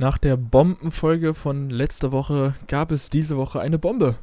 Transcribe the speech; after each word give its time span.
Nach 0.00 0.16
der 0.16 0.36
Bombenfolge 0.36 1.34
von 1.34 1.70
letzter 1.70 2.12
Woche 2.12 2.54
gab 2.68 2.92
es 2.92 3.10
diese 3.10 3.36
Woche 3.36 3.58
eine 3.58 3.80
Bombe. 3.80 4.14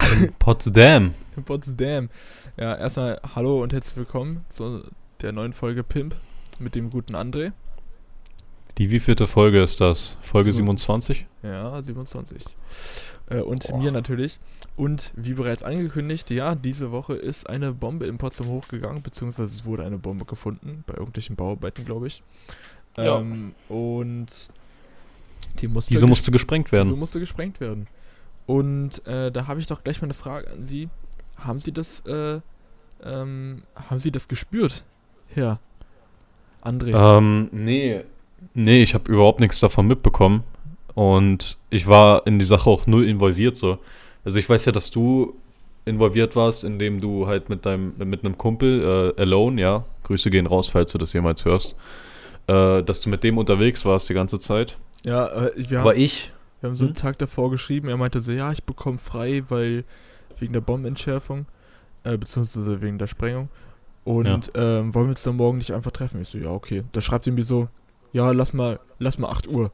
In 0.00 0.32
Potsdam. 0.38 1.12
In 1.36 1.44
Potsdam. 1.44 2.08
Ja, 2.56 2.74
erstmal 2.74 3.20
hallo 3.34 3.62
und 3.62 3.74
herzlich 3.74 3.98
willkommen 3.98 4.46
zu 4.48 4.84
der 5.20 5.32
neuen 5.32 5.52
Folge 5.52 5.84
Pimp 5.84 6.16
mit 6.58 6.74
dem 6.74 6.88
guten 6.88 7.14
André. 7.14 7.52
Die 8.78 8.88
wievielte 8.88 9.26
Folge 9.26 9.62
ist 9.62 9.78
das? 9.78 10.16
Folge 10.22 10.50
27? 10.50 11.26
Ja, 11.42 11.82
27. 11.82 12.44
Äh, 13.28 13.40
und 13.40 13.68
Boah. 13.68 13.78
mir 13.78 13.92
natürlich. 13.92 14.40
Und 14.76 15.12
wie 15.16 15.34
bereits 15.34 15.62
angekündigt, 15.62 16.30
ja, 16.30 16.54
diese 16.54 16.90
Woche 16.90 17.14
ist 17.14 17.48
eine 17.48 17.72
Bombe 17.72 18.06
in 18.06 18.18
Potsdam 18.18 18.48
hochgegangen, 18.48 19.02
beziehungsweise 19.02 19.52
es 19.52 19.64
wurde 19.64 19.84
eine 19.84 19.98
Bombe 19.98 20.24
gefunden, 20.24 20.82
bei 20.86 20.94
irgendwelchen 20.94 21.36
Bauarbeiten, 21.36 21.84
glaube 21.84 22.08
ich. 22.08 22.22
Ja. 22.96 23.18
Ähm, 23.18 23.54
und 23.68 24.26
die 25.60 25.68
musste 25.68 25.94
diese 25.94 26.06
musste 26.06 26.30
gesprengt 26.30 26.72
werden. 26.72 26.88
Diese 26.88 26.98
musste 26.98 27.20
gesprengt 27.20 27.60
werden. 27.60 27.86
Und 28.46 29.06
äh, 29.06 29.30
da 29.32 29.46
habe 29.46 29.60
ich 29.60 29.66
doch 29.66 29.82
gleich 29.82 30.00
mal 30.00 30.06
eine 30.06 30.14
Frage 30.14 30.50
an 30.50 30.64
Sie. 30.64 30.88
Haben 31.36 31.58
Sie 31.58 31.72
das, 31.72 32.00
äh, 32.06 32.40
ähm, 33.02 33.62
haben 33.74 33.98
Sie 33.98 34.10
das 34.10 34.28
gespürt, 34.28 34.84
Herr 35.28 35.58
André? 36.62 37.18
Ähm, 37.18 37.48
nee. 37.52 38.02
Nee, 38.52 38.82
ich 38.82 38.94
habe 38.94 39.10
überhaupt 39.10 39.40
nichts 39.40 39.60
davon 39.60 39.86
mitbekommen. 39.86 40.44
Und 40.94 41.58
ich 41.70 41.86
war 41.86 42.26
in 42.26 42.38
die 42.38 42.44
Sache 42.44 42.70
auch 42.70 42.86
null 42.86 43.04
involviert 43.04 43.56
so. 43.56 43.78
Also 44.24 44.38
ich 44.38 44.48
weiß 44.48 44.64
ja, 44.66 44.72
dass 44.72 44.90
du 44.90 45.34
involviert 45.84 46.36
warst, 46.36 46.64
indem 46.64 47.00
du 47.00 47.26
halt 47.26 47.48
mit 47.48 47.66
deinem, 47.66 47.94
mit 47.98 48.24
einem 48.24 48.38
Kumpel, 48.38 49.14
äh, 49.16 49.20
Alone, 49.20 49.60
ja, 49.60 49.84
Grüße 50.04 50.30
gehen 50.30 50.46
raus, 50.46 50.68
falls 50.68 50.92
du 50.92 50.98
das 50.98 51.12
jemals 51.12 51.44
hörst, 51.44 51.74
äh, 52.46 52.82
dass 52.82 53.00
du 53.00 53.08
mit 53.08 53.24
dem 53.24 53.38
unterwegs 53.38 53.84
warst 53.84 54.08
die 54.08 54.14
ganze 54.14 54.38
Zeit. 54.38 54.78
Ja, 55.04 55.26
äh, 55.26 55.52
wir 55.56 55.78
haben, 55.78 55.88
Aber 55.88 55.96
ich. 55.96 56.32
Wir 56.60 56.70
haben 56.70 56.76
so 56.76 56.86
einen 56.86 56.94
hm? 56.94 57.00
Tag 57.00 57.18
davor 57.18 57.50
geschrieben, 57.50 57.88
er 57.88 57.96
meinte 57.96 58.20
so, 58.20 58.32
ja, 58.32 58.50
ich 58.50 58.64
bekomme 58.64 58.98
frei, 58.98 59.42
weil 59.48 59.84
wegen 60.38 60.52
der 60.52 60.62
Bombenentschärfung, 60.62 61.46
äh, 62.04 62.16
beziehungsweise 62.16 62.80
wegen 62.80 62.98
der 62.98 63.06
Sprengung. 63.06 63.50
Und 64.04 64.50
ja. 64.54 64.80
ähm, 64.80 64.94
wollen 64.94 65.06
wir 65.06 65.10
uns 65.10 65.22
dann 65.22 65.36
morgen 65.36 65.58
nicht 65.58 65.72
einfach 65.72 65.90
treffen? 65.90 66.20
Ich 66.20 66.28
so, 66.28 66.38
ja, 66.38 66.50
okay. 66.50 66.84
Da 66.92 67.00
schreibt 67.00 67.26
er 67.26 67.32
mir 67.32 67.44
so, 67.44 67.68
ja, 68.12 68.30
lass 68.30 68.52
mal, 68.52 68.80
lass 68.98 69.18
mal 69.18 69.28
8 69.28 69.48
Uhr. 69.48 69.72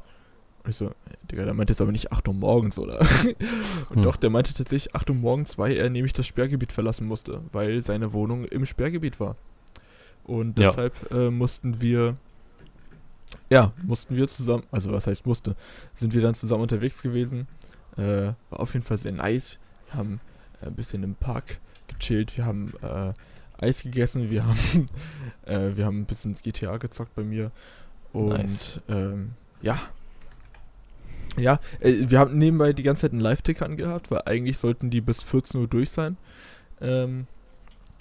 Und 0.63 0.71
ich 0.71 0.77
so, 0.77 0.91
Digga, 1.31 1.45
der 1.45 1.55
meinte 1.55 1.73
jetzt 1.73 1.81
aber 1.81 1.93
nicht 1.93 2.13
8 2.13 2.29
Uhr 2.29 2.35
morgens, 2.35 2.79
oder? 2.79 3.01
und 3.91 3.97
hm. 3.97 4.03
doch, 4.03 4.17
der 4.17 4.31
meinte 4.31 4.53
tatsächlich 4.53 4.95
8 4.95 5.11
Uhr 5.11 5.17
morgens, 5.17 5.59
weil 5.59 5.77
er 5.77 5.91
nämlich 5.91 6.13
das 6.13 6.27
Sperrgebiet 6.27 6.73
verlassen 6.73 7.07
musste, 7.07 7.41
weil 7.53 7.81
seine 7.83 8.13
Wohnung 8.13 8.45
im 8.45 8.67
Sperrgebiet 8.67 9.19
war. 9.21 9.37
Und 10.25 10.59
deshalb 10.59 10.95
ja. 11.11 11.27
äh, 11.27 11.31
mussten 11.31 11.81
wir 11.81 12.17
ja, 13.49 13.73
mussten 13.83 14.17
wir 14.17 14.29
zusammen, 14.29 14.65
also 14.71 14.93
was 14.93 15.07
heißt 15.07 15.27
musste, 15.27 15.57
sind 15.95 16.15
wir 16.15 16.23
dann 16.23 16.35
zusammen 16.35 16.63
unterwegs 16.63 17.03
gewesen. 17.03 17.47
Äh, 17.97 18.33
war 18.51 18.61
auf 18.61 18.75
jeden 18.75 18.85
Fall 18.85 18.99
sehr 18.99 19.13
nice. 19.13 19.59
Wir 19.87 19.99
haben 19.99 20.21
äh, 20.63 20.67
ein 20.67 20.75
bisschen 20.75 21.03
im 21.03 21.15
Park 21.15 21.59
gechillt, 21.89 22.37
wir 22.37 22.47
haben 22.47 22.73
äh, 22.83 23.13
Eis 23.59 23.83
gegessen, 23.83 24.31
wir 24.31 24.45
haben, 24.47 24.89
äh, 25.47 25.77
wir 25.77 25.85
haben 25.85 26.01
ein 26.01 26.07
bisschen 26.07 26.35
GTA 26.35 26.77
gezockt 26.77 27.15
bei 27.15 27.23
mir. 27.23 27.51
Und 28.13 28.29
nice. 28.29 28.81
ähm, 28.89 29.33
ja. 29.63 29.79
Ja, 31.37 31.61
äh, 31.81 32.11
wir 32.11 32.19
haben 32.19 32.39
nebenbei 32.39 32.73
die 32.73 32.83
ganze 32.83 33.03
Zeit 33.03 33.13
einen 33.13 33.21
Live-Ticker 33.21 33.65
angehabt, 33.65 34.11
weil 34.11 34.23
eigentlich 34.27 34.59
sollten 34.59 34.91
die 34.91 35.01
bis 35.01 35.23
14 35.23 35.61
Uhr 35.61 35.69
durch 35.69 35.91
sein. 35.91 36.17
Ähm, 36.81 37.27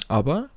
aber 0.07 0.49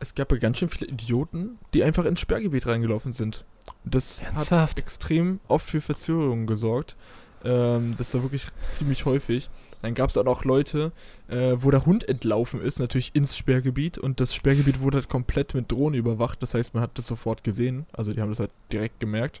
es 0.00 0.14
gab 0.14 0.32
ja 0.32 0.38
ganz 0.38 0.58
schön 0.58 0.68
viele 0.68 0.90
Idioten, 0.90 1.58
die 1.72 1.84
einfach 1.84 2.04
ins 2.04 2.20
Sperrgebiet 2.20 2.66
reingelaufen 2.66 3.12
sind. 3.12 3.44
Das 3.84 4.20
Ernsthaft? 4.20 4.72
hat 4.72 4.78
extrem 4.78 5.40
oft 5.48 5.68
für 5.68 5.80
Verzögerungen 5.80 6.46
gesorgt. 6.46 6.96
Ähm, 7.44 7.94
das 7.98 8.14
war 8.14 8.22
wirklich 8.22 8.46
ziemlich 8.68 9.04
häufig. 9.04 9.50
Dann 9.82 9.94
gab 9.94 10.08
es 10.08 10.16
auch 10.16 10.24
noch 10.24 10.44
Leute, 10.44 10.92
äh, 11.28 11.56
wo 11.56 11.70
der 11.70 11.84
Hund 11.84 12.08
entlaufen 12.08 12.60
ist, 12.62 12.78
natürlich 12.78 13.14
ins 13.14 13.36
Sperrgebiet. 13.36 13.98
Und 13.98 14.18
das 14.20 14.34
Sperrgebiet 14.34 14.80
wurde 14.80 14.96
halt 14.96 15.08
komplett 15.08 15.54
mit 15.54 15.70
Drohnen 15.70 15.98
überwacht. 15.98 16.42
Das 16.42 16.54
heißt, 16.54 16.72
man 16.72 16.82
hat 16.82 16.96
das 16.96 17.06
sofort 17.06 17.44
gesehen. 17.44 17.84
Also 17.92 18.12
die 18.14 18.20
haben 18.20 18.30
das 18.30 18.40
halt 18.40 18.50
direkt 18.72 18.98
gemerkt. 19.00 19.40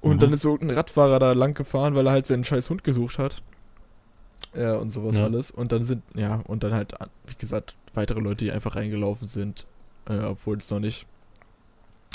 Und 0.00 0.16
mhm. 0.16 0.20
dann 0.20 0.32
ist 0.32 0.42
so 0.42 0.58
ein 0.60 0.70
Radfahrer 0.70 1.20
da 1.20 1.32
lang 1.32 1.54
gefahren, 1.54 1.94
weil 1.94 2.06
er 2.06 2.12
halt 2.12 2.26
seinen 2.26 2.44
scheiß 2.44 2.68
Hund 2.68 2.82
gesucht 2.82 3.18
hat. 3.18 3.42
Ja, 4.56 4.76
und 4.76 4.90
sowas 4.90 5.16
ja. 5.16 5.24
alles. 5.24 5.50
Und 5.50 5.72
dann 5.72 5.84
sind, 5.84 6.02
ja, 6.14 6.42
und 6.46 6.64
dann 6.64 6.74
halt, 6.74 6.94
wie 7.26 7.34
gesagt, 7.38 7.76
weitere 7.94 8.20
Leute, 8.20 8.44
die 8.44 8.52
einfach 8.52 8.76
reingelaufen 8.76 9.26
sind, 9.26 9.66
äh, 10.08 10.18
obwohl 10.18 10.58
es 10.58 10.70
noch 10.70 10.80
nicht 10.80 11.06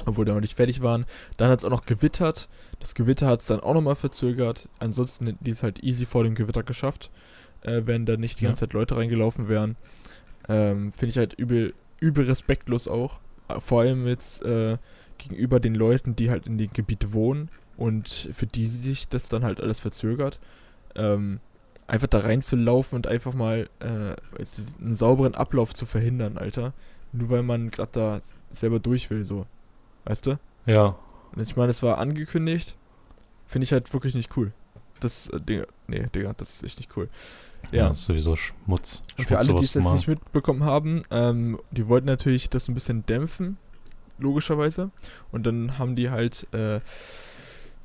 obwohl 0.08 0.26
die 0.26 0.32
noch 0.32 0.40
nicht 0.40 0.56
fertig 0.56 0.82
waren. 0.82 1.06
Dann 1.38 1.50
hat 1.50 1.60
es 1.60 1.66
auch 1.66 1.70
noch 1.70 1.86
gewittert. 1.86 2.48
Das 2.80 2.96
Gewitter 2.96 3.28
hat 3.28 3.42
es 3.42 3.48
dann 3.48 3.60
auch 3.60 3.74
nochmal 3.74 3.96
verzögert. 3.96 4.70
Ansonsten 4.80 5.28
hätten 5.28 5.44
die 5.44 5.52
es 5.52 5.64
halt 5.64 5.84
easy 5.84 6.06
vor 6.06 6.24
dem 6.24 6.36
Gewitter 6.36 6.64
geschafft, 6.64 7.12
äh, 7.62 7.82
wenn 7.86 8.06
da 8.06 8.18
nicht 8.18 8.40
die 8.40 8.46
ganze 8.46 8.62
Zeit 8.62 8.74
Leute 8.74 8.98
reingelaufen 8.98 9.48
wären. 9.48 9.76
Ähm, 10.48 10.92
Finde 10.92 11.12
ich 11.12 11.18
halt 11.18 11.34
übel, 11.34 11.74
übel 12.00 12.26
respektlos 12.26 12.88
auch. 12.88 13.20
Vor 13.60 13.82
allem 13.82 14.08
jetzt 14.08 14.44
äh, 14.44 14.78
gegenüber 15.18 15.60
den 15.60 15.76
Leuten, 15.76 16.16
die 16.16 16.30
halt 16.30 16.48
in 16.48 16.58
dem 16.58 16.72
Gebiet 16.72 17.14
wohnen 17.14 17.50
und 17.78 18.30
für 18.34 18.48
die 18.48 18.68
sich 18.68 19.08
das 19.08 19.30
dann 19.30 19.44
halt 19.44 19.60
alles 19.60 19.80
verzögert. 19.80 20.40
Ähm, 20.96 21.40
einfach 21.88 22.08
da 22.08 22.20
reinzulaufen 22.20 22.96
und 22.96 23.08
einfach 23.08 23.34
mal 23.34 23.70
äh, 23.80 24.16
einen 24.80 24.94
sauberen 24.94 25.36
Ablauf 25.36 25.74
zu 25.74 25.86
verhindern, 25.86 26.38
Alter. 26.38 26.74
Nur 27.12 27.30
weil 27.30 27.44
man 27.44 27.72
gerade 27.72 27.92
da 27.92 28.22
selber 28.52 28.80
durch 28.80 29.10
will, 29.10 29.24
so. 29.24 29.46
Weißt 30.10 30.26
du? 30.26 30.40
Ja. 30.66 30.98
Und 31.36 31.42
ich 31.44 31.56
meine, 31.56 31.70
es 31.70 31.84
war 31.84 32.00
angekündigt. 32.00 32.76
Finde 33.46 33.66
ich 33.66 33.72
halt 33.72 33.94
wirklich 33.94 34.16
nicht 34.16 34.36
cool. 34.36 34.54
Das, 35.00 35.28
äh, 35.28 35.40
Digga, 35.40 35.68
nee, 35.86 36.08
Digga, 36.16 36.34
das 36.34 36.56
ist 36.56 36.64
echt 36.64 36.78
nicht 36.80 36.98
cool. 36.98 37.08
Ja, 37.72 37.84
ja 37.84 37.90
ist 37.92 38.06
sowieso 38.06 38.36
Schmutz. 38.36 39.04
Und 39.20 39.28
für 39.28 39.38
alle, 39.38 39.54
die 39.54 39.60
es 39.64 39.76
jetzt 39.76 39.92
nicht 39.92 40.08
mitbekommen 40.08 40.64
haben, 40.64 41.04
ähm, 41.12 41.60
die 41.70 41.88
wollten 41.88 42.08
natürlich 42.08 42.50
das 42.50 42.68
ein 42.68 42.74
bisschen 42.74 43.06
dämpfen, 43.06 43.58
logischerweise. 44.18 44.90
Und 45.32 45.46
dann 45.46 45.78
haben 45.78 45.96
die 45.96 46.10
halt, 46.10 46.48
äh, 46.56 46.82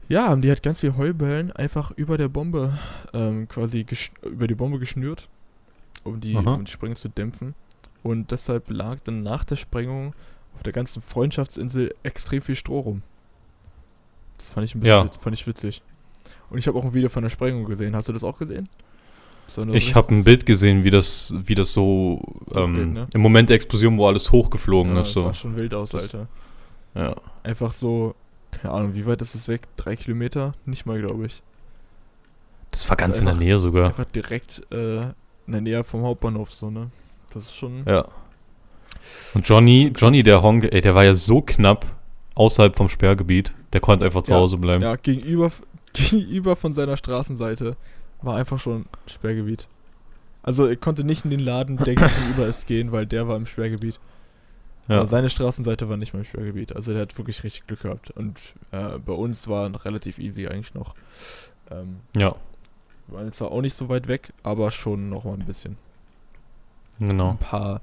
ja, 0.08 0.28
haben 0.28 0.40
die 0.40 0.48
halt 0.48 0.62
ganz 0.62 0.80
viel 0.80 0.96
Heubellen 0.96 1.52
einfach 1.52 1.90
über 1.90 2.16
der 2.16 2.28
Bombe, 2.28 2.72
ähm, 3.12 3.48
quasi 3.48 3.84
über 4.22 4.46
die 4.46 4.54
Bombe 4.54 4.78
geschnürt, 4.78 5.28
um 6.04 6.20
die, 6.20 6.34
um 6.34 6.64
die 6.64 6.72
Sprengung 6.72 6.96
zu 6.96 7.10
dämpfen. 7.10 7.54
Und 8.02 8.30
deshalb 8.30 8.70
lag 8.70 9.00
dann 9.00 9.22
nach 9.22 9.44
der 9.44 9.56
Sprengung 9.56 10.14
auf 10.54 10.62
der 10.62 10.72
ganzen 10.72 11.02
Freundschaftsinsel 11.02 11.94
extrem 12.02 12.42
viel 12.42 12.54
Stroh 12.54 12.80
rum. 12.80 13.02
Das 14.38 14.50
fand 14.50 14.64
ich 14.64 14.74
ein 14.74 14.80
bisschen 14.80 15.06
ja. 15.06 15.10
fand 15.20 15.34
ich 15.34 15.46
witzig. 15.46 15.82
Und 16.50 16.58
ich 16.58 16.66
habe 16.66 16.78
auch 16.78 16.84
ein 16.84 16.94
Video 16.94 17.08
von 17.08 17.22
der 17.22 17.30
Sprengung 17.30 17.64
gesehen. 17.64 17.94
Hast 17.96 18.08
du 18.08 18.12
das 18.12 18.24
auch 18.24 18.38
gesehen? 18.38 18.68
Ich 19.72 19.94
habe 19.94 20.14
ein 20.14 20.24
Bild 20.24 20.46
gesehen, 20.46 20.84
wie 20.84 20.90
das, 20.90 21.34
wie 21.44 21.54
das 21.54 21.72
so 21.72 22.20
ähm, 22.54 22.74
Bild, 22.74 22.92
ne? 22.92 23.06
im 23.12 23.20
Moment 23.20 23.50
der 23.50 23.56
Explosion, 23.56 23.98
wo 23.98 24.06
alles 24.06 24.32
hochgeflogen 24.32 24.94
ja, 24.94 25.02
ist. 25.02 25.12
So. 25.12 25.22
Das 25.22 25.36
sah 25.36 25.42
schon 25.42 25.56
wild 25.56 25.74
aus, 25.74 25.90
das, 25.90 26.04
Alter. 26.04 26.28
Ja. 26.94 27.14
Einfach 27.42 27.72
so, 27.72 28.14
keine 28.50 28.72
Ahnung, 28.72 28.94
wie 28.94 29.04
weit 29.04 29.20
ist 29.20 29.34
das 29.34 29.48
weg? 29.48 29.62
Drei 29.76 29.96
Kilometer? 29.96 30.54
Nicht 30.64 30.86
mal, 30.86 31.00
glaube 31.00 31.26
ich. 31.26 31.42
Das 32.70 32.88
war 32.88 32.96
ganz 32.96 33.16
das 33.16 33.20
in 33.20 33.26
der 33.26 33.34
Nähe 33.36 33.58
sogar. 33.58 33.88
Einfach 33.88 34.06
direkt 34.06 34.62
äh, 34.72 35.02
in 35.02 35.52
der 35.52 35.60
Nähe 35.60 35.84
vom 35.84 36.02
Hauptbahnhof, 36.02 36.52
so, 36.52 36.70
ne? 36.70 36.90
Das 37.32 37.44
ist 37.44 37.54
schon. 37.54 37.84
Ja. 37.86 38.08
Und 39.34 39.48
Johnny, 39.48 39.92
Johnny, 39.94 40.22
der 40.22 40.42
Honk, 40.42 40.68
ey, 40.72 40.80
der 40.80 40.94
war 40.94 41.04
ja 41.04 41.14
so 41.14 41.40
knapp 41.40 41.86
außerhalb 42.34 42.76
vom 42.76 42.88
Sperrgebiet. 42.88 43.52
Der 43.72 43.80
konnte 43.80 44.04
einfach 44.04 44.22
zu 44.22 44.32
ja, 44.32 44.38
Hause 44.38 44.58
bleiben. 44.58 44.82
Ja, 44.82 44.96
gegenüber, 44.96 45.50
gegenüber 45.92 46.56
von 46.56 46.72
seiner 46.72 46.96
Straßenseite 46.96 47.76
war 48.22 48.36
einfach 48.36 48.58
schon 48.58 48.86
Sperrgebiet. 49.06 49.68
Also 50.42 50.66
er 50.66 50.76
konnte 50.76 51.04
nicht 51.04 51.24
in 51.24 51.30
den 51.30 51.40
Laden, 51.40 51.78
der 51.78 51.94
gegenüber 51.94 52.46
ist, 52.46 52.66
gehen, 52.66 52.92
weil 52.92 53.06
der 53.06 53.28
war 53.28 53.36
im 53.36 53.46
Sperrgebiet. 53.46 53.98
Ja. 54.88 54.98
Aber 54.98 55.06
seine 55.06 55.30
Straßenseite 55.30 55.88
war 55.88 55.96
nicht 55.96 56.12
mehr 56.12 56.20
im 56.20 56.26
Sperrgebiet. 56.26 56.76
Also 56.76 56.92
der 56.92 57.02
hat 57.02 57.16
wirklich 57.16 57.42
richtig 57.42 57.66
Glück 57.66 57.82
gehabt. 57.82 58.10
Und 58.10 58.38
äh, 58.70 58.98
bei 58.98 59.12
uns 59.12 59.48
war 59.48 59.68
noch 59.68 59.86
relativ 59.86 60.18
easy 60.18 60.46
eigentlich 60.46 60.74
noch. 60.74 60.94
Ähm, 61.70 62.00
ja. 62.14 62.34
Wir 63.06 63.16
waren 63.16 63.26
jetzt 63.26 63.38
zwar 63.38 63.50
auch 63.50 63.62
nicht 63.62 63.74
so 63.74 63.88
weit 63.88 64.08
weg, 64.08 64.32
aber 64.42 64.70
schon 64.70 65.08
noch 65.08 65.24
mal 65.24 65.34
ein 65.34 65.46
bisschen. 65.46 65.76
Genau. 66.98 67.30
Ein 67.30 67.38
paar 67.38 67.80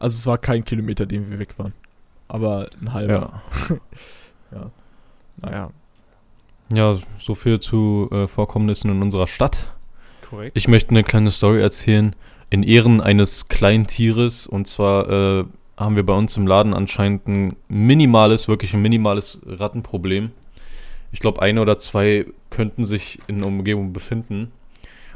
also 0.00 0.16
es 0.16 0.26
war 0.26 0.38
kein 0.38 0.64
Kilometer, 0.64 1.06
den 1.06 1.30
wir 1.30 1.38
weg 1.38 1.58
waren. 1.58 1.74
Aber 2.26 2.68
ein 2.80 2.92
halber. 2.92 3.42
Ja. 3.68 3.76
ja. 4.52 4.70
Naja. 5.36 5.70
Ja, 6.72 6.96
so 7.18 7.34
viel 7.34 7.60
zu 7.60 8.08
äh, 8.10 8.26
Vorkommnissen 8.26 8.90
in 8.90 9.02
unserer 9.02 9.26
Stadt. 9.26 9.72
Korrekt. 10.28 10.56
Ich 10.56 10.68
möchte 10.68 10.90
eine 10.90 11.04
kleine 11.04 11.30
Story 11.30 11.60
erzählen. 11.60 12.16
In 12.48 12.62
Ehren 12.62 13.00
eines 13.00 13.48
kleinen 13.48 13.86
Tieres. 13.86 14.46
Und 14.46 14.66
zwar 14.66 15.08
äh, 15.10 15.44
haben 15.76 15.96
wir 15.96 16.06
bei 16.06 16.14
uns 16.14 16.36
im 16.36 16.46
Laden 16.46 16.72
anscheinend 16.72 17.28
ein 17.28 17.56
minimales, 17.68 18.48
wirklich 18.48 18.72
ein 18.72 18.82
minimales 18.82 19.38
Rattenproblem. 19.44 20.30
Ich 21.12 21.20
glaube, 21.20 21.42
eine 21.42 21.60
oder 21.60 21.78
zwei 21.78 22.26
könnten 22.48 22.84
sich 22.84 23.18
in 23.26 23.38
der 23.38 23.48
Umgebung 23.48 23.92
befinden. 23.92 24.52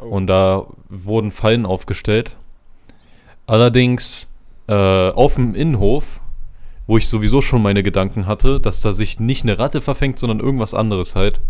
Oh. 0.00 0.04
Und 0.06 0.26
da 0.26 0.66
wurden 0.88 1.30
Fallen 1.30 1.64
aufgestellt. 1.64 2.32
Allerdings 3.46 4.33
äh, 4.68 5.10
auf 5.10 5.34
dem 5.34 5.54
Innenhof 5.54 6.20
wo 6.86 6.98
ich 6.98 7.08
sowieso 7.08 7.40
schon 7.40 7.62
meine 7.62 7.82
Gedanken 7.82 8.26
hatte, 8.26 8.60
dass 8.60 8.80
da 8.80 8.92
sich 8.92 9.18
nicht 9.20 9.44
eine 9.44 9.58
Ratte 9.58 9.80
verfängt, 9.80 10.18
sondern 10.18 10.40
irgendwas 10.40 10.74
anderes 10.74 11.14
halt. 11.14 11.40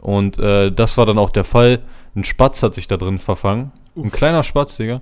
Und 0.00 0.38
äh, 0.38 0.70
das 0.70 0.98
war 0.98 1.06
dann 1.06 1.18
auch 1.18 1.30
der 1.30 1.44
Fall. 1.44 1.80
Ein 2.14 2.24
Spatz 2.24 2.62
hat 2.62 2.74
sich 2.74 2.86
da 2.86 2.96
drin 2.96 3.18
verfangen. 3.18 3.72
Uff. 3.94 4.04
Ein 4.04 4.10
kleiner 4.10 4.42
Spatz, 4.42 4.76
Digga. 4.76 5.00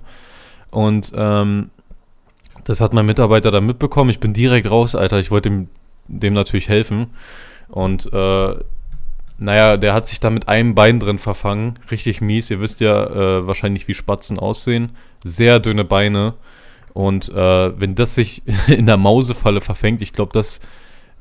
Und 0.71 1.11
ähm, 1.15 1.69
das 2.63 2.81
hat 2.81 2.93
mein 2.93 3.05
Mitarbeiter 3.05 3.51
dann 3.51 3.65
mitbekommen. 3.65 4.09
Ich 4.09 4.19
bin 4.19 4.33
direkt 4.33 4.69
raus, 4.69 4.95
Alter. 4.95 5.19
Ich 5.19 5.31
wollte 5.31 5.49
dem, 5.49 5.67
dem 6.07 6.33
natürlich 6.33 6.69
helfen. 6.69 7.07
Und 7.67 8.11
äh, 8.13 8.55
naja, 9.37 9.75
der 9.75 9.93
hat 9.93 10.07
sich 10.07 10.21
da 10.21 10.29
mit 10.29 10.47
einem 10.47 10.73
Bein 10.73 11.01
drin 11.01 11.19
verfangen. 11.19 11.77
Richtig 11.91 12.21
mies. 12.21 12.49
Ihr 12.49 12.61
wisst 12.61 12.79
ja 12.79 13.05
äh, 13.05 13.45
wahrscheinlich, 13.47 13.89
wie 13.89 13.93
Spatzen 13.93 14.39
aussehen. 14.39 14.91
Sehr 15.25 15.59
dünne 15.59 15.83
Beine. 15.83 16.35
Und 16.95 17.27
äh, 17.27 17.79
wenn 17.79 17.93
das 17.93 18.15
sich 18.15 18.41
in 18.67 18.85
der 18.85 18.95
Mausefalle 18.95 19.59
verfängt, 19.59 20.01
ich 20.01 20.13
glaube, 20.13 20.31
das 20.31 20.61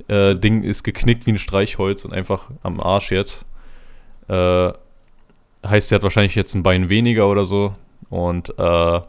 äh, 0.07 0.37
Ding 0.37 0.63
ist 0.63 0.85
geknickt 0.85 1.27
wie 1.27 1.33
ein 1.33 1.39
Streichholz 1.39 2.05
und 2.05 2.15
einfach 2.15 2.49
am 2.63 2.81
Arsch 2.81 3.11
jetzt. 3.11 3.45
Äh, 4.29 4.73
heißt, 5.67 5.91
er 5.91 5.97
hat 5.97 6.05
wahrscheinlich 6.05 6.37
jetzt 6.37 6.55
ein 6.55 6.63
Bein 6.63 6.89
weniger 6.89 7.29
oder 7.29 7.45
so. 7.45 7.75
Und 8.09 8.57
äh, 8.57 9.01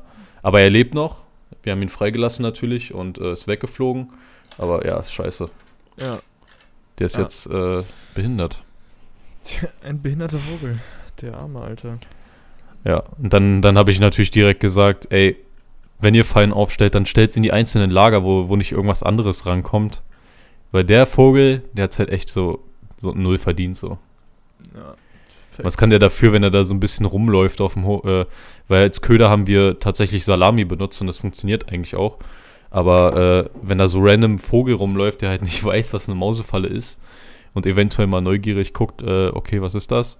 aber 0.41 0.61
er 0.61 0.69
lebt 0.71 0.95
noch. 0.95 1.21
Wir 1.61 1.71
haben 1.71 1.83
ihn 1.83 1.89
freigelassen 1.89 2.41
natürlich 2.41 2.95
und 2.95 3.19
äh, 3.19 3.33
ist 3.33 3.47
weggeflogen. 3.47 4.09
Aber 4.57 4.87
ja, 4.87 4.99
ist 5.01 5.13
scheiße. 5.13 5.47
Ja. 5.97 6.17
Der 6.97 7.05
ist 7.05 7.17
ja. 7.17 7.21
jetzt 7.21 7.45
äh, 7.45 7.83
behindert. 8.15 8.63
Ein 9.83 10.01
behinderter 10.01 10.39
Vogel. 10.39 10.79
Der 11.21 11.37
arme 11.37 11.61
Alter. 11.61 11.99
Ja, 12.83 13.03
und 13.19 13.31
dann, 13.33 13.61
dann 13.61 13.77
habe 13.77 13.91
ich 13.91 13.99
natürlich 13.99 14.31
direkt 14.31 14.61
gesagt, 14.61 15.11
ey, 15.11 15.37
wenn 15.99 16.13
ihr 16.13 16.25
Fallen 16.25 16.53
aufstellt, 16.53 16.95
dann 16.95 17.05
stellt 17.05 17.31
sie 17.31 17.39
in 17.39 17.43
die 17.43 17.51
einzelnen 17.51 17.89
Lager, 17.89 18.23
wo, 18.23 18.49
wo 18.49 18.55
nicht 18.55 18.71
irgendwas 18.71 19.03
anderes 19.03 19.45
rankommt. 19.45 20.03
Weil 20.71 20.83
der 20.83 21.05
Vogel, 21.05 21.63
der 21.73 21.85
hat 21.85 21.99
halt 21.99 22.09
echt 22.09 22.29
so, 22.29 22.59
so 22.97 23.13
null 23.13 23.37
verdient, 23.37 23.77
so. 23.77 23.97
Ja. 24.75 24.95
Was 25.63 25.77
kann 25.77 25.89
der 25.89 25.99
dafür, 25.99 26.33
wenn 26.33 26.43
er 26.43 26.51
da 26.51 26.65
so 26.65 26.73
ein 26.73 26.81
bisschen 26.81 27.05
rumläuft 27.05 27.61
auf 27.61 27.73
dem 27.73 27.85
Ho 27.85 28.01
äh, 28.05 28.25
Weil 28.67 28.81
als 28.81 29.01
Köder 29.01 29.29
haben 29.29 29.47
wir 29.47 29.79
tatsächlich 29.79 30.25
Salami 30.25 30.65
benutzt 30.65 30.99
und 30.99 31.07
das 31.07 31.17
funktioniert 31.17 31.71
eigentlich 31.71 31.95
auch. 31.95 32.17
Aber 32.71 33.15
äh, 33.45 33.49
wenn 33.61 33.77
da 33.77 33.87
so 33.87 33.99
random 34.01 34.37
Vogel 34.37 34.75
rumläuft, 34.75 35.21
der 35.21 35.29
halt 35.29 35.43
nicht 35.43 35.63
weiß, 35.63 35.93
was 35.93 36.09
eine 36.09 36.17
Mausefalle 36.17 36.67
ist 36.67 36.99
und 37.53 37.65
eventuell 37.65 38.07
mal 38.07 38.21
neugierig 38.21 38.73
guckt, 38.73 39.01
äh, 39.01 39.27
okay, 39.27 39.61
was 39.61 39.75
ist 39.75 39.91
das? 39.91 40.19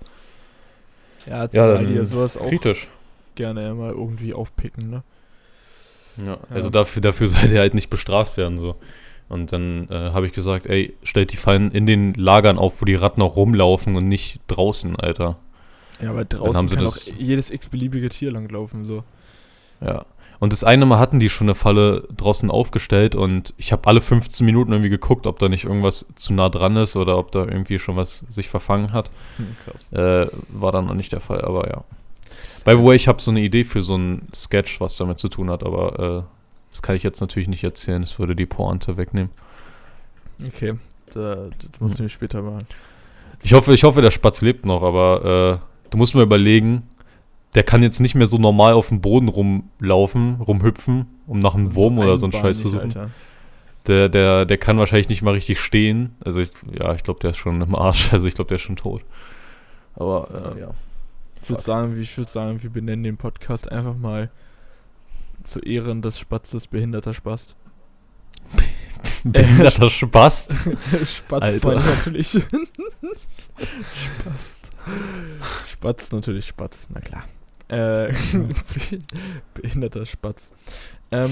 Ja, 1.25 1.49
zumal 1.49 1.81
ja, 1.81 1.83
die 1.83 1.95
ja 1.95 2.03
sowas 2.05 2.37
auch 2.37 2.47
kritisch. 2.47 2.87
gerne 3.33 3.73
mal 3.73 3.91
irgendwie 3.91 4.33
aufpicken, 4.33 4.89
ne? 4.89 5.03
Ja, 6.23 6.37
also 6.49 6.69
dafür, 6.69 7.01
dafür 7.01 7.27
sollte 7.29 7.55
er 7.55 7.61
halt 7.61 7.73
nicht 7.73 7.89
bestraft 7.89 8.37
werden, 8.37 8.57
so. 8.57 8.75
Und 9.27 9.51
dann 9.51 9.87
äh, 9.89 10.11
habe 10.11 10.27
ich 10.27 10.33
gesagt, 10.33 10.67
ey, 10.67 10.93
stellt 11.01 11.31
die 11.31 11.37
Fallen 11.37 11.71
in 11.71 11.85
den 11.85 12.13
Lagern 12.13 12.59
auf, 12.59 12.81
wo 12.81 12.85
die 12.85 12.95
Ratten 12.95 13.21
auch 13.21 13.35
rumlaufen 13.35 13.95
und 13.95 14.07
nicht 14.07 14.39
draußen, 14.47 14.95
Alter. 14.95 15.37
Ja, 16.01 16.11
aber 16.11 16.25
draußen 16.25 16.69
kann 16.69 16.85
auch 16.85 16.97
jedes 17.17 17.49
x-beliebige 17.49 18.09
Tier 18.09 18.31
langlaufen, 18.31 18.85
so. 18.85 19.03
Ja. 19.81 20.05
Und 20.39 20.51
das 20.51 20.63
eine 20.63 20.85
Mal 20.85 20.99
hatten 20.99 21.19
die 21.19 21.29
schon 21.29 21.47
eine 21.47 21.55
Falle 21.55 22.07
draußen 22.15 22.51
aufgestellt 22.51 23.15
und 23.15 23.53
ich 23.57 23.71
habe 23.71 23.87
alle 23.87 24.01
15 24.01 24.45
Minuten 24.45 24.73
irgendwie 24.73 24.89
geguckt, 24.89 25.27
ob 25.27 25.39
da 25.39 25.47
nicht 25.47 25.63
irgendwas 25.63 26.05
zu 26.15 26.33
nah 26.33 26.49
dran 26.49 26.75
ist 26.75 26.95
oder 26.97 27.17
ob 27.17 27.31
da 27.31 27.45
irgendwie 27.45 27.79
schon 27.79 27.95
was 27.95 28.25
sich 28.29 28.49
verfangen 28.49 28.91
hat. 28.91 29.09
Hm, 29.37 29.55
krass. 29.65 29.93
Äh, 29.93 30.27
war 30.49 30.71
dann 30.73 30.87
noch 30.87 30.93
nicht 30.93 31.13
der 31.13 31.21
Fall, 31.21 31.41
aber 31.41 31.69
ja. 31.69 31.83
By 32.63 32.71
the 32.71 32.83
way, 32.83 32.95
ich 32.95 33.07
habe 33.07 33.21
so 33.21 33.31
eine 33.31 33.41
Idee 33.41 33.63
für 33.63 33.81
so 33.81 33.95
ein 33.95 34.27
Sketch, 34.33 34.81
was 34.81 34.97
damit 34.97 35.19
zu 35.19 35.29
tun 35.29 35.49
hat, 35.49 35.63
aber 35.63 35.99
äh, 35.99 36.23
das 36.71 36.81
kann 36.81 36.95
ich 36.95 37.03
jetzt 37.03 37.21
natürlich 37.21 37.47
nicht 37.47 37.63
erzählen. 37.63 38.01
Das 38.01 38.19
würde 38.19 38.35
die 38.35 38.45
Pointe 38.45 38.97
wegnehmen. 38.97 39.31
Okay, 40.45 40.73
da, 41.13 41.47
das 41.47 41.79
musst 41.79 41.99
du 41.99 42.03
mir 42.03 42.09
später 42.09 42.41
machen. 42.41 42.65
Ich 43.43 43.53
hoffe, 43.53 43.73
ich 43.73 43.83
hoffe, 43.83 44.01
der 44.01 44.11
Spatz 44.11 44.41
lebt 44.41 44.65
noch, 44.65 44.83
aber 44.83 45.61
äh, 45.61 45.89
du 45.89 45.97
musst 45.97 46.15
mir 46.15 46.23
überlegen, 46.23 46.83
der 47.53 47.63
kann 47.63 47.81
jetzt 47.81 47.99
nicht 47.99 48.15
mehr 48.15 48.27
so 48.27 48.37
normal 48.37 48.73
auf 48.73 48.89
dem 48.89 49.01
Boden 49.01 49.29
rumlaufen, 49.29 50.41
rumhüpfen, 50.41 51.05
um 51.27 51.39
nach 51.39 51.55
einem 51.55 51.75
Wurm 51.75 51.99
oder 51.99 52.17
so 52.17 52.25
einen 52.25 52.33
Scheiß 52.33 52.61
zu 52.61 52.69
suchen. 52.69 52.95
Alter. 52.97 53.09
Der, 53.87 54.09
der, 54.09 54.45
der 54.45 54.57
kann 54.57 54.77
wahrscheinlich 54.77 55.09
nicht 55.09 55.21
mal 55.21 55.35
richtig 55.35 55.59
stehen. 55.59 56.15
Also 56.23 56.39
ich, 56.39 56.49
ja, 56.77 56.93
ich 56.93 57.03
glaube, 57.03 57.19
der 57.19 57.31
ist 57.31 57.37
schon 57.37 57.61
im 57.61 57.75
Arsch. 57.75 58.09
Also 58.13 58.27
ich 58.27 58.33
glaube, 58.33 58.49
der 58.49 58.55
ist 58.55 58.61
schon 58.61 58.75
tot. 58.75 59.01
Aber 59.95 60.55
äh, 60.55 60.59
ja. 60.61 60.71
Ich 61.45 61.49
würde 61.51 61.61
sagen, 61.61 61.99
ich 61.99 62.17
würde 62.17 62.31
sagen, 62.31 62.63
wir 62.63 62.71
benennen 62.71 63.03
den 63.03 63.17
Podcast 63.17 63.71
einfach 63.71 63.95
mal 63.95 64.31
zu 65.43 65.59
Ehren 65.59 66.01
des 66.01 66.17
Spatzes 66.17 66.65
behinderter 66.65 67.13
Spast. 67.13 67.55
behinderter 69.23 69.91
Spast? 69.91 70.57
Spatz 71.05 71.43
Alter. 71.43 71.75
natürlich. 71.75 72.29
Spast. 72.29 72.41
Spatz 75.67 76.11
natürlich 76.11 76.47
Spatz, 76.47 76.87
na 76.89 76.99
klar. 76.99 77.25
Äh, 77.67 78.11
behinderter 79.53 80.07
Spatz. 80.07 80.51
Ähm, 81.11 81.29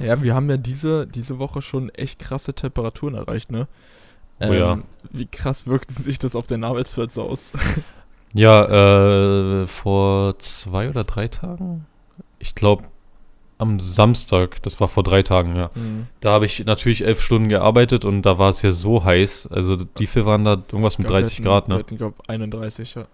ja, 0.00 0.20
wir 0.20 0.34
haben 0.34 0.50
ja 0.50 0.56
diese, 0.56 1.06
diese 1.06 1.38
Woche 1.38 1.62
schon 1.62 1.88
echt 1.90 2.18
krasse 2.18 2.52
Temperaturen 2.52 3.14
erreicht, 3.14 3.52
ne? 3.52 3.68
Ähm, 4.40 4.50
oh 4.50 4.54
ja. 4.54 4.72
Ähm, 4.72 4.82
wie 5.12 5.26
krass 5.26 5.68
wirkt 5.68 5.92
sich 5.92 6.18
das 6.18 6.34
auf 6.34 6.48
den 6.48 6.64
Arbeitsplatz 6.64 7.16
aus? 7.16 7.52
Ja, 8.34 9.62
äh, 9.62 9.66
vor 9.66 10.38
zwei 10.38 10.88
oder 10.88 11.04
drei 11.04 11.28
Tagen? 11.28 11.86
Ich 12.38 12.54
glaube, 12.54 12.84
am 13.58 13.80
Samstag, 13.80 14.62
das 14.62 14.78
war 14.80 14.88
vor 14.88 15.02
drei 15.02 15.22
Tagen, 15.22 15.56
ja. 15.56 15.70
Mhm. 15.74 16.06
Da 16.20 16.32
habe 16.32 16.44
ich 16.44 16.64
natürlich 16.64 17.04
elf 17.04 17.22
Stunden 17.22 17.48
gearbeitet 17.48 18.04
und 18.04 18.22
da 18.22 18.38
war 18.38 18.50
es 18.50 18.62
ja 18.62 18.72
so 18.72 19.04
heiß. 19.04 19.48
Also 19.50 19.76
die 19.76 20.06
vier 20.06 20.26
waren 20.26 20.44
da 20.44 20.52
irgendwas 20.52 20.98
mit 20.98 21.06
glaub, 21.06 21.22
30 21.22 21.38
hatten, 21.38 21.44
Grad, 21.44 21.68
ne? 21.68 21.84
Ich 21.90 21.96
glaube 21.96 22.16
31, 22.26 22.94
ja. 22.96 23.06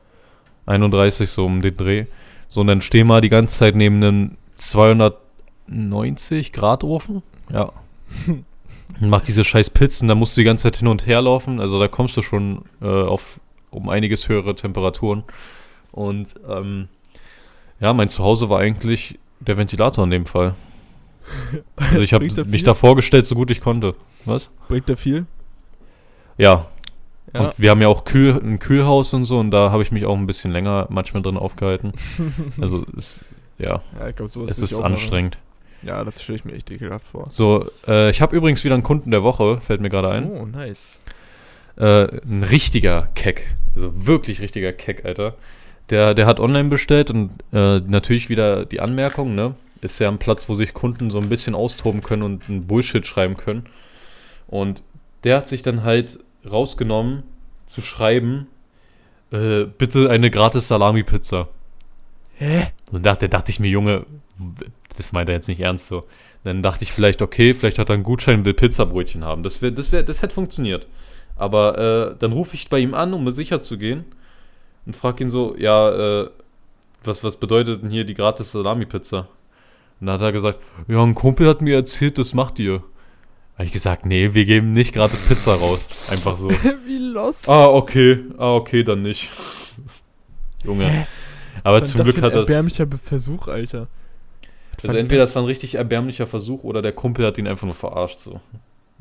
31, 0.66 1.30
so 1.30 1.46
um 1.46 1.62
den 1.62 1.76
Dreh. 1.76 2.06
So, 2.48 2.62
und 2.62 2.66
dann 2.66 2.80
stehen 2.80 3.06
wir 3.06 3.20
die 3.20 3.28
ganze 3.28 3.58
Zeit 3.58 3.76
neben 3.76 3.96
einem 3.96 4.32
290 4.56 6.52
Grad 6.52 6.82
Ofen. 6.84 7.22
Ja. 7.50 7.72
und 8.26 9.08
macht 9.08 9.28
diese 9.28 9.44
scheiß 9.44 9.70
Pizzen, 9.70 10.08
da 10.08 10.14
musst 10.14 10.36
du 10.36 10.40
die 10.40 10.44
ganze 10.44 10.64
Zeit 10.64 10.76
hin 10.76 10.88
und 10.88 11.06
her 11.06 11.22
laufen. 11.22 11.60
Also 11.60 11.78
da 11.78 11.88
kommst 11.88 12.16
du 12.16 12.22
schon 12.22 12.62
äh, 12.80 12.86
auf 12.86 13.40
um 13.72 13.88
einiges 13.88 14.28
höhere 14.28 14.54
Temperaturen. 14.54 15.24
Und 15.90 16.28
ähm, 16.48 16.88
ja, 17.80 17.92
mein 17.92 18.08
Zuhause 18.08 18.48
war 18.48 18.60
eigentlich 18.60 19.18
der 19.40 19.56
Ventilator 19.56 20.04
in 20.04 20.10
dem 20.10 20.26
Fall. 20.26 20.54
Also 21.76 22.00
ich 22.00 22.14
habe 22.14 22.26
mich 22.46 22.64
da 22.64 22.74
vorgestellt, 22.74 23.26
so 23.26 23.34
gut 23.34 23.50
ich 23.50 23.60
konnte. 23.60 23.94
Was? 24.24 24.50
Bringt 24.68 24.88
er 24.88 24.96
viel? 24.96 25.26
Ja. 26.38 26.66
ja. 27.34 27.40
Und 27.40 27.58
wir 27.58 27.70
haben 27.70 27.82
ja 27.82 27.88
auch 27.88 28.04
Kühl, 28.04 28.40
ein 28.42 28.58
Kühlhaus 28.58 29.12
und 29.14 29.24
so 29.24 29.38
und 29.38 29.50
da 29.50 29.70
habe 29.70 29.82
ich 29.82 29.92
mich 29.92 30.06
auch 30.06 30.16
ein 30.16 30.26
bisschen 30.26 30.52
länger 30.52 30.86
manchmal 30.90 31.22
drin 31.22 31.36
aufgehalten. 31.36 31.92
also 32.60 32.86
es, 32.96 33.24
ja, 33.58 33.82
ja 33.98 34.08
ich 34.08 34.16
glaub, 34.16 34.28
es 34.48 34.58
ist 34.58 34.80
anstrengend. 34.80 35.38
Ja, 35.82 36.04
das 36.04 36.22
stelle 36.22 36.36
ich 36.36 36.44
mir 36.44 36.52
echt 36.52 36.70
ekelhaft 36.70 37.06
vor. 37.08 37.26
So, 37.28 37.68
äh, 37.88 38.10
ich 38.10 38.22
habe 38.22 38.36
übrigens 38.36 38.62
wieder 38.62 38.74
einen 38.74 38.84
Kunden 38.84 39.10
der 39.10 39.24
Woche, 39.24 39.58
fällt 39.58 39.80
mir 39.80 39.90
gerade 39.90 40.10
ein. 40.10 40.30
Oh, 40.30 40.46
nice. 40.46 41.00
Äh, 41.76 42.20
ein 42.24 42.42
richtiger 42.42 43.08
Keck. 43.14 43.54
Also 43.74 44.06
wirklich 44.06 44.40
richtiger 44.40 44.72
Keck, 44.72 45.04
Alter. 45.04 45.34
Der, 45.90 46.14
der 46.14 46.26
hat 46.26 46.40
online 46.40 46.68
bestellt 46.68 47.10
und 47.10 47.30
äh, 47.52 47.80
natürlich 47.80 48.28
wieder 48.28 48.64
die 48.64 48.80
Anmerkung, 48.80 49.34
ne? 49.34 49.54
Ist 49.80 49.98
ja 49.98 50.08
ein 50.08 50.18
Platz, 50.18 50.48
wo 50.48 50.54
sich 50.54 50.74
Kunden 50.74 51.10
so 51.10 51.18
ein 51.18 51.28
bisschen 51.28 51.54
austoben 51.54 52.02
können 52.02 52.22
und 52.22 52.48
ein 52.48 52.66
Bullshit 52.66 53.06
schreiben 53.06 53.36
können. 53.36 53.66
Und 54.46 54.84
der 55.24 55.38
hat 55.38 55.48
sich 55.48 55.62
dann 55.62 55.82
halt 55.82 56.20
rausgenommen 56.48 57.24
zu 57.66 57.80
schreiben, 57.80 58.46
äh, 59.32 59.64
bitte 59.64 60.10
eine 60.10 60.30
gratis 60.30 60.68
Salami-Pizza. 60.68 61.48
Hä? 62.36 62.68
Und 62.92 63.04
da, 63.06 63.14
da 63.14 63.26
dachte 63.26 63.50
ich 63.50 63.60
mir, 63.60 63.68
Junge, 63.68 64.06
das 64.96 65.12
meint 65.12 65.28
er 65.28 65.34
jetzt 65.34 65.48
nicht 65.48 65.60
ernst 65.60 65.86
so. 65.86 66.04
Dann 66.44 66.62
dachte 66.62 66.84
ich 66.84 66.92
vielleicht, 66.92 67.22
okay, 67.22 67.54
vielleicht 67.54 67.78
hat 67.78 67.88
er 67.88 67.94
einen 67.94 68.02
Gutschein, 68.02 68.40
und 68.40 68.44
will 68.44 68.54
Pizzabrötchen 68.54 69.24
haben. 69.24 69.42
Das, 69.42 69.62
wär, 69.62 69.70
das, 69.70 69.92
wär, 69.92 70.02
das 70.02 70.22
hätte 70.22 70.34
funktioniert. 70.34 70.86
Aber 71.36 71.78
äh, 71.78 72.16
dann 72.18 72.32
rufe 72.32 72.54
ich 72.54 72.68
bei 72.68 72.78
ihm 72.78 72.94
an, 72.94 73.12
um 73.14 73.24
mir 73.24 73.32
sicher 73.32 73.60
zu 73.60 73.78
gehen 73.78 74.04
und 74.86 74.94
frage 74.94 75.24
ihn 75.24 75.30
so, 75.30 75.56
ja, 75.56 76.22
äh, 76.22 76.30
was, 77.04 77.24
was 77.24 77.36
bedeutet 77.36 77.82
denn 77.82 77.90
hier 77.90 78.04
die 78.04 78.14
gratis 78.14 78.52
Salami-Pizza? 78.52 79.28
Und 80.00 80.06
dann 80.06 80.14
hat 80.14 80.22
er 80.22 80.32
gesagt, 80.32 80.60
ja, 80.88 81.02
ein 81.02 81.14
Kumpel 81.14 81.48
hat 81.48 81.62
mir 81.62 81.76
erzählt, 81.76 82.18
das 82.18 82.34
macht 82.34 82.58
ihr. 82.58 82.82
Habe 83.54 83.64
ich 83.64 83.72
gesagt, 83.72 84.06
nee, 84.06 84.34
wir 84.34 84.44
geben 84.44 84.72
nicht 84.72 84.94
gratis 84.94 85.20
Pizza 85.22 85.54
raus. 85.54 86.08
Einfach 86.10 86.36
so. 86.36 86.50
Wie 86.86 86.98
lost. 86.98 87.48
Ah, 87.48 87.66
okay. 87.66 88.24
Ah, 88.38 88.54
okay, 88.54 88.82
dann 88.82 89.02
nicht. 89.02 89.30
Junge. 90.64 90.88
Hä? 90.88 91.06
Aber 91.62 91.84
zum 91.84 92.02
Glück 92.02 92.20
hat 92.22 92.34
das. 92.34 92.48
erbärmlicher 92.48 92.86
Versuch, 93.02 93.48
Alter. 93.48 93.88
Also 94.82 94.96
entweder 94.96 95.20
das 95.20 95.34
war 95.34 95.42
ein 95.42 95.46
richtig 95.46 95.76
erbärmlicher 95.76 96.26
Versuch 96.26 96.64
oder 96.64 96.82
der 96.82 96.92
Kumpel 96.92 97.26
hat 97.26 97.38
ihn 97.38 97.46
einfach 97.46 97.66
nur 97.66 97.74
verarscht 97.74 98.20
so. 98.20 98.40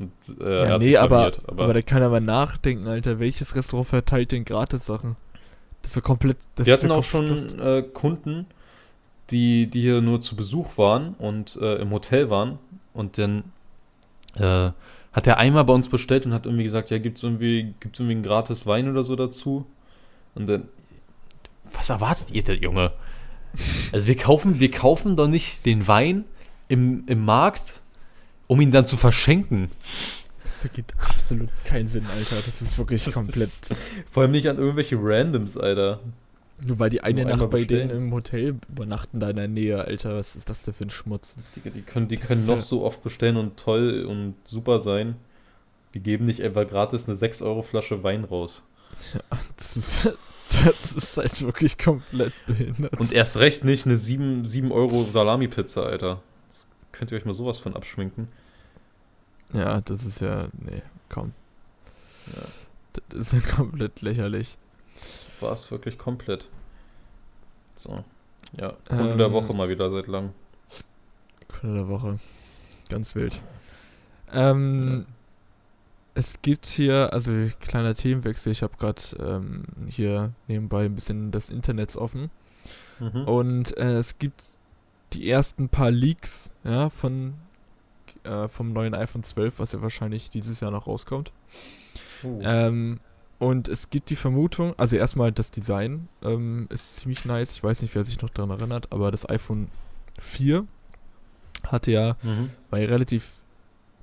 Und, 0.02 0.40
äh, 0.40 0.68
ja, 0.68 0.78
nee, 0.78 0.96
aber, 0.96 1.32
aber, 1.46 1.62
aber 1.64 1.74
da 1.74 1.82
kann 1.82 2.02
er 2.02 2.08
mal 2.10 2.20
nachdenken, 2.20 2.88
Alter. 2.88 3.20
Welches 3.20 3.54
Restaurant 3.54 3.86
verteilt 3.86 4.32
denn 4.32 4.44
Gratis-Sachen? 4.44 5.16
Das 5.82 5.90
ist 5.90 5.94
so 5.94 6.00
komplett. 6.00 6.38
Das 6.56 6.66
Wir 6.66 6.74
hatten 6.74 6.90
auch 6.90 7.04
schon 7.04 7.58
äh, 7.60 7.82
Kunden, 7.82 8.46
die, 9.30 9.68
die 9.68 9.80
hier 9.80 10.00
nur 10.00 10.20
zu 10.20 10.34
Besuch 10.34 10.76
waren 10.76 11.14
und 11.14 11.56
äh, 11.56 11.76
im 11.76 11.90
Hotel 11.90 12.30
waren 12.30 12.58
und 12.94 13.18
dann 13.18 13.44
äh, 14.34 14.70
hat 15.12 15.26
er 15.26 15.38
einmal 15.38 15.64
bei 15.64 15.72
uns 15.72 15.88
bestellt 15.88 16.26
und 16.26 16.32
hat 16.32 16.46
irgendwie 16.46 16.64
gesagt, 16.64 16.90
ja, 16.90 16.98
gibt 16.98 17.18
es 17.18 17.22
irgendwie, 17.22 17.74
gibt's 17.80 18.00
irgendwie 18.00 18.14
einen 18.14 18.22
gratis 18.22 18.66
Wein 18.66 18.90
oder 18.90 19.04
so 19.04 19.14
dazu? 19.14 19.66
Und 20.34 20.46
dann, 20.48 20.68
was 21.72 21.90
erwartet 21.90 22.30
ihr 22.30 22.42
denn, 22.42 22.60
Junge? 22.60 22.92
Also 23.92 24.08
wir 24.08 24.16
kaufen, 24.16 24.58
wir 24.58 24.70
kaufen 24.70 25.14
doch 25.14 25.28
nicht 25.28 25.66
den 25.66 25.86
Wein 25.86 26.24
im, 26.68 27.04
im 27.06 27.24
Markt, 27.24 27.81
um 28.52 28.60
ihn 28.60 28.70
dann 28.70 28.84
zu 28.84 28.98
verschenken. 28.98 29.70
Das 30.42 30.62
ergibt 30.62 30.92
absolut 31.00 31.48
keinen 31.64 31.86
Sinn, 31.86 32.04
Alter. 32.04 32.36
Das 32.36 32.60
ist 32.60 32.76
wirklich 32.76 33.02
das 33.06 33.14
komplett. 33.14 33.48
Ist, 33.48 33.74
vor 34.10 34.22
allem 34.22 34.32
nicht 34.32 34.46
an 34.46 34.58
irgendwelche 34.58 34.96
Randoms, 35.00 35.56
Alter. 35.56 36.00
Nur 36.66 36.78
weil 36.78 36.90
die 36.90 37.00
eine 37.00 37.24
Nacht 37.24 37.48
bei 37.48 37.64
denen 37.64 37.88
im 37.88 38.12
Hotel 38.12 38.56
übernachten 38.68 39.20
da 39.20 39.30
in 39.30 39.36
der 39.36 39.48
Nähe, 39.48 39.82
Alter. 39.82 40.16
Was 40.16 40.36
ist 40.36 40.50
das 40.50 40.64
denn 40.64 40.74
für 40.74 40.84
ein 40.84 40.90
Schmutz? 40.90 41.36
Die, 41.56 41.70
die 41.70 41.80
können, 41.80 42.08
die 42.08 42.16
können 42.16 42.44
noch 42.44 42.56
ja 42.56 42.60
so 42.60 42.84
oft 42.84 43.02
bestellen 43.02 43.38
und 43.38 43.56
toll 43.56 44.04
und 44.06 44.34
super 44.44 44.78
sein. 44.78 45.16
Wir 45.92 46.02
geben 46.02 46.26
nicht 46.26 46.40
etwa 46.40 46.64
gratis 46.64 47.08
eine 47.08 47.16
6 47.16 47.40
Euro 47.40 47.62
Flasche 47.62 48.02
Wein 48.04 48.24
raus. 48.24 48.62
Ja, 49.14 49.20
das 49.56 49.78
ist, 49.78 50.12
das 50.50 50.92
ist 50.92 51.16
halt 51.16 51.40
wirklich 51.40 51.78
komplett 51.78 52.34
behindert. 52.46 53.00
Und 53.00 53.12
erst 53.14 53.38
recht 53.38 53.64
nicht 53.64 53.86
eine 53.86 53.96
7, 53.96 54.46
7 54.46 54.72
Euro 54.72 55.08
Salami-Pizza, 55.10 55.84
Alter. 55.84 56.20
Das 56.50 56.66
könnt 56.92 57.10
ihr 57.12 57.16
euch 57.16 57.24
mal 57.24 57.32
sowas 57.32 57.56
von 57.56 57.74
abschminken. 57.74 58.28
Ja, 59.52 59.80
das 59.80 60.04
ist 60.04 60.20
ja. 60.20 60.48
Nee, 60.52 60.82
komm. 61.08 61.32
Ja. 62.26 62.42
Das 63.08 63.20
ist 63.20 63.32
ja 63.32 63.40
komplett 63.56 64.00
lächerlich. 64.02 64.56
War 65.40 65.52
es 65.52 65.70
wirklich 65.70 65.98
komplett. 65.98 66.48
So. 67.74 68.04
Ja, 68.58 68.74
Kunde 68.88 69.12
ähm, 69.12 69.18
der 69.18 69.32
Woche 69.32 69.54
mal 69.54 69.68
wieder 69.68 69.90
seit 69.90 70.06
langem. 70.06 70.32
Kunde 71.48 71.76
der 71.76 71.88
Woche. 71.88 72.18
Ganz 72.90 73.14
wild. 73.14 73.40
Ähm, 74.32 75.06
ja. 75.06 75.14
Es 76.14 76.42
gibt 76.42 76.66
hier, 76.66 77.12
also 77.12 77.32
kleiner 77.60 77.94
Themenwechsel, 77.94 78.52
ich 78.52 78.62
habe 78.62 78.76
gerade 78.76 79.00
ähm, 79.18 79.64
hier 79.88 80.32
nebenbei 80.46 80.84
ein 80.84 80.94
bisschen 80.94 81.30
das 81.30 81.48
Internet 81.48 81.96
offen. 81.96 82.30
Mhm. 83.00 83.24
Und 83.24 83.76
äh, 83.78 83.96
es 83.96 84.18
gibt 84.18 84.44
die 85.14 85.28
ersten 85.28 85.68
paar 85.68 85.90
Leaks 85.90 86.52
ja, 86.64 86.90
von 86.90 87.34
äh, 88.24 88.48
vom 88.48 88.72
neuen 88.72 88.94
iPhone 88.94 89.22
12, 89.22 89.58
was 89.58 89.72
ja 89.72 89.82
wahrscheinlich 89.82 90.30
dieses 90.30 90.60
Jahr 90.60 90.70
noch 90.70 90.86
rauskommt. 90.86 91.32
Uh. 92.24 92.40
Ähm, 92.42 93.00
und 93.38 93.66
es 93.66 93.90
gibt 93.90 94.10
die 94.10 94.16
Vermutung, 94.16 94.74
also 94.78 94.94
erstmal 94.94 95.32
das 95.32 95.50
Design 95.50 96.08
ähm, 96.22 96.68
ist 96.70 96.96
ziemlich 96.96 97.24
nice. 97.24 97.52
Ich 97.52 97.64
weiß 97.64 97.82
nicht, 97.82 97.94
wer 97.94 98.04
sich 98.04 98.22
noch 98.22 98.30
daran 98.30 98.50
erinnert, 98.50 98.92
aber 98.92 99.10
das 99.10 99.28
iPhone 99.28 99.68
4 100.20 100.64
hatte 101.66 101.90
ja, 101.90 102.16
mhm. 102.22 102.50
war 102.70 102.78
ja 102.78 102.86
relativ 102.86 103.32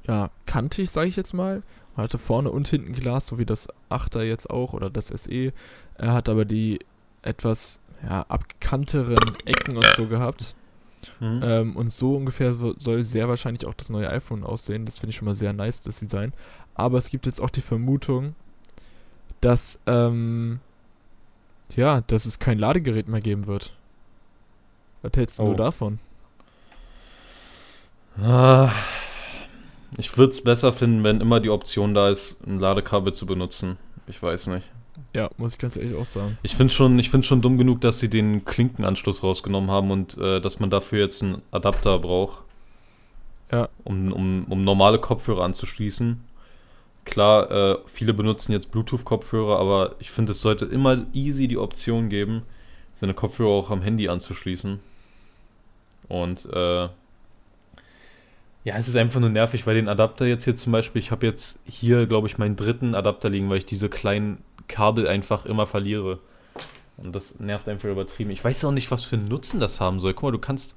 ja, 0.06 0.30
kantig, 0.46 0.90
sage 0.90 1.08
ich 1.08 1.16
jetzt 1.16 1.34
mal. 1.34 1.64
Man 1.96 2.04
hatte 2.04 2.18
vorne 2.18 2.52
und 2.52 2.68
hinten 2.68 2.92
Glas, 2.92 3.28
so 3.28 3.38
wie 3.38 3.46
das 3.46 3.68
8er 3.90 4.24
jetzt 4.24 4.50
auch 4.50 4.74
oder 4.74 4.90
das 4.90 5.08
SE. 5.08 5.54
Er 5.96 6.14
hat 6.14 6.28
aber 6.30 6.46
die 6.46 6.80
etwas 7.22 7.80
ja, 8.04 8.26
abgekanteren 8.28 9.18
Ecken 9.46 9.78
und 9.78 9.86
so 9.96 10.08
gehabt. 10.08 10.56
Mhm. 11.20 11.42
Ähm, 11.44 11.76
und 11.76 11.92
so 11.92 12.16
ungefähr 12.16 12.54
soll 12.54 13.04
sehr 13.04 13.28
wahrscheinlich 13.30 13.66
auch 13.66 13.74
das 13.74 13.90
neue 13.90 14.10
iPhone 14.10 14.44
aussehen. 14.44 14.86
Das 14.86 14.98
finde 14.98 15.12
ich 15.12 15.18
schon 15.18 15.26
mal 15.26 15.36
sehr 15.36 15.54
nice, 15.54 15.82
das 15.82 16.00
Design. 16.00 16.34
Aber 16.76 16.98
es 16.98 17.10
gibt 17.10 17.26
jetzt 17.26 17.42
auch 17.42 17.50
die 17.50 17.62
Vermutung, 17.62 18.36
dass, 19.42 19.80
ähm, 19.86 20.60
ja, 21.76 22.02
dass 22.02 22.26
es 22.26 22.40
kein 22.40 22.60
Ladegerät 22.60 23.08
mehr 23.08 23.22
geben 23.22 23.48
wird. 23.48 23.74
Was 25.02 25.12
hältst 25.16 25.40
oh. 25.40 25.52
du 25.52 25.56
davon? 25.56 26.00
Ah, 28.22 28.72
ich 29.98 30.18
würde 30.18 30.32
es 30.32 30.44
besser 30.44 30.74
finden, 30.74 31.04
wenn 31.04 31.22
immer 31.22 31.40
die 31.40 31.50
Option 31.50 31.94
da 31.94 32.10
ist, 32.10 32.38
ein 32.46 32.60
Ladekabel 32.60 33.14
zu 33.14 33.26
benutzen. 33.26 33.78
Ich 34.08 34.22
weiß 34.22 34.48
nicht. 34.48 34.70
Ja, 35.14 35.30
muss 35.38 35.54
ich 35.54 35.60
ganz 35.60 35.76
ehrlich 35.76 35.96
auch 35.96 36.06
sagen. 36.06 36.38
Ich 36.44 36.56
finde 36.56 36.74
schon, 36.74 36.98
ich 37.00 37.10
schon 37.26 37.42
dumm 37.42 37.58
genug, 37.58 37.82
dass 37.82 38.00
sie 38.00 38.10
den 38.10 38.46
Klinkenanschluss 38.46 39.24
rausgenommen 39.24 39.72
haben 39.72 39.92
und 39.92 40.18
äh, 40.18 40.40
dass 40.40 40.60
man 40.60 40.70
dafür 40.70 41.00
jetzt 41.00 41.24
einen 41.24 41.42
Adapter 41.52 42.00
braucht. 42.00 42.44
Ja. 43.52 43.70
Um, 43.84 44.12
um, 44.12 44.46
um 44.50 44.62
normale 44.64 45.00
Kopfhörer 45.00 45.44
anzuschließen. 45.44 46.24
Klar, 47.06 47.50
äh, 47.50 47.78
viele 47.88 48.14
benutzen 48.14 48.52
jetzt 48.52 48.72
Bluetooth-Kopfhörer, 48.72 49.58
aber 49.58 49.96
ich 50.00 50.12
finde, 50.12 50.34
es 50.34 50.42
sollte 50.42 50.66
immer 50.66 51.06
easy 51.14 51.48
die 51.48 51.58
Option 51.58 52.10
geben, 52.10 52.44
seine 52.94 53.16
Kopfhörer 53.16 53.50
auch 53.50 53.72
am 53.72 53.82
Handy 53.82 54.10
anzuschließen. 54.10 54.80
Und 56.08 56.46
äh, 56.54 56.90
ja, 58.64 58.76
es 58.76 58.88
ist 58.88 58.96
einfach 58.96 59.20
nur 59.20 59.30
nervig, 59.30 59.66
weil 59.66 59.76
den 59.76 59.88
Adapter 59.88 60.28
jetzt 60.28 60.44
hier 60.44 60.56
zum 60.56 60.72
Beispiel, 60.72 61.00
ich 61.00 61.12
habe 61.12 61.26
jetzt 61.26 61.60
hier, 61.66 62.06
glaube 62.06 62.28
ich, 62.28 62.38
meinen 62.38 62.56
dritten 62.56 62.94
Adapter 62.94 63.30
liegen, 63.30 63.50
weil 63.50 63.58
ich 63.58 63.66
diese 63.66 63.90
kleinen 63.90 64.44
Kabel 64.70 65.08
einfach 65.08 65.46
immer 65.46 65.68
verliere. 65.68 66.20
Und 66.96 67.14
das 67.14 67.40
nervt 67.40 67.68
einfach 67.68 67.90
übertrieben. 67.90 68.30
Ich 68.32 68.44
weiß 68.44 68.64
auch 68.66 68.72
nicht, 68.72 68.92
was 68.92 69.04
für 69.04 69.18
einen 69.18 69.28
Nutzen 69.28 69.60
das 69.60 69.82
haben 69.82 70.00
soll. 70.00 70.14
Guck 70.14 70.24
mal, 70.24 70.32
du 70.32 70.40
kannst 70.40 70.76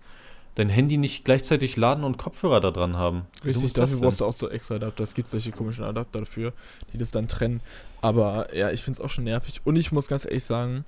dein 0.55 0.69
Handy 0.69 0.99
nicht 0.99 1.25
gleichzeitig 1.25 1.77
laden 1.77 2.05
und 2.05 2.19
Kopfhörer 2.19 2.61
da 2.61 2.71
dran 2.71 2.97
haben. 2.97 3.27
Richtig, 3.45 3.73
dafür 3.73 3.99
brauchst 3.99 4.21
du 4.21 4.27
auch 4.27 4.33
so 4.33 4.51
extra 4.51 4.75
Adapter. 4.75 5.03
Es 5.03 5.15
gibt 5.15 5.29
solche 5.29 5.51
komischen 5.51 5.85
Adapter 5.85 6.21
dafür, 6.21 6.53
die 6.93 6.99
das 6.99 7.11
dann 7.11 7.29
trennen. 7.29 7.61
Aber 8.03 8.55
ja, 8.55 8.71
ich 8.71 8.83
finde 8.83 8.99
es 8.99 9.05
auch 9.05 9.11
schon 9.11 9.25
nervig. 9.25 9.61
Und 9.65 9.77
ich 9.77 9.93
muss 9.93 10.09
ganz 10.09 10.25
ehrlich 10.25 10.45
sagen, 10.45 10.85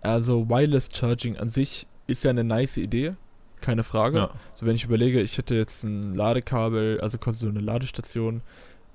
also 0.00 0.48
Wireless 0.48 0.90
Charging 0.92 1.36
an 1.36 1.48
sich 1.48 1.86
ist 2.06 2.24
ja 2.24 2.30
eine 2.30 2.44
nice 2.44 2.76
Idee. 2.76 3.14
Keine 3.60 3.82
Frage. 3.82 4.18
Ja. 4.18 4.30
So, 4.54 4.66
wenn 4.66 4.76
ich 4.76 4.84
überlege, 4.84 5.20
ich 5.20 5.36
hätte 5.36 5.56
jetzt 5.56 5.82
ein 5.82 6.14
Ladekabel, 6.14 7.00
also 7.00 7.18
quasi 7.18 7.40
so 7.40 7.48
eine 7.48 7.60
Ladestation 7.60 8.42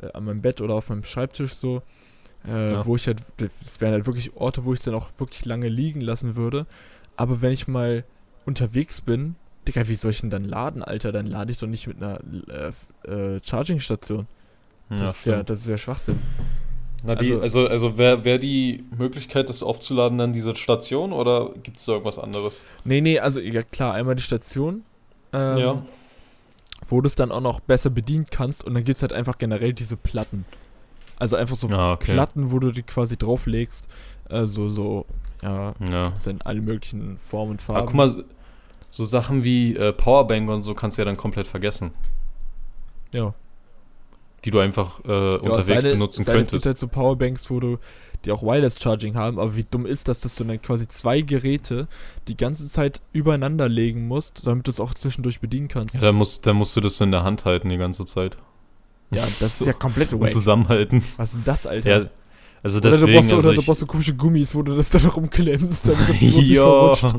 äh, 0.01 0.11
an 0.13 0.23
meinem 0.23 0.41
Bett 0.41 0.61
oder 0.61 0.75
auf 0.75 0.89
meinem 0.89 1.03
Schreibtisch 1.03 1.53
so 1.53 1.81
äh, 2.47 2.73
ja. 2.73 2.85
wo 2.85 2.95
ich 2.95 3.07
halt, 3.07 3.21
das 3.37 3.79
wären 3.81 3.93
halt 3.93 4.05
wirklich 4.05 4.35
Orte, 4.35 4.65
wo 4.65 4.73
ich 4.73 4.79
es 4.79 4.85
dann 4.85 4.95
auch 4.95 5.09
wirklich 5.17 5.45
lange 5.45 5.67
liegen 5.67 6.01
lassen 6.01 6.35
würde. 6.35 6.65
Aber 7.15 7.41
wenn 7.41 7.51
ich 7.51 7.67
mal 7.67 8.03
unterwegs 8.45 9.01
bin, 9.01 9.35
Digga, 9.67 9.87
wie 9.87 9.95
soll 9.95 10.11
ich 10.11 10.21
denn 10.21 10.29
dann 10.29 10.43
laden, 10.43 10.83
Alter? 10.83 11.11
Dann 11.11 11.27
lade 11.27 11.51
ich 11.51 11.59
doch 11.59 11.67
nicht 11.67 11.87
mit 11.87 11.97
einer 12.01 12.19
äh, 13.05 13.09
äh, 13.09 13.39
Charging-Station. 13.43 14.27
Das, 14.89 14.99
ja, 14.99 15.09
ist 15.09 15.25
ja, 15.25 15.43
das 15.43 15.59
ist 15.59 15.67
ja 15.67 15.77
Schwachsinn. 15.77 16.19
Na, 17.05 17.15
die, 17.15 17.33
also, 17.33 17.41
also, 17.41 17.67
also 17.67 17.97
wäre 17.97 18.23
wär 18.23 18.37
die 18.37 18.85
Möglichkeit, 18.97 19.49
das 19.49 19.61
aufzuladen, 19.61 20.17
dann 20.17 20.31
diese 20.31 20.55
Station 20.55 21.11
oder 21.11 21.51
gibt 21.61 21.77
es 21.77 21.85
da 21.85 21.93
irgendwas 21.93 22.17
anderes? 22.17 22.63
Nee, 22.85 23.01
nee, 23.01 23.19
also 23.19 23.41
ja 23.41 23.61
klar, 23.61 23.93
einmal 23.93 24.15
die 24.15 24.23
Station. 24.23 24.83
Ähm, 25.33 25.57
ja. 25.57 25.85
Wo 26.87 27.01
du 27.01 27.07
es 27.07 27.15
dann 27.15 27.31
auch 27.31 27.41
noch 27.41 27.59
besser 27.59 27.89
bedienen 27.89 28.25
kannst 28.29 28.63
und 28.63 28.73
dann 28.73 28.83
gibt 28.83 28.97
es 28.97 29.01
halt 29.01 29.13
einfach 29.13 29.37
generell 29.37 29.73
diese 29.73 29.97
Platten. 29.97 30.45
Also 31.23 31.37
einfach 31.37 31.55
so 31.55 31.69
ah, 31.69 31.93
okay. 31.93 32.11
Platten, 32.11 32.51
wo 32.51 32.59
du 32.59 32.71
die 32.71 32.83
quasi 32.83 33.15
drauflegst. 33.15 33.87
Also 34.27 34.67
so, 34.67 35.05
ja, 35.41 35.73
ja. 35.89 36.13
sind 36.17 36.45
alle 36.45 36.59
möglichen 36.59 37.17
Formen 37.17 37.51
und 37.51 37.61
Farben. 37.61 37.77
Aber 37.77 37.87
guck 37.87 37.95
mal, 37.95 38.25
so 38.91 39.05
Sachen 39.05 39.45
wie 39.45 39.73
äh, 39.77 39.93
Powerbank 39.93 40.49
und 40.49 40.63
so 40.63 40.73
kannst 40.73 40.97
du 40.97 41.01
ja 41.01 41.05
dann 41.05 41.15
komplett 41.15 41.47
vergessen. 41.47 41.91
Ja. 43.13 43.33
Die 44.43 44.51
du 44.51 44.59
einfach 44.59 44.99
äh, 45.05 45.11
ja, 45.11 45.37
unterwegs 45.37 45.65
seine, 45.65 45.91
benutzen 45.93 46.25
seine, 46.25 46.39
könntest. 46.39 46.55
Es 46.55 46.57
gibt 46.57 46.65
halt 46.65 46.77
so 46.77 46.89
Powerbanks, 46.89 47.49
wo 47.49 47.61
du 47.61 47.77
die 48.25 48.33
auch 48.33 48.43
Wireless 48.43 48.77
Charging 48.77 49.15
haben, 49.15 49.39
aber 49.39 49.55
wie 49.55 49.63
dumm 49.63 49.85
ist 49.85 50.09
das, 50.09 50.19
dass 50.19 50.35
du 50.35 50.43
dann 50.43 50.61
quasi 50.61 50.89
zwei 50.89 51.21
Geräte 51.21 51.87
die 52.27 52.35
ganze 52.35 52.67
Zeit 52.67 52.99
übereinander 53.13 53.69
legen 53.69 54.09
musst, 54.09 54.45
damit 54.45 54.67
du 54.67 54.71
es 54.71 54.81
auch 54.81 54.93
zwischendurch 54.93 55.39
bedienen 55.39 55.69
kannst. 55.69 55.95
Ja, 55.95 56.01
dann 56.01 56.15
musst, 56.15 56.45
dann 56.45 56.57
musst 56.57 56.75
du 56.75 56.81
das 56.81 56.99
in 56.99 57.11
der 57.11 57.23
Hand 57.23 57.45
halten 57.45 57.69
die 57.69 57.77
ganze 57.77 58.03
Zeit. 58.03 58.35
Ja, 59.15 59.23
das 59.39 59.61
ist 59.61 59.65
ja 59.65 59.73
komplett 59.73 60.17
wack. 60.19 60.31
Zusammenhalten. 60.31 61.03
Was 61.17 61.29
ist 61.29 61.35
denn 61.35 61.43
das, 61.45 61.67
Alter? 61.67 61.89
Ja, 61.89 62.09
also 62.63 62.79
deswegen, 62.79 63.03
oder 63.03 63.07
du 63.07 63.13
brauchst, 63.13 63.33
also 63.33 63.47
oder 63.47 63.55
du 63.55 63.63
brauchst 63.63 63.79
so 63.81 63.85
komische 63.85 64.15
Gummis, 64.15 64.55
wo 64.55 64.61
du 64.61 64.75
das 64.75 64.89
dann 64.89 65.05
rumklemmst, 65.05 65.87
damit 65.89 66.09
das 66.09 66.21
nicht 66.21 66.55
verrutscht. 66.55 67.03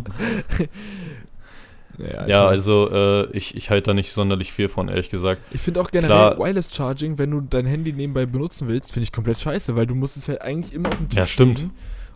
ja, 1.99 2.27
ja, 2.27 2.47
also 2.47 2.91
äh, 2.91 3.31
ich, 3.37 3.55
ich 3.55 3.69
halte 3.69 3.91
da 3.91 3.95
nicht 3.95 4.13
sonderlich 4.13 4.53
viel 4.53 4.69
von, 4.69 4.89
ehrlich 4.89 5.11
gesagt. 5.11 5.43
Ich 5.51 5.61
finde 5.61 5.81
auch 5.81 5.91
generell 5.91 6.35
Klar, 6.35 6.39
Wireless 6.39 6.75
Charging, 6.75 7.19
wenn 7.19 7.31
du 7.31 7.43
dein 7.43 7.67
Handy 7.67 7.93
nebenbei 7.93 8.25
benutzen 8.25 8.69
willst, 8.69 8.93
finde 8.93 9.05
ich 9.05 9.13
komplett 9.13 9.39
scheiße, 9.39 9.77
weil 9.77 9.87
du 9.87 9.95
musst 9.95 10.17
es 10.17 10.29
halt 10.29 10.41
eigentlich 10.41 10.73
immer 10.73 10.89
auf 10.89 10.97
dem 10.97 11.11
Tisch 11.11 11.19
Ja, 11.19 11.27
stimmt. 11.27 11.69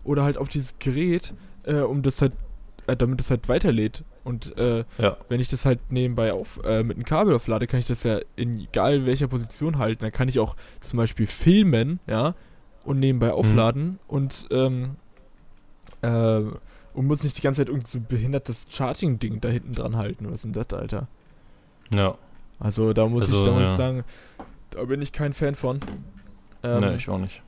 Oder 0.05 0.23
halt 0.23 0.39
auf 0.39 0.49
dieses 0.49 0.79
Gerät, 0.79 1.35
äh, 1.65 1.81
um 1.81 2.03
das 2.03 2.23
halt 2.23 2.33
äh, 2.89 2.97
damit 2.97 3.21
es 3.21 3.31
halt 3.31 3.49
weiterlädt. 3.49 4.03
Und 4.29 4.59
äh, 4.59 4.85
ja. 4.99 5.17
wenn 5.31 5.41
ich 5.41 5.49
das 5.49 5.65
halt 5.65 5.91
nebenbei 5.91 6.35
auf, 6.35 6.61
äh, 6.63 6.83
mit 6.83 6.99
einem 6.99 7.07
Kabel 7.07 7.35
auflade, 7.35 7.67
kann 7.67 7.81
ich 7.81 7.87
das 7.87 8.03
ja 8.03 8.21
in 8.37 8.61
egal 8.61 9.07
welcher 9.07 9.27
Position 9.27 9.79
halten. 9.79 10.03
Dann 10.03 10.13
kann 10.13 10.29
ich 10.29 10.39
auch 10.39 10.55
zum 10.81 10.99
Beispiel 10.99 11.27
filmen, 11.27 11.99
ja, 12.07 12.35
und 12.85 13.01
nebenbei 13.01 13.29
mhm. 13.29 13.33
aufladen 13.33 13.85
mhm. 13.85 13.99
und 14.07 14.47
ähm, 14.51 14.97
äh, 16.03 16.43
und 16.93 17.07
muss 17.07 17.23
nicht 17.23 17.39
die 17.39 17.41
ganze 17.41 17.63
Zeit 17.63 17.69
irgendwie 17.69 17.89
so 17.89 18.01
behindertes 18.01 18.67
Charging-Ding 18.69 19.41
da 19.41 19.49
hinten 19.49 19.73
dran 19.73 19.97
halten. 19.97 20.27
Was 20.27 20.45
ist 20.45 20.45
denn 20.45 20.53
das, 20.53 20.79
Alter? 20.79 21.09
Ja. 21.95 22.19
Also 22.59 22.93
da 22.93 23.07
muss 23.07 23.23
also, 23.25 23.41
ich, 23.41 23.47
da 23.47 23.53
muss 23.53 23.63
ja. 23.63 23.71
ich 23.71 23.77
sagen, 23.79 24.05
da 24.71 24.85
bin 24.85 25.01
ich 25.01 25.13
kein 25.13 25.33
Fan 25.33 25.55
von. 25.55 25.81
Ähm, 26.63 26.81
ne, 26.81 26.97
ich 26.97 27.09
auch 27.09 27.19
nicht. 27.19 27.41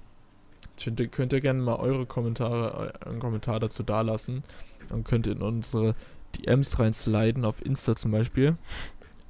Könnt, 0.83 1.13
könnt 1.13 1.35
ihr 1.35 1.43
gerne 1.43 1.61
mal 1.61 1.77
eure 1.77 2.07
Kommentare, 2.07 2.95
einen 3.05 3.19
Kommentar 3.19 3.61
dazu 3.61 3.83
dalassen. 3.83 4.45
Dann 4.89 5.05
könnt 5.05 5.27
ihr 5.27 5.35
in 5.35 5.43
unsere 5.43 5.95
DMs 6.37 6.79
reinsliden, 6.79 7.45
auf 7.45 7.65
Insta 7.65 7.97
zum 7.97 8.13
Beispiel. 8.13 8.57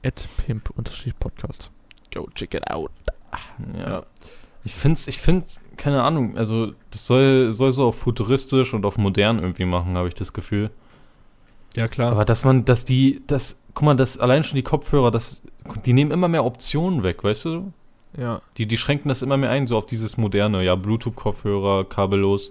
At 0.05 0.29
pimp-podcast. 0.47 1.71
Go 2.13 2.29
check 2.35 2.55
it 2.55 2.71
out. 2.71 2.91
Ja. 3.77 4.03
Ich 4.65 4.75
find's, 4.75 5.09
ich 5.09 5.19
find's, 5.19 5.63
keine 5.77 6.03
Ahnung, 6.03 6.37
also 6.37 6.73
das 6.91 7.07
soll, 7.07 7.53
soll 7.53 7.73
so 7.73 7.87
auf 7.87 7.99
futuristisch 7.99 8.75
und 8.75 8.85
auf 8.85 8.99
modern 8.99 9.39
irgendwie 9.39 9.65
machen, 9.65 9.97
habe 9.97 10.09
ich 10.09 10.15
das 10.15 10.33
Gefühl. 10.33 10.71
Ja, 11.77 11.89
klar. 11.89 12.13
Aber 12.13 12.25
dass 12.25 12.45
man, 12.45 12.65
dass 12.65 12.85
die, 12.85 13.23
das, 13.27 13.63
guck 13.75 13.85
mal, 13.85 13.95
das 13.95 14.19
allein 14.19 14.43
schon 14.43 14.57
die 14.57 14.63
Kopfhörer, 14.63 15.11
das, 15.11 15.43
die 15.87 15.93
nehmen 15.93 16.11
immer 16.11 16.29
mehr 16.29 16.45
Optionen 16.45 17.03
weg, 17.03 17.25
weißt 17.25 17.47
du? 17.47 17.73
Ja. 18.19 18.41
Die, 18.59 18.67
die 18.67 18.77
schränken 18.77 19.09
das 19.09 19.23
immer 19.23 19.37
mehr 19.37 19.51
ein, 19.51 19.67
so 19.67 19.79
auf 19.79 19.87
dieses 19.87 20.17
moderne, 20.17 20.63
ja, 20.65 20.75
Bluetooth-Kopfhörer, 20.75 21.85
kabellos 21.85 22.51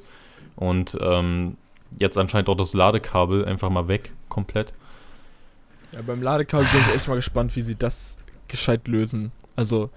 und 0.56 0.98
ähm, 1.01 1.58
jetzt 1.98 2.18
anscheinend 2.18 2.50
auch 2.50 2.58
das 2.58 2.74
Ladekabel 2.74 3.46
einfach 3.46 3.70
mal 3.70 3.88
weg, 3.88 4.13
komplett. 4.29 4.74
Ja, 5.91 6.01
beim 6.01 6.21
Ladekabel 6.21 6.67
bin 6.71 6.81
ich 6.81 6.95
echt 6.95 7.07
mal 7.07 7.15
gespannt, 7.15 7.55
wie 7.55 7.62
sie 7.62 7.75
das 7.75 8.17
gescheit 8.48 8.88
lösen. 8.88 9.31
Also, 9.55 9.89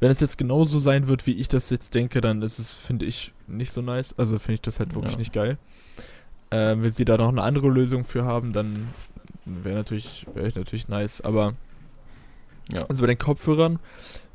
wenn 0.00 0.10
es 0.10 0.20
jetzt 0.20 0.38
genauso 0.38 0.78
sein 0.78 1.08
wird, 1.08 1.26
wie 1.26 1.32
ich 1.32 1.48
das 1.48 1.70
jetzt 1.70 1.94
denke, 1.94 2.20
dann 2.20 2.42
ist 2.42 2.58
es, 2.58 2.72
finde 2.72 3.06
ich, 3.06 3.32
nicht 3.46 3.72
so 3.72 3.82
nice. 3.82 4.14
Also 4.16 4.38
finde 4.38 4.54
ich 4.54 4.60
das 4.62 4.78
halt 4.78 4.94
wirklich 4.94 5.14
ja. 5.14 5.18
nicht 5.18 5.32
geil. 5.32 5.58
Äh, 6.50 6.76
wenn 6.78 6.92
sie 6.92 7.04
da 7.04 7.16
noch 7.16 7.28
eine 7.28 7.42
andere 7.42 7.68
Lösung 7.68 8.04
für 8.04 8.24
haben, 8.24 8.52
dann 8.52 8.88
wäre 9.44 9.76
natürlich, 9.76 10.26
wäre 10.34 10.52
natürlich 10.54 10.88
nice. 10.88 11.20
Aber 11.20 11.54
ja. 12.70 12.84
also 12.88 13.02
bei 13.02 13.08
den 13.08 13.18
Kopfhörern 13.18 13.78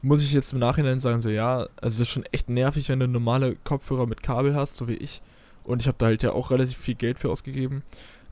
muss 0.02 0.22
ich 0.22 0.34
jetzt 0.34 0.54
im 0.54 0.60
Nachhinein 0.60 1.00
sagen, 1.00 1.22
so 1.22 1.30
ja, 1.30 1.68
also 1.82 1.96
es 1.96 2.00
ist 2.02 2.10
schon 2.10 2.26
echt 2.32 2.50
nervig, 2.50 2.90
wenn 2.90 3.00
du 3.00 3.08
normale 3.08 3.56
Kopfhörer 3.64 4.06
mit 4.06 4.22
Kabel 4.22 4.56
hast, 4.56 4.76
so 4.76 4.88
wie 4.88 4.96
ich. 4.96 5.22
Und 5.64 5.82
ich 5.82 5.88
habe 5.88 5.98
da 5.98 6.08
halt 6.08 6.24
ja 6.24 6.34
auch 6.34 6.52
relativ 6.52 6.78
viel 6.78 6.96
Geld 6.96 7.20
für 7.20 7.30
ausgegeben. 7.30 7.84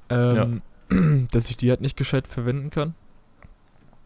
Ähm, 0.09 0.35
ja. 0.35 0.47
dass 1.31 1.49
ich 1.49 1.57
die 1.57 1.69
halt 1.69 1.81
nicht 1.81 1.97
gescheit 1.97 2.27
verwenden 2.27 2.69
kann. 2.69 2.93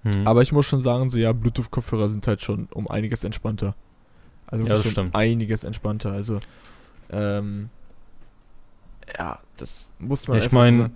Hm. 0.03 0.27
Aber 0.27 0.41
ich 0.41 0.51
muss 0.51 0.65
schon 0.65 0.81
sagen, 0.81 1.09
so 1.09 1.17
ja, 1.17 1.33
Bluetooth-Kopfhörer 1.33 2.09
sind 2.09 2.27
halt 2.27 2.41
schon 2.41 2.67
um 2.71 2.87
einiges 2.87 3.23
entspannter. 3.23 3.75
Also 4.47 4.67
ja, 4.67 4.75
schon 4.81 4.91
stimmt. 4.91 5.15
einiges 5.15 5.63
entspannter. 5.63 6.11
Also, 6.11 6.39
ähm, 7.09 7.69
ja, 9.17 9.39
das 9.57 9.91
muss 9.99 10.27
man 10.27 10.37
ja, 10.37 10.45
Ich 10.45 10.51
meine, 10.51 10.91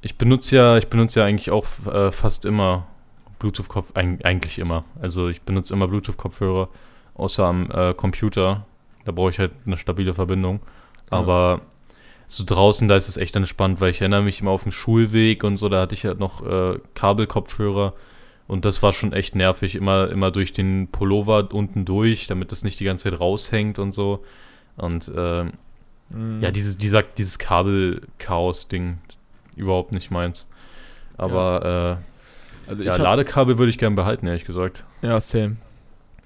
ich 0.00 0.16
benutze 0.16 0.56
ja, 0.56 0.78
ich 0.78 0.88
benutze 0.88 1.20
ja 1.20 1.26
eigentlich 1.26 1.50
auch 1.50 1.66
äh, 1.86 2.12
fast 2.12 2.44
immer 2.44 2.86
Bluetooth-Kopf, 3.40 3.92
eigentlich 3.94 4.58
immer. 4.58 4.84
Also 5.00 5.28
ich 5.28 5.42
benutze 5.42 5.74
immer 5.74 5.88
Bluetooth-Kopfhörer, 5.88 6.68
außer 7.14 7.44
am 7.44 7.70
äh, 7.70 7.94
Computer. 7.94 8.66
Da 9.04 9.10
brauche 9.10 9.30
ich 9.30 9.40
halt 9.40 9.52
eine 9.66 9.76
stabile 9.76 10.12
Verbindung. 10.12 10.60
Aber 11.10 11.62
so 12.32 12.44
draußen, 12.46 12.88
da 12.88 12.96
ist 12.96 13.08
es 13.08 13.18
echt 13.18 13.36
entspannt, 13.36 13.80
weil 13.80 13.90
ich 13.90 14.00
erinnere 14.00 14.22
mich 14.22 14.40
immer 14.40 14.52
auf 14.52 14.62
dem 14.62 14.72
Schulweg 14.72 15.44
und 15.44 15.58
so, 15.58 15.68
da 15.68 15.82
hatte 15.82 15.94
ich 15.94 16.06
halt 16.06 16.18
noch 16.18 16.44
äh, 16.46 16.78
Kabelkopfhörer 16.94 17.92
und 18.48 18.64
das 18.64 18.82
war 18.82 18.92
schon 18.92 19.12
echt 19.12 19.34
nervig, 19.34 19.74
immer, 19.74 20.08
immer 20.10 20.30
durch 20.30 20.52
den 20.52 20.88
Pullover 20.88 21.52
unten 21.52 21.84
durch, 21.84 22.26
damit 22.28 22.50
das 22.50 22.64
nicht 22.64 22.80
die 22.80 22.84
ganze 22.84 23.10
Zeit 23.10 23.20
raushängt 23.20 23.78
und 23.78 23.92
so. 23.92 24.24
Und 24.76 25.12
äh, 25.14 25.44
mhm. 26.08 26.40
ja, 26.40 26.50
dieses, 26.50 26.78
dieser, 26.78 27.02
dieses 27.02 27.38
Kabel-Chaos-Ding, 27.38 28.98
überhaupt 29.56 29.92
nicht 29.92 30.10
meins. 30.10 30.48
Aber 31.18 31.62
ja. 31.62 31.92
äh, 31.92 31.96
also 32.66 32.82
ja, 32.82 32.96
Ladekabel 32.96 33.58
würde 33.58 33.68
ich 33.68 33.78
gerne 33.78 33.94
behalten, 33.94 34.26
ehrlich 34.26 34.46
gesagt. 34.46 34.84
Ja, 35.02 35.20
same. 35.20 35.56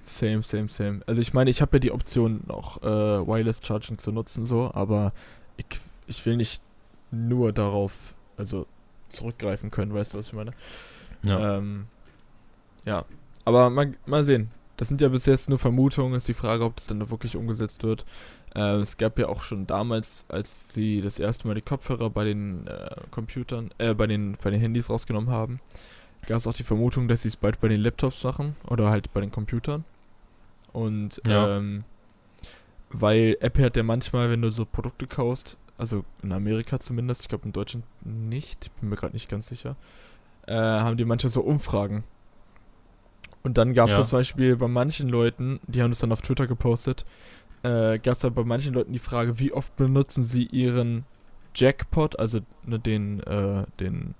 Same, 0.04 0.44
same, 0.44 0.68
same. 0.68 1.00
Also 1.06 1.20
ich 1.20 1.34
meine, 1.34 1.50
ich 1.50 1.60
habe 1.60 1.76
ja 1.76 1.78
die 1.80 1.90
Option, 1.90 2.42
noch 2.46 2.80
äh, 2.82 2.86
Wireless 2.86 3.60
Charging 3.64 3.98
zu 3.98 4.12
nutzen, 4.12 4.46
so, 4.46 4.70
aber 4.72 5.12
ich, 5.56 5.66
ich 6.06 6.24
will 6.26 6.36
nicht 6.36 6.62
nur 7.10 7.52
darauf, 7.52 8.14
also 8.36 8.66
zurückgreifen 9.08 9.70
können, 9.70 9.94
weißt 9.94 10.14
du, 10.14 10.18
was 10.18 10.26
ich 10.28 10.32
meine? 10.32 10.52
Ja. 11.22 11.58
Ähm, 11.58 11.86
ja, 12.84 13.04
aber 13.44 13.70
mal, 13.70 13.94
mal 14.06 14.24
sehen. 14.24 14.50
Das 14.76 14.88
sind 14.88 15.00
ja 15.00 15.08
bis 15.08 15.26
jetzt 15.26 15.48
nur 15.48 15.58
Vermutungen, 15.58 16.14
ist 16.14 16.28
die 16.28 16.34
Frage, 16.34 16.64
ob 16.64 16.76
das 16.76 16.86
dann 16.86 17.08
wirklich 17.10 17.36
umgesetzt 17.36 17.82
wird. 17.82 18.04
Äh, 18.54 18.76
es 18.76 18.96
gab 18.96 19.18
ja 19.18 19.28
auch 19.28 19.42
schon 19.42 19.66
damals, 19.66 20.26
als 20.28 20.72
sie 20.72 21.00
das 21.00 21.18
erste 21.18 21.46
Mal 21.48 21.54
die 21.54 21.62
Kopfhörer 21.62 22.10
bei 22.10 22.24
den 22.24 22.66
äh, 22.66 22.96
Computern, 23.10 23.70
äh, 23.78 23.94
bei 23.94 24.06
den, 24.06 24.36
bei 24.42 24.50
den 24.50 24.60
Handys 24.60 24.90
rausgenommen 24.90 25.30
haben, 25.30 25.60
gab 26.26 26.38
es 26.38 26.46
auch 26.46 26.54
die 26.54 26.62
Vermutung, 26.62 27.08
dass 27.08 27.22
sie 27.22 27.28
es 27.28 27.36
bald 27.36 27.60
bei 27.60 27.68
den 27.68 27.80
Laptops 27.80 28.22
machen 28.24 28.56
oder 28.68 28.90
halt 28.90 29.12
bei 29.12 29.20
den 29.20 29.30
Computern. 29.30 29.84
Und 30.72 31.22
ja. 31.26 31.56
ähm, 31.56 31.84
weil 32.90 33.36
Apple 33.40 33.64
hat 33.64 33.76
ja 33.76 33.82
manchmal, 33.82 34.30
wenn 34.30 34.42
du 34.42 34.50
so 34.50 34.64
Produkte 34.64 35.06
kaufst, 35.06 35.56
also 35.78 36.04
in 36.22 36.32
Amerika 36.32 36.80
zumindest, 36.80 37.22
ich 37.22 37.28
glaube 37.28 37.44
in 37.46 37.52
Deutschland 37.52 37.84
nicht, 38.04 38.70
bin 38.80 38.90
mir 38.90 38.96
gerade 38.96 39.14
nicht 39.14 39.28
ganz 39.28 39.48
sicher, 39.48 39.76
äh, 40.46 40.54
haben 40.54 40.96
die 40.96 41.04
manchmal 41.04 41.30
so 41.30 41.42
Umfragen 41.42 42.04
und 43.46 43.58
dann 43.58 43.74
gab 43.74 43.88
es 43.88 43.96
ja. 43.96 44.02
zum 44.02 44.18
Beispiel 44.18 44.56
bei 44.56 44.66
manchen 44.66 45.08
Leuten, 45.08 45.60
die 45.68 45.80
haben 45.80 45.92
das 45.92 46.00
dann 46.00 46.10
auf 46.10 46.20
Twitter 46.20 46.48
gepostet, 46.48 47.04
äh, 47.62 47.96
gab 47.98 48.14
es 48.14 48.18
da 48.18 48.28
bei 48.28 48.42
manchen 48.42 48.74
Leuten 48.74 48.92
die 48.92 48.98
Frage, 48.98 49.38
wie 49.38 49.52
oft 49.52 49.76
benutzen 49.76 50.24
sie 50.24 50.46
ihren 50.46 51.04
Jackpot, 51.54 52.18
also 52.18 52.40
ne, 52.64 52.80
den, 52.80 53.20
äh, 53.20 53.64
den 53.78 54.16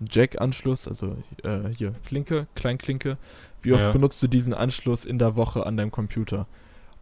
Jack-Anschluss, 0.00 0.88
also 0.88 1.18
äh, 1.42 1.68
hier 1.76 1.94
Klinke, 2.06 2.46
Kleinklinke, 2.54 3.18
wie 3.60 3.74
oft 3.74 3.82
ja. 3.82 3.92
benutzt 3.92 4.22
du 4.22 4.28
diesen 4.28 4.54
Anschluss 4.54 5.04
in 5.04 5.18
der 5.18 5.36
Woche 5.36 5.66
an 5.66 5.76
deinem 5.76 5.90
Computer? 5.90 6.46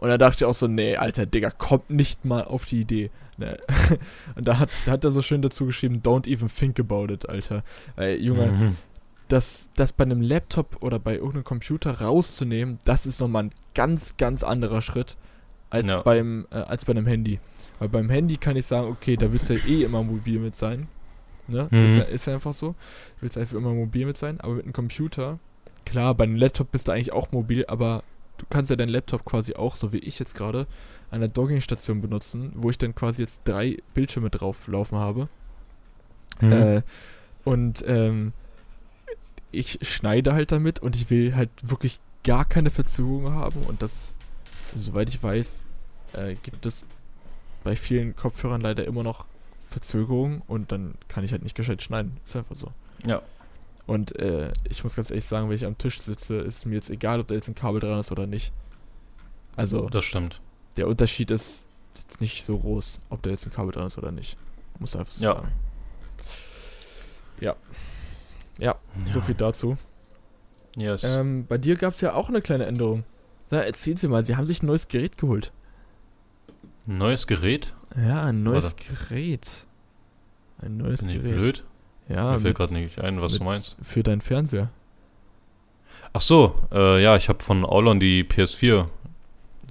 Und 0.03 0.09
da 0.09 0.19
dachte 0.19 0.38
ich 0.38 0.45
auch 0.45 0.55
so, 0.55 0.67
nee, 0.67 0.97
alter 0.97 1.27
Digga, 1.27 1.51
kommt 1.51 1.91
nicht 1.91 2.25
mal 2.25 2.45
auf 2.45 2.65
die 2.65 2.81
Idee. 2.81 3.11
Ne? 3.37 3.57
Und 4.35 4.49
da 4.49 4.59
hat, 4.59 4.69
da 4.85 4.93
hat 4.93 5.05
er 5.05 5.12
so 5.12 5.23
schön 5.23 5.43
dazu 5.43 5.65
geschrieben, 5.67 6.03
don't 6.03 6.29
even 6.29 6.49
think 6.49 6.81
about 6.81 7.12
it, 7.12 7.29
alter. 7.29 7.62
Weil, 7.97 8.21
Junge, 8.21 8.47
mhm 8.49 8.77
das, 9.33 9.71
das 9.77 9.93
bei 9.93 10.05
einem 10.05 10.21
Laptop 10.21 10.83
oder 10.83 10.99
bei 10.99 11.15
irgendeinem 11.15 11.45
Computer 11.45 12.03
rauszunehmen, 12.03 12.79
das 12.85 13.07
ist 13.07 13.19
nochmal 13.19 13.45
ein 13.45 13.51
ganz, 13.75 14.19
ganz 14.19 14.45
anderer 14.45 14.83
Schritt 14.83 15.17
als, 15.71 15.88
ja. 15.88 16.03
beim, 16.03 16.47
äh, 16.51 16.57
als 16.57 16.85
bei 16.85 16.91
einem 16.91 17.07
Handy. 17.07 17.41
Weil 17.79 17.88
beim 17.88 18.11
Handy 18.11 18.37
kann 18.37 18.57
ich 18.57 18.67
sagen, 18.67 18.88
okay, 18.88 19.17
da 19.17 19.33
willst 19.33 19.49
du 19.49 19.55
ja 19.55 19.67
eh 19.67 19.85
immer 19.85 20.03
mobil 20.03 20.38
mit 20.38 20.55
sein. 20.55 20.87
Ne? 21.49 21.67
Mhm. 21.71 21.87
Ist, 21.87 21.97
ja, 21.97 22.03
ist 22.03 22.27
ja 22.27 22.35
einfach 22.35 22.53
so. 22.53 22.69
Du 22.69 23.23
willst 23.23 23.38
einfach 23.38 23.57
immer 23.57 23.73
mobil 23.73 24.05
mit 24.05 24.19
sein. 24.19 24.38
Aber 24.41 24.55
mit 24.55 24.65
einem 24.65 24.75
Computer, 24.75 25.38
klar, 25.87 26.15
bei 26.15 26.25
einem 26.25 26.37
Laptop 26.37 26.71
bist 26.71 26.88
du 26.88 26.93
eigentlich 26.93 27.12
auch 27.12 27.33
mobil, 27.33 27.65
aber 27.67 28.05
du 28.42 28.46
kannst 28.50 28.70
ja 28.70 28.76
deinen 28.76 28.88
Laptop 28.88 29.24
quasi 29.24 29.55
auch, 29.55 29.76
so 29.76 29.92
wie 29.92 29.98
ich 29.98 30.18
jetzt 30.18 30.35
gerade, 30.35 30.66
an 31.11 31.20
der 31.20 31.28
Dockingstation 31.28 32.00
benutzen, 32.00 32.52
wo 32.55 32.70
ich 32.70 32.78
dann 32.78 32.94
quasi 32.94 33.22
jetzt 33.22 33.42
drei 33.44 33.78
Bildschirme 33.94 34.31
drauf 34.31 34.66
laufen 34.66 34.98
habe. 34.98 35.28
Mhm. 36.40 36.52
Äh, 36.52 36.83
und 37.44 37.85
ähm, 37.87 38.33
ich 39.52 39.78
schneide 39.83 40.33
halt 40.33 40.52
damit 40.52 40.81
und 40.81 40.96
ich 40.96 41.11
will 41.11 41.35
halt 41.37 41.50
wirklich 41.62 42.00
gar 42.24 42.44
keine 42.44 42.70
Verzögerung 42.70 43.33
haben 43.33 43.62
und 43.62 43.83
das, 43.83 44.14
soweit 44.76 45.09
ich 45.09 45.22
weiß, 45.22 45.64
äh, 46.14 46.35
gibt 46.42 46.66
es 46.66 46.87
bei 47.64 47.76
vielen 47.76 48.16
Kopfhörern 48.16 48.61
leider 48.61 48.85
immer 48.87 49.02
noch 49.02 49.26
Verzögerungen 49.70 50.42
und 50.46 50.72
dann 50.72 50.94
kann 51.09 51.24
ich 51.24 51.33
halt 51.33 51.42
nicht 51.42 51.55
gescheit 51.55 51.83
schneiden. 51.83 52.18
Ist 52.24 52.37
einfach 52.37 52.57
so. 52.57 52.72
Ja. 53.07 53.22
Und 53.87 54.16
äh, 54.18 54.53
ich 54.68 54.85
muss 54.85 54.95
ganz 54.97 55.11
ehrlich 55.11 55.25
sagen, 55.25 55.49
wenn 55.49 55.57
ich 55.57 55.66
am 55.66 55.77
Tisch 55.77 56.01
sitze, 56.01 56.37
ist 56.37 56.66
mir 56.66 56.75
jetzt 56.75 56.90
egal, 56.90 57.21
ob 57.21 57.29
da 57.29 57.35
jetzt 57.35 57.49
ein 57.49 57.55
Kabel 57.55 57.81
dran 57.81 57.99
ist 57.99 58.12
oder 58.12 58.27
nicht. 58.27 58.53
Also. 59.57 59.88
Das 59.88 60.05
stimmt. 60.05 60.40
Der 60.77 60.88
Unterschied 60.88 61.31
ist 61.31 61.68
jetzt 61.97 62.21
nicht 62.21 62.45
so 62.45 62.59
groß, 62.59 63.01
ob 63.11 63.23
da 63.23 63.31
jetzt 63.31 63.47
ein 63.47 63.53
Kabel 63.53 63.73
dran 63.73 63.87
ist 63.87 63.99
oder 63.99 64.12
nicht. 64.12 64.37
Muss 64.79 64.97
einfach 64.97 65.12
so 65.12 65.25
ja. 65.25 65.35
sagen. 65.35 65.53
Ja. 67.40 67.57
Ja, 68.59 68.77
ja. 69.05 69.12
so 69.12 69.21
viel 69.21 69.35
dazu. 69.35 69.77
Yes. 70.77 71.05
Ähm, 71.05 71.47
bei 71.47 71.59
dir 71.59 71.77
gab 71.77 71.92
es 71.92 72.01
ja 72.01 72.14
auch 72.14 72.29
eine 72.29 72.40
kleine 72.40 72.66
Änderung. 72.66 73.05
Na, 73.51 73.61
erzählen 73.61 73.97
Sie 73.97 74.09
mal, 74.09 74.25
Sie 74.25 74.37
haben 74.37 74.47
sich 74.47 74.62
ein 74.62 74.66
neues 74.66 74.88
Gerät 74.88 75.18
geholt. 75.18 75.53
Ein 76.87 76.99
neues 76.99 77.27
Gerät? 77.27 77.75
Ja, 77.97 78.23
ein 78.23 78.42
neues 78.42 78.64
Warte. 78.64 79.09
Gerät. 79.09 79.66
Ein 80.59 80.79
neues 80.79 81.03
Bin 81.03 81.11
Gerät. 81.11 81.27
Ich 81.27 81.35
blöd? 81.35 81.64
Ja. 82.09 82.33
Mir 82.33 82.41
fällt 82.41 82.57
gerade 82.57 82.75
nicht 82.75 83.01
ein, 83.01 83.21
was 83.21 83.38
du 83.38 83.45
meinst. 83.45 83.77
Für 83.83 84.03
deinen 84.03 84.21
Fernseher. 84.21 84.71
Ach 86.12 86.21
so, 86.21 86.55
äh, 86.73 87.03
ja, 87.03 87.17
ich 87.17 87.29
habe 87.29 87.43
von 87.43 87.65
Aulon 87.65 87.99
die 87.99 88.25
PS4 88.25 88.87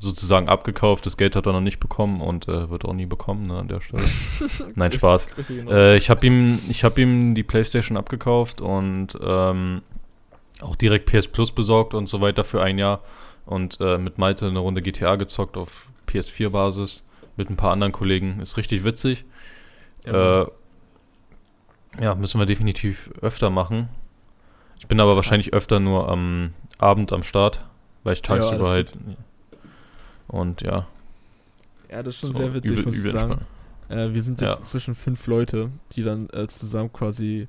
sozusagen 0.01 0.49
abgekauft. 0.49 1.05
Das 1.05 1.15
Geld 1.15 1.35
hat 1.35 1.45
er 1.45 1.53
noch 1.53 1.61
nicht 1.61 1.79
bekommen 1.79 2.21
und 2.21 2.47
äh, 2.47 2.69
wird 2.69 2.85
auch 2.85 2.93
nie 2.93 3.05
bekommen 3.05 3.47
ne, 3.47 3.59
an 3.59 3.67
der 3.67 3.81
Stelle. 3.81 4.03
Nein, 4.75 4.91
Spaß. 4.91 5.29
Äh, 5.69 5.97
ich 5.97 6.09
habe 6.09 6.25
ihm, 6.25 6.59
hab 6.81 6.97
ihm 6.97 7.35
die 7.35 7.43
PlayStation 7.43 7.97
abgekauft 7.97 8.61
und 8.61 9.09
ähm, 9.21 9.83
auch 10.61 10.75
direkt 10.75 11.11
PS 11.11 11.27
Plus 11.27 11.51
besorgt 11.51 11.93
und 11.93 12.07
so 12.07 12.21
weiter 12.21 12.43
für 12.43 12.63
ein 12.63 12.79
Jahr. 12.79 13.01
Und 13.45 13.77
äh, 13.79 13.97
mit 13.97 14.17
Malte 14.17 14.47
eine 14.47 14.59
Runde 14.59 14.81
GTA 14.81 15.15
gezockt 15.15 15.57
auf 15.57 15.89
PS4-Basis 16.07 17.03
mit 17.37 17.49
ein 17.49 17.55
paar 17.55 17.71
anderen 17.71 17.91
Kollegen. 17.91 18.39
Ist 18.39 18.57
richtig 18.57 18.83
witzig. 18.83 19.25
Ja, 20.05 20.43
äh, 20.43 20.47
ja, 21.99 22.15
müssen 22.15 22.39
wir 22.39 22.45
definitiv 22.45 23.09
öfter 23.21 23.49
machen. 23.49 23.89
Ich 24.79 24.87
bin 24.87 24.99
aber 24.99 25.15
wahrscheinlich 25.15 25.53
öfter 25.53 25.79
nur 25.79 26.09
am 26.09 26.53
Abend 26.77 27.11
am 27.13 27.23
Start, 27.23 27.63
weil 28.03 28.13
ich 28.13 28.21
tagsüber 28.21 28.65
ja, 28.65 28.69
halt. 28.69 28.93
Und 30.27 30.61
ja. 30.61 30.87
Ja, 31.89 32.01
das 32.03 32.15
ist 32.15 32.21
schon 32.21 32.31
so, 32.31 32.37
sehr 32.37 32.53
witzig, 32.53 32.71
übel, 32.71 32.85
muss 32.85 32.97
ich 32.97 33.11
sagen. 33.11 33.41
Äh, 33.89 34.13
wir 34.13 34.23
sind 34.23 34.39
jetzt 34.41 34.59
ja. 34.59 34.65
zwischen 34.65 34.95
fünf 34.95 35.27
Leute, 35.27 35.69
die 35.91 36.03
dann 36.03 36.29
äh, 36.29 36.47
zusammen 36.47 36.91
quasi 36.93 37.47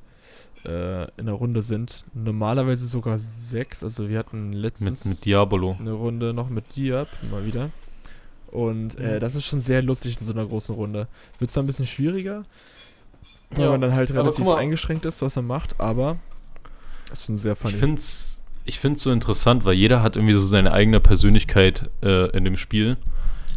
äh, 0.64 1.04
in 1.16 1.26
der 1.26 1.34
Runde 1.34 1.62
sind. 1.62 2.04
Normalerweise 2.12 2.86
sogar 2.86 3.18
sechs. 3.18 3.84
Also 3.84 4.08
wir 4.08 4.18
hatten 4.18 4.52
letztens 4.52 5.04
Mit, 5.04 5.14
mit 5.14 5.24
Diabolo. 5.24 5.76
eine 5.78 5.92
Runde 5.92 6.34
noch 6.34 6.48
mit 6.48 6.76
Diab 6.76 7.08
mal 7.30 7.44
wieder. 7.46 7.70
Und 8.50 8.98
äh, 8.98 9.14
Mhm. 9.16 9.20
das 9.20 9.34
ist 9.34 9.46
schon 9.46 9.60
sehr 9.60 9.82
lustig 9.82 10.20
in 10.20 10.26
so 10.26 10.32
einer 10.32 10.44
großen 10.44 10.74
Runde. 10.74 11.08
Wird 11.38 11.50
zwar 11.50 11.62
ein 11.62 11.66
bisschen 11.66 11.86
schwieriger, 11.86 12.44
weil 13.56 13.64
Ja, 13.64 13.70
man 13.70 13.80
dann 13.80 13.94
halt 13.94 14.12
relativ 14.12 14.44
mal- 14.44 14.58
eingeschränkt 14.58 15.04
ist, 15.04 15.22
was 15.22 15.36
er 15.36 15.42
macht, 15.42 15.80
aber 15.80 16.16
ist 17.12 17.24
schon 17.26 17.36
sehr 17.36 17.56
funny. 17.56 17.74
Ich 17.74 17.80
finde 17.80 17.96
es 17.96 18.38
ich 18.64 18.78
find's 18.78 19.02
so 19.02 19.10
interessant, 19.10 19.64
weil 19.64 19.74
jeder 19.74 20.02
hat 20.04 20.14
irgendwie 20.14 20.34
so 20.34 20.40
seine 20.46 20.72
eigene 20.72 21.00
Persönlichkeit 21.00 21.90
äh, 22.02 22.30
in 22.36 22.44
dem 22.44 22.56
Spiel. 22.56 22.96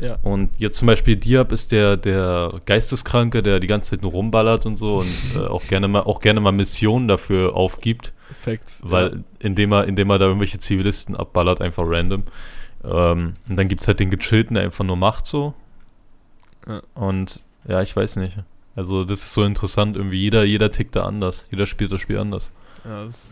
Ja. 0.01 0.17
Und 0.23 0.49
jetzt 0.57 0.77
zum 0.79 0.87
Beispiel 0.87 1.15
Diab 1.15 1.51
ist 1.51 1.71
der, 1.71 1.95
der 1.95 2.59
Geisteskranke, 2.65 3.43
der 3.43 3.59
die 3.59 3.67
ganze 3.67 3.91
Zeit 3.91 4.01
nur 4.01 4.11
rumballert 4.11 4.65
und 4.65 4.75
so 4.77 4.97
und 4.97 5.07
äh, 5.35 5.39
auch, 5.45 5.63
gerne 5.67 5.87
mal, 5.87 6.01
auch 6.01 6.21
gerne 6.21 6.39
mal 6.41 6.51
Missionen 6.51 7.07
dafür 7.07 7.55
aufgibt, 7.55 8.13
Facts. 8.37 8.81
weil 8.83 9.23
indem 9.39 9.71
er, 9.73 9.85
indem 9.85 10.09
er 10.09 10.17
da 10.19 10.25
irgendwelche 10.25 10.57
Zivilisten 10.57 11.15
abballert, 11.15 11.61
einfach 11.61 11.83
random. 11.85 12.23
Ähm, 12.83 13.35
und 13.47 13.55
dann 13.57 13.67
gibt 13.67 13.81
es 13.81 13.87
halt 13.87 13.99
den 13.99 14.09
Gechillten, 14.09 14.55
der 14.55 14.63
einfach 14.63 14.83
nur 14.83 14.97
macht 14.97 15.27
so. 15.27 15.53
Ja. 16.67 16.81
Und 16.95 17.41
ja, 17.67 17.81
ich 17.81 17.95
weiß 17.95 18.15
nicht. 18.17 18.37
Also 18.75 19.03
das 19.05 19.19
ist 19.21 19.33
so 19.33 19.43
interessant, 19.43 19.95
irgendwie 19.95 20.19
jeder, 20.19 20.43
jeder 20.43 20.71
tickt 20.71 20.95
da 20.95 21.05
anders. 21.05 21.45
Jeder 21.51 21.65
spielt 21.65 21.91
das 21.91 22.01
Spiel 22.01 22.17
anders. 22.17 22.49
Ja, 22.83 23.05
das 23.05 23.23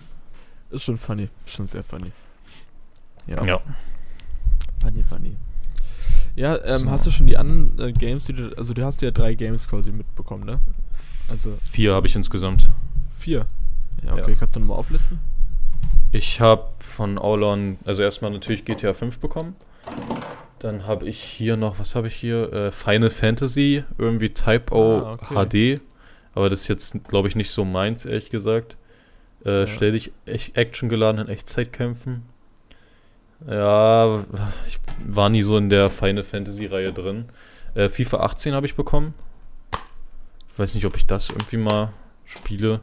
ist 0.72 0.84
schon 0.84 0.98
funny. 0.98 1.30
Ist 1.46 1.56
schon 1.58 1.68
sehr 1.68 1.84
funny. 1.84 2.12
Ja. 3.28 3.44
Ja. 3.46 3.62
Funny, 4.82 5.04
funny. 5.04 5.36
Ja, 6.36 6.58
ähm, 6.66 6.84
So. 6.84 6.90
hast 6.90 7.06
du 7.06 7.12
schon 7.12 7.28
die 7.28 7.38
anderen 7.38 7.78
äh, 7.80 7.92
Games, 7.94 8.26
die 8.26 8.34
du, 8.34 8.58
also 8.58 8.74
du 8.74 8.84
hast 8.84 9.02
ja 9.02 9.12
drei 9.12 9.36
Games 9.36 9.68
quasi 9.68 9.92
mitbekommen, 9.92 10.46
ne? 10.46 10.60
Also 11.30 11.58
Vier 11.64 11.94
habe 11.94 12.08
ich 12.08 12.16
insgesamt. 12.16 12.68
vier. 13.20 13.46
Ja, 14.06 14.14
okay, 14.14 14.32
Ja. 14.32 14.38
kannst 14.38 14.56
du 14.56 14.60
nochmal 14.60 14.78
auflisten? 14.78 15.20
Ich 16.12 16.42
habe 16.42 16.70
von 16.80 17.18
Aulon, 17.18 17.78
also 17.86 18.02
erstmal 18.04 18.32
natürlich 18.32 18.66
GTA 18.66 18.94
5 18.94 19.20
bekommen. 19.20 19.56
Dann 20.64 20.88
habe 20.88 21.08
ich 21.08 21.22
hier 21.22 21.58
noch, 21.58 21.80
was 21.80 21.94
habe 21.96 22.08
ich 22.08 22.16
hier? 22.16 22.52
Äh, 22.54 22.72
Final 22.72 23.10
Fantasy, 23.10 23.84
irgendwie 23.98 24.30
Type 24.30 24.74
O 24.74 25.00
Ah, 25.00 25.14
okay. 25.14 25.76
HD. 25.78 25.82
Aber 26.34 26.50
das 26.50 26.62
ist 26.62 26.68
jetzt, 26.70 27.04
glaube 27.08 27.28
ich, 27.28 27.36
nicht 27.36 27.52
so 27.52 27.66
meins, 27.66 28.06
ehrlich 28.06 28.30
gesagt. 28.30 28.78
Äh, 29.46 29.62
Ja. 29.62 29.68
Stell 29.68 29.92
dich 29.92 30.12
echt 30.26 30.56
Action 30.58 30.88
geladen 30.90 31.20
in 31.20 31.28
Echtzeitkämpfen. 31.28 32.24
Ja, 33.46 34.24
ich 34.68 34.80
war 35.06 35.30
nie 35.30 35.42
so 35.42 35.58
in 35.58 35.70
der 35.70 35.90
Final 35.90 36.24
Fantasy-Reihe 36.24 36.94
drin. 36.94 37.26
Äh, 37.76 37.90
FIFA 37.90 38.22
18 38.22 38.54
habe 38.54 38.66
ich 38.66 38.76
bekommen. 38.76 39.14
Ich 40.50 40.58
weiß 40.58 40.76
nicht, 40.76 40.86
ob 40.86 40.96
ich 40.96 41.06
das 41.06 41.30
irgendwie 41.30 41.58
mal 41.58 41.90
spiele. 42.24 42.80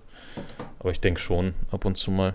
Aber 0.78 0.90
ich 0.90 1.00
denke 1.00 1.18
schon, 1.20 1.54
ab 1.70 1.84
und 1.86 1.96
zu 1.96 2.10
mal. 2.10 2.34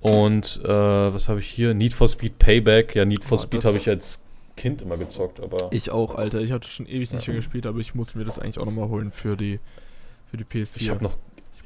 Und 0.00 0.60
äh, 0.64 0.68
was 0.68 1.28
habe 1.28 1.40
ich 1.40 1.46
hier? 1.48 1.74
Need 1.74 1.92
for 1.94 2.08
Speed 2.08 2.38
Payback. 2.38 2.94
Ja, 2.94 3.04
Need 3.04 3.22
for 3.24 3.36
Boah, 3.36 3.42
Speed 3.42 3.64
habe 3.64 3.76
ich 3.76 3.88
als 3.88 4.24
Kind 4.56 4.82
immer 4.82 4.96
gezockt, 4.96 5.40
aber. 5.40 5.68
Ich 5.72 5.90
auch, 5.90 6.14
Alter. 6.14 6.40
Ich 6.40 6.52
hatte 6.52 6.68
schon 6.68 6.86
ewig 6.86 7.12
nicht 7.12 7.26
Ja. 7.26 7.32
mehr 7.32 7.40
gespielt, 7.40 7.66
aber 7.66 7.78
ich 7.78 7.94
muss 7.94 8.14
mir 8.14 8.24
das 8.24 8.38
eigentlich 8.38 8.58
auch 8.58 8.64
nochmal 8.64 8.88
holen 8.88 9.12
für 9.12 9.36
die, 9.36 9.60
für 10.30 10.36
die 10.36 10.44
PS4. 10.44 10.76
Ich 10.80 10.90
habe 10.90 11.02
noch, 11.04 11.16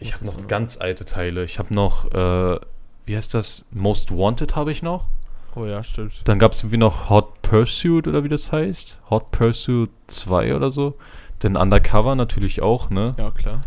ich 0.00 0.14
habe 0.14 0.24
das 0.24 0.36
noch 0.36 0.46
ganz 0.48 0.78
alte 0.78 1.04
Teile. 1.04 1.44
Ich 1.44 1.58
habe 1.58 1.72
noch, 1.72 2.12
äh, 2.12 2.58
wie 3.06 3.16
heißt 3.16 3.34
das? 3.34 3.64
Most 3.70 4.10
Wanted 4.10 4.56
habe 4.56 4.72
ich 4.72 4.82
noch. 4.82 5.08
Oh 5.56 5.66
ja, 5.66 5.84
stimmt. 5.84 6.22
Dann 6.24 6.40
gab 6.40 6.52
es 6.52 6.60
irgendwie 6.60 6.78
noch 6.78 7.10
Hot 7.10 7.40
Pursuit 7.42 8.08
oder 8.08 8.24
wie 8.24 8.28
das 8.28 8.50
heißt. 8.50 8.98
Hot 9.10 9.30
Pursuit 9.30 9.90
2 10.08 10.56
oder 10.56 10.70
so. 10.70 10.96
Dann 11.38 11.56
Undercover 11.56 12.16
natürlich 12.16 12.62
auch, 12.62 12.90
ne? 12.90 13.14
Ja, 13.18 13.30
klar. 13.30 13.64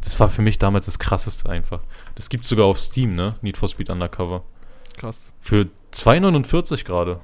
Das 0.00 0.18
war 0.18 0.28
für 0.28 0.42
mich 0.42 0.58
damals 0.58 0.86
das 0.86 0.98
krasseste 0.98 1.48
einfach. 1.48 1.82
Das 2.14 2.28
gibt's 2.28 2.48
sogar 2.48 2.66
auf 2.66 2.78
Steam, 2.78 3.14
ne? 3.14 3.34
Need 3.42 3.56
for 3.56 3.68
Speed 3.68 3.90
Undercover. 3.90 4.42
Krass. 4.96 5.34
Für 5.40 5.66
2,49 5.92 6.84
gerade. 6.84 7.20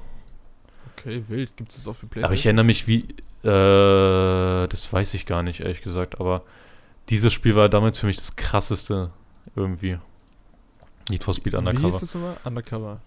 Okay, 0.97 1.23
wild. 1.29 1.57
Gibt 1.57 1.71
es 1.71 1.77
das 1.77 1.89
auch 1.89 1.95
für 1.95 2.07
Aber 2.07 2.17
ich 2.17 2.23
PlayStation? 2.23 2.49
erinnere 2.51 2.65
mich, 2.65 2.87
wie. 2.89 3.01
Äh, 3.43 4.67
das 4.69 4.93
weiß 4.93 5.15
ich 5.15 5.27
gar 5.27 5.43
nicht, 5.43 5.61
ehrlich 5.61 5.83
gesagt. 5.83 6.21
Aber 6.21 6.43
dieses 7.11 7.33
Spiel 7.33 7.55
war 7.55 7.69
damals 7.69 7.99
für 7.99 8.07
mich 8.07 8.17
das 8.17 8.35
krasseste 8.37 9.11
irgendwie. 9.55 9.99
Need 11.11 11.23
for 11.23 11.35
Speed 11.35 11.53
Wie 11.53 11.57
Undercover. 11.59 11.89
hieß 11.89 12.01
das 12.01 12.15
immer? 12.15 12.37
Undercover. 12.45 13.01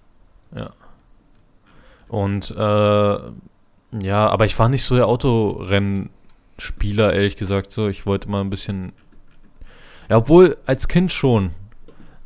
Und 2.08 2.52
äh, 2.52 2.56
ja, 2.56 4.30
aber 4.30 4.46
ich 4.46 4.58
war 4.58 4.70
nicht 4.70 4.84
so 4.84 4.96
der 4.96 5.08
Autorennspieler, 5.08 7.14
ehrlich 7.14 7.38
gesagt. 7.38 7.72
So, 7.72 7.88
ich 7.88 8.06
wollte 8.06 8.30
mal 8.30 8.42
ein 8.42 8.50
bisschen. 8.50 8.94
Ja, 10.10 10.18
obwohl 10.18 10.58
als 10.66 10.88
Kind 10.88 11.12
schon. 11.12 11.52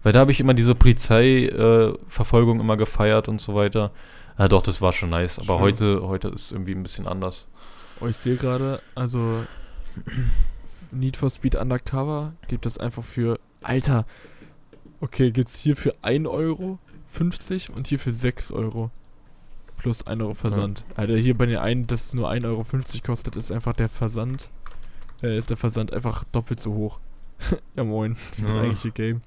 Weil 0.03 0.11
da 0.13 0.19
habe 0.19 0.31
ich 0.31 0.39
immer 0.39 0.53
diese 0.53 0.75
Polizeiverfolgung 0.75 2.59
äh, 2.59 2.61
immer 2.61 2.77
gefeiert 2.77 3.27
und 3.29 3.39
so 3.41 3.55
weiter. 3.55 3.91
Ja, 4.37 4.47
doch, 4.47 4.61
das 4.61 4.81
war 4.81 4.91
schon 4.91 5.09
nice. 5.11 5.39
Aber 5.39 5.55
Schön. 5.55 5.61
heute, 5.61 6.01
heute 6.07 6.27
ist 6.29 6.51
irgendwie 6.51 6.73
ein 6.75 6.83
bisschen 6.83 7.07
anders. 7.07 7.47
Oh, 8.01 8.07
ich 8.07 8.17
sehe 8.17 8.35
gerade, 8.35 8.81
also 8.95 9.45
Need 10.91 11.17
for 11.17 11.29
Speed 11.29 11.55
Undercover 11.55 12.33
gibt 12.47 12.65
es 12.65 12.77
einfach 12.77 13.03
für. 13.03 13.39
Alter! 13.61 14.05
Okay, 14.99 15.31
gibt's 15.31 15.59
hier 15.59 15.75
für 15.75 15.93
1 16.01 16.27
Euro 16.27 16.79
50 17.07 17.71
und 17.71 17.87
hier 17.87 17.99
für 17.99 18.11
6 18.11 18.51
Euro. 18.51 18.89
Plus 19.77 20.05
1 20.07 20.21
Euro 20.21 20.33
Versand. 20.33 20.85
Alter, 20.95 21.17
hier 21.17 21.37
bei 21.37 21.45
den 21.45 21.57
einen, 21.57 21.87
das 21.87 22.07
es 22.07 22.13
nur 22.13 22.29
1,50 22.29 22.45
Euro 22.45 22.65
kostet, 23.05 23.35
ist 23.35 23.51
einfach 23.51 23.73
der 23.73 23.89
Versand. 23.89 24.49
Äh, 25.21 25.37
ist 25.37 25.49
der 25.49 25.57
Versand 25.57 25.93
einfach 25.93 26.23
doppelt 26.31 26.59
so 26.59 26.73
hoch. 26.73 26.99
ja 27.75 27.83
moin, 27.83 28.15
das 28.41 28.55
Ja. 28.55 28.61
eigentliche 28.61 28.91
Game. 28.91 29.21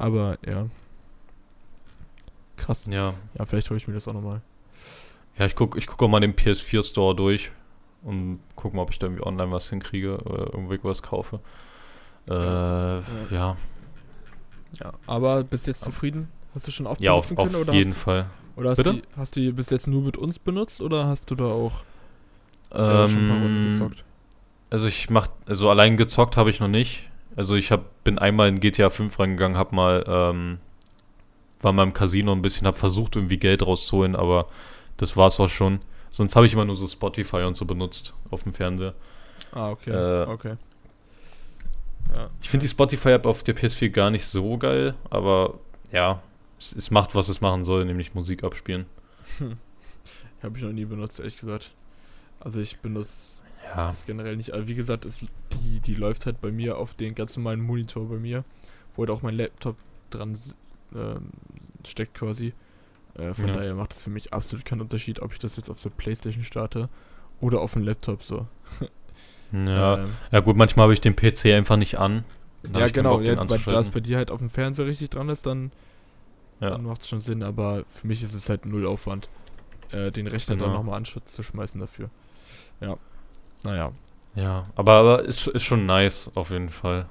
Aber 0.00 0.38
ja. 0.46 0.66
Krass. 2.56 2.86
Ja. 2.86 3.14
Ja, 3.38 3.44
vielleicht 3.46 3.68
hole 3.70 3.76
ich 3.76 3.86
mir 3.86 3.94
das 3.94 4.08
auch 4.08 4.12
nochmal. 4.12 4.40
Ja, 5.38 5.46
ich 5.46 5.54
gucke 5.54 5.78
ich 5.78 5.86
guck 5.86 6.02
auch 6.02 6.08
mal 6.08 6.20
den 6.20 6.34
PS4 6.34 6.82
Store 6.82 7.14
durch 7.14 7.50
und 8.02 8.40
gucke 8.56 8.76
mal, 8.76 8.82
ob 8.82 8.90
ich 8.90 8.98
da 8.98 9.06
irgendwie 9.06 9.24
online 9.24 9.50
was 9.52 9.68
hinkriege 9.70 10.18
oder 10.18 10.52
irgendwie 10.52 10.78
was 10.82 11.02
kaufe. 11.02 11.40
Äh, 12.28 12.32
Ja. 12.32 13.00
ja. 13.30 13.56
Ja, 14.80 14.92
aber 15.06 15.42
bist 15.42 15.66
jetzt 15.66 15.82
zufrieden? 15.82 16.28
Hast 16.54 16.66
du 16.66 16.70
schon 16.70 16.86
oft 16.86 17.00
Ja, 17.00 17.12
auf, 17.12 17.22
benutzen 17.28 17.38
auf 17.38 17.48
können 17.50 17.62
oder 17.62 17.72
jeden 17.72 17.90
hast, 17.90 17.98
Fall. 17.98 18.26
Oder 18.56 18.70
hast, 18.70 18.76
Bitte? 18.76 18.94
die, 18.94 19.02
hast 19.16 19.36
du 19.36 19.40
die 19.40 19.52
bis 19.52 19.70
jetzt 19.70 19.88
nur 19.88 20.02
mit 20.02 20.16
uns 20.16 20.38
benutzt 20.38 20.80
oder 20.80 21.06
hast 21.06 21.30
du 21.30 21.34
da 21.34 21.44
auch 21.44 21.82
selber 22.74 23.08
schon 23.08 23.24
ein 23.24 23.28
paar 23.28 23.38
Runden 23.42 23.64
Ähm, 23.64 23.72
gezockt? 23.72 24.04
Also 24.70 24.86
ich 24.86 25.10
mach, 25.10 25.28
also 25.46 25.68
allein 25.70 25.96
gezockt 25.96 26.36
habe 26.36 26.50
ich 26.50 26.60
noch 26.60 26.68
nicht. 26.68 27.09
Also 27.36 27.54
ich 27.54 27.70
hab, 27.70 28.04
bin 28.04 28.18
einmal 28.18 28.48
in 28.48 28.60
GTA 28.60 28.90
5 28.90 29.18
reingegangen, 29.18 29.56
hab 29.56 29.72
mal, 29.72 30.04
ähm, 30.06 30.58
war 31.60 31.72
mal 31.72 31.84
im 31.84 31.92
Casino 31.92 32.32
ein 32.32 32.42
bisschen, 32.42 32.66
hab 32.66 32.78
versucht 32.78 33.16
irgendwie 33.16 33.38
Geld 33.38 33.66
rauszuholen, 33.66 34.16
aber 34.16 34.46
das 34.96 35.16
war's 35.16 35.38
auch 35.40 35.48
schon. 35.48 35.80
Sonst 36.10 36.34
habe 36.34 36.46
ich 36.46 36.52
immer 36.52 36.64
nur 36.64 36.76
so 36.76 36.86
Spotify 36.86 37.42
und 37.42 37.56
so 37.56 37.64
benutzt 37.64 38.14
auf 38.30 38.42
dem 38.42 38.52
Fernseher. 38.52 38.94
Ah, 39.52 39.70
okay. 39.70 39.90
äh, 39.90 40.26
okay. 40.26 40.56
Ja. 42.14 42.30
Ich 42.42 42.50
finde 42.50 42.64
die 42.64 42.70
Spotify-App 42.70 43.26
auf 43.26 43.44
der 43.44 43.56
PS4 43.56 43.90
gar 43.90 44.10
nicht 44.10 44.26
so 44.26 44.58
geil, 44.58 44.94
aber 45.10 45.60
ja, 45.92 46.20
es, 46.58 46.74
es 46.74 46.90
macht, 46.90 47.14
was 47.14 47.28
es 47.28 47.40
machen 47.40 47.64
soll, 47.64 47.84
nämlich 47.84 48.14
Musik 48.14 48.42
abspielen. 48.42 48.86
Habe 50.42 50.56
ich 50.56 50.64
noch 50.64 50.72
nie 50.72 50.84
benutzt, 50.84 51.20
ehrlich 51.20 51.36
gesagt. 51.36 51.70
Also 52.40 52.60
ich 52.60 52.78
benutze 52.78 53.39
Ja, 53.76 53.88
das 53.88 54.04
generell 54.06 54.36
nicht. 54.36 54.52
Aber 54.52 54.66
wie 54.68 54.74
gesagt, 54.74 55.04
es, 55.04 55.20
die, 55.52 55.80
die 55.80 55.94
läuft 55.94 56.26
halt 56.26 56.40
bei 56.40 56.50
mir 56.50 56.76
auf 56.78 56.94
den 56.94 57.14
ganz 57.14 57.36
normalen 57.36 57.60
Monitor 57.60 58.08
bei 58.08 58.16
mir, 58.18 58.44
wo 58.96 59.02
halt 59.02 59.10
auch 59.10 59.22
mein 59.22 59.34
Laptop 59.34 59.76
dran 60.10 60.36
ähm, 60.94 61.30
steckt 61.86 62.14
quasi. 62.14 62.52
Äh, 63.14 63.32
von 63.34 63.48
Ja. 63.48 63.54
daher 63.54 63.74
macht 63.74 63.94
es 63.94 64.02
für 64.02 64.10
mich 64.10 64.32
absolut 64.32 64.64
keinen 64.64 64.80
Unterschied, 64.80 65.20
ob 65.22 65.32
ich 65.32 65.38
das 65.38 65.56
jetzt 65.56 65.70
auf 65.70 65.80
der 65.80 65.90
Playstation 65.90 66.42
starte 66.44 66.88
oder 67.40 67.60
auf 67.60 67.74
dem 67.74 67.82
Laptop 67.84 68.22
so. 68.22 68.46
ja. 69.52 69.98
Ähm, 69.98 70.12
ja 70.32 70.40
gut, 70.40 70.56
manchmal 70.56 70.84
habe 70.84 70.92
ich 70.94 71.00
den 71.00 71.14
PC 71.16 71.46
einfach 71.46 71.76
nicht 71.76 71.98
an. 71.98 72.24
Dann 72.62 72.74
ja 72.80 72.88
genau, 72.88 73.16
Bock, 73.16 73.22
ja, 73.24 73.34
da 73.36 73.80
es 73.80 73.90
bei 73.90 74.00
dir 74.00 74.16
halt 74.18 74.30
auf 74.30 74.38
dem 74.40 74.50
Fernseher 74.50 74.86
richtig 74.86 75.10
dran 75.10 75.28
ist, 75.28 75.46
dann, 75.46 75.72
Ja. 76.60 76.70
dann 76.70 76.84
macht 76.84 77.00
es 77.02 77.08
schon 77.08 77.20
Sinn, 77.20 77.42
aber 77.42 77.84
für 77.88 78.06
mich 78.06 78.22
ist 78.22 78.34
es 78.34 78.48
halt 78.50 78.66
null 78.66 78.86
Aufwand, 78.86 79.28
äh, 79.92 80.10
den 80.12 80.26
Rechner 80.26 80.56
dann 80.56 80.66
Genau. 80.68 80.78
nochmal 80.80 80.96
anschutz 80.96 81.34
zu 81.34 81.42
schmeißen 81.42 81.80
dafür. 81.80 82.10
Ja. 82.80 82.96
Naja. 83.64 83.92
Ja, 84.34 84.66
aber, 84.76 84.92
aber 84.92 85.24
ist, 85.24 85.46
ist 85.48 85.64
schon 85.64 85.86
nice, 85.86 86.30
auf 86.34 86.50
jeden 86.50 86.68
Fall. 86.70 87.08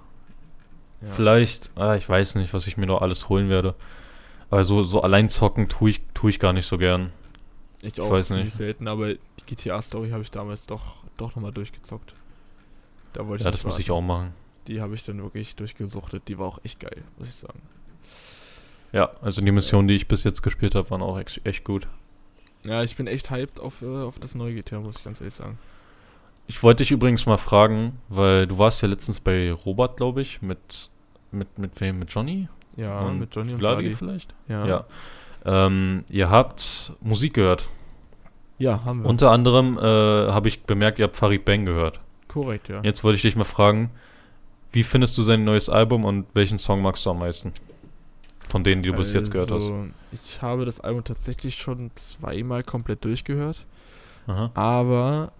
Ja. 1.01 1.07
Vielleicht, 1.07 1.71
ah, 1.75 1.95
ich 1.95 2.07
weiß 2.07 2.35
nicht, 2.35 2.53
was 2.53 2.67
ich 2.67 2.77
mir 2.77 2.85
noch 2.85 3.01
alles 3.01 3.29
holen 3.29 3.49
werde. 3.49 3.75
Aber 4.49 4.63
so, 4.63 4.83
so 4.83 5.01
allein 5.01 5.29
zocken 5.29 5.69
tue 5.69 5.91
ich, 5.91 6.01
tue 6.13 6.29
ich 6.29 6.39
gar 6.39 6.53
nicht 6.53 6.65
so 6.65 6.77
gern. 6.77 7.11
Ich 7.81 7.99
auch 8.01 8.09
weiß 8.11 8.31
nicht. 8.31 8.51
selten, 8.55 8.87
aber 8.87 9.13
die 9.13 9.19
GTA-Story 9.45 10.09
habe 10.09 10.23
ich 10.23 10.31
damals 10.31 10.65
doch, 10.67 11.03
doch 11.17 11.35
nochmal 11.35 11.51
durchgezockt. 11.53 12.13
Da 13.13 13.27
wollte 13.27 13.41
ich 13.41 13.45
Ja, 13.45 13.51
nicht 13.51 13.63
das 13.63 13.65
muss 13.65 13.79
ich 13.79 13.91
auch 13.91 14.01
machen. 14.01 14.33
Die 14.67 14.81
habe 14.81 14.95
ich 14.95 15.03
dann 15.03 15.21
wirklich 15.21 15.55
durchgesuchtet. 15.55 16.27
Die 16.27 16.37
war 16.37 16.47
auch 16.47 16.59
echt 16.63 16.79
geil, 16.79 17.03
muss 17.17 17.27
ich 17.27 17.35
sagen. 17.35 17.61
Ja, 18.91 19.11
also 19.21 19.41
die 19.41 19.51
Missionen, 19.51 19.87
die 19.87 19.95
ich 19.95 20.07
bis 20.07 20.23
jetzt 20.23 20.41
gespielt 20.41 20.75
habe, 20.75 20.89
waren 20.89 21.01
auch 21.01 21.17
ex- 21.19 21.39
echt 21.43 21.63
gut. 21.63 21.87
Ja, 22.63 22.83
ich 22.83 22.95
bin 22.95 23.07
echt 23.07 23.29
hyped 23.29 23.59
auf, 23.59 23.81
äh, 23.81 23.85
auf 23.85 24.19
das 24.19 24.35
neue 24.35 24.53
GTA, 24.55 24.79
muss 24.79 24.97
ich 24.97 25.03
ganz 25.03 25.21
ehrlich 25.21 25.33
sagen. 25.35 25.57
Ich 26.49 26.63
wollte 26.63 26.81
dich 26.81 26.89
übrigens 26.89 27.27
mal 27.27 27.37
fragen, 27.37 27.99
weil 28.09 28.47
du 28.47 28.57
warst 28.57 28.81
ja 28.81 28.87
letztens 28.87 29.19
bei 29.19 29.53
Robert, 29.53 29.97
glaube 29.97 30.21
ich, 30.23 30.41
mit 30.41 30.89
mit, 31.31 31.59
mit 31.59 31.79
wem? 31.79 31.99
Mit 31.99 32.09
Johnny? 32.11 32.47
Ja, 32.75 33.01
und 33.01 33.19
mit 33.19 33.35
Johnny 33.35 33.53
und 33.53 33.59
Vladi 33.59 33.91
vielleicht? 33.91 34.33
Ja. 34.47 34.65
Ja. 34.65 34.85
Ähm, 35.45 36.03
ihr 36.09 36.31
habt 36.31 36.91
Musik 37.01 37.35
gehört. 37.35 37.69
ja, 38.57 38.83
haben 38.83 39.03
wir. 39.03 39.09
Unter 39.09 39.29
anderem 39.29 39.77
äh, 39.77 39.81
habe 39.81 40.47
ich 40.47 40.63
bemerkt, 40.63 40.97
ihr 40.97 41.03
habt 41.05 41.15
Farid 41.15 41.45
Bang 41.45 41.65
gehört. 41.65 41.99
Korrekt, 42.27 42.67
ja. 42.67 42.81
Jetzt 42.83 43.03
wollte 43.03 43.17
ich 43.17 43.21
dich 43.21 43.35
mal 43.35 43.43
fragen, 43.43 43.91
wie 44.71 44.83
findest 44.83 45.17
du 45.19 45.23
sein 45.23 45.43
neues 45.43 45.69
Album 45.69 46.03
und 46.03 46.25
welchen 46.33 46.57
Song 46.57 46.81
magst 46.81 47.05
du 47.05 47.11
am 47.11 47.19
meisten? 47.19 47.53
Von 48.47 48.63
denen, 48.63 48.81
die 48.81 48.89
du 48.89 48.95
bis 48.97 49.13
jetzt 49.13 49.29
gehört 49.31 49.51
hast. 49.51 49.65
Also, 49.65 49.85
Ich 50.11 50.41
habe 50.41 50.65
das 50.65 50.79
Album 50.79 51.03
tatsächlich 51.03 51.55
schon 51.55 51.91
zweimal 51.93 52.63
komplett 52.63 53.05
durchgehört, 53.05 53.67
Aha. 54.25 54.49
aber 54.55 55.31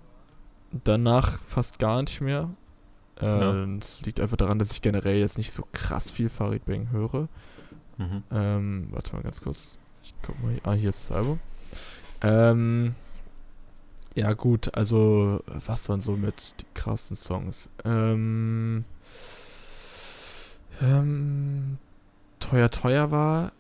danach 0.84 1.39
fast 1.39 1.79
gar 1.79 2.01
nicht 2.01 2.21
mehr. 2.21 2.49
Äh, 3.21 3.25
Ja. 3.25 3.65
Das 3.79 4.01
liegt 4.01 4.19
einfach 4.19 4.38
daran, 4.38 4.60
dass 4.60 4.71
ich 4.71 4.82
generell 4.82 5.17
jetzt 5.19 5.38
nicht 5.38 5.51
so 5.51 5.63
krass 5.71 6.10
viel 6.12 6.29
Farid 6.29 6.65
Bang 6.65 6.89
höre. 6.91 7.27
Mhm. 7.97 8.23
Ähm, 8.32 8.88
warte 8.91 9.13
mal 9.13 9.21
ganz 9.23 9.41
kurz. 9.41 9.77
Ich 10.03 10.13
guck 10.21 10.41
mal. 10.41 10.53
Ah, 10.63 10.73
hier 10.73 10.89
ist 10.89 11.10
das 11.10 11.17
Album. 11.17 11.39
Ähm, 12.21 12.95
ja, 14.15 14.34
gut, 14.34 14.73
also, 14.75 15.41
was 15.65 15.88
waren 15.89 16.01
so 16.01 16.13
mit 16.13 16.55
die 16.62 16.65
krassen 16.73 17.15
Songs? 17.15 17.69
Ähm, 17.86 18.86
ähm, 20.82 21.77
Teuer 22.39 22.69
Teuer 22.71 23.12
war 23.12 23.51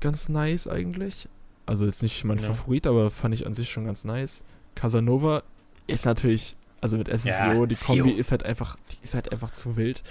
ganz 0.00 0.28
nice 0.28 0.68
eigentlich. 0.68 1.28
Also 1.64 1.86
jetzt 1.86 2.02
nicht 2.02 2.22
mein 2.24 2.38
Ja. 2.38 2.44
Favorit, 2.52 2.86
aber 2.86 3.10
fand 3.10 3.34
ich 3.34 3.46
an 3.46 3.54
sich 3.54 3.70
schon 3.70 3.86
ganz 3.86 4.04
nice. 4.04 4.44
Casanova 4.74 5.42
ist 5.86 6.04
natürlich, 6.06 6.56
also 6.80 6.98
mit 6.98 7.08
SSO, 7.08 7.28
Ja, 7.28 7.66
die 7.66 7.74
SEO. 7.74 7.86
Kombi 7.96 8.10
ist 8.12 8.30
halt 8.30 8.42
einfach, 8.44 8.76
die 8.92 8.96
ist 9.02 9.14
halt 9.14 9.32
einfach 9.32 9.50
zu 9.50 9.76
wild. 9.76 10.02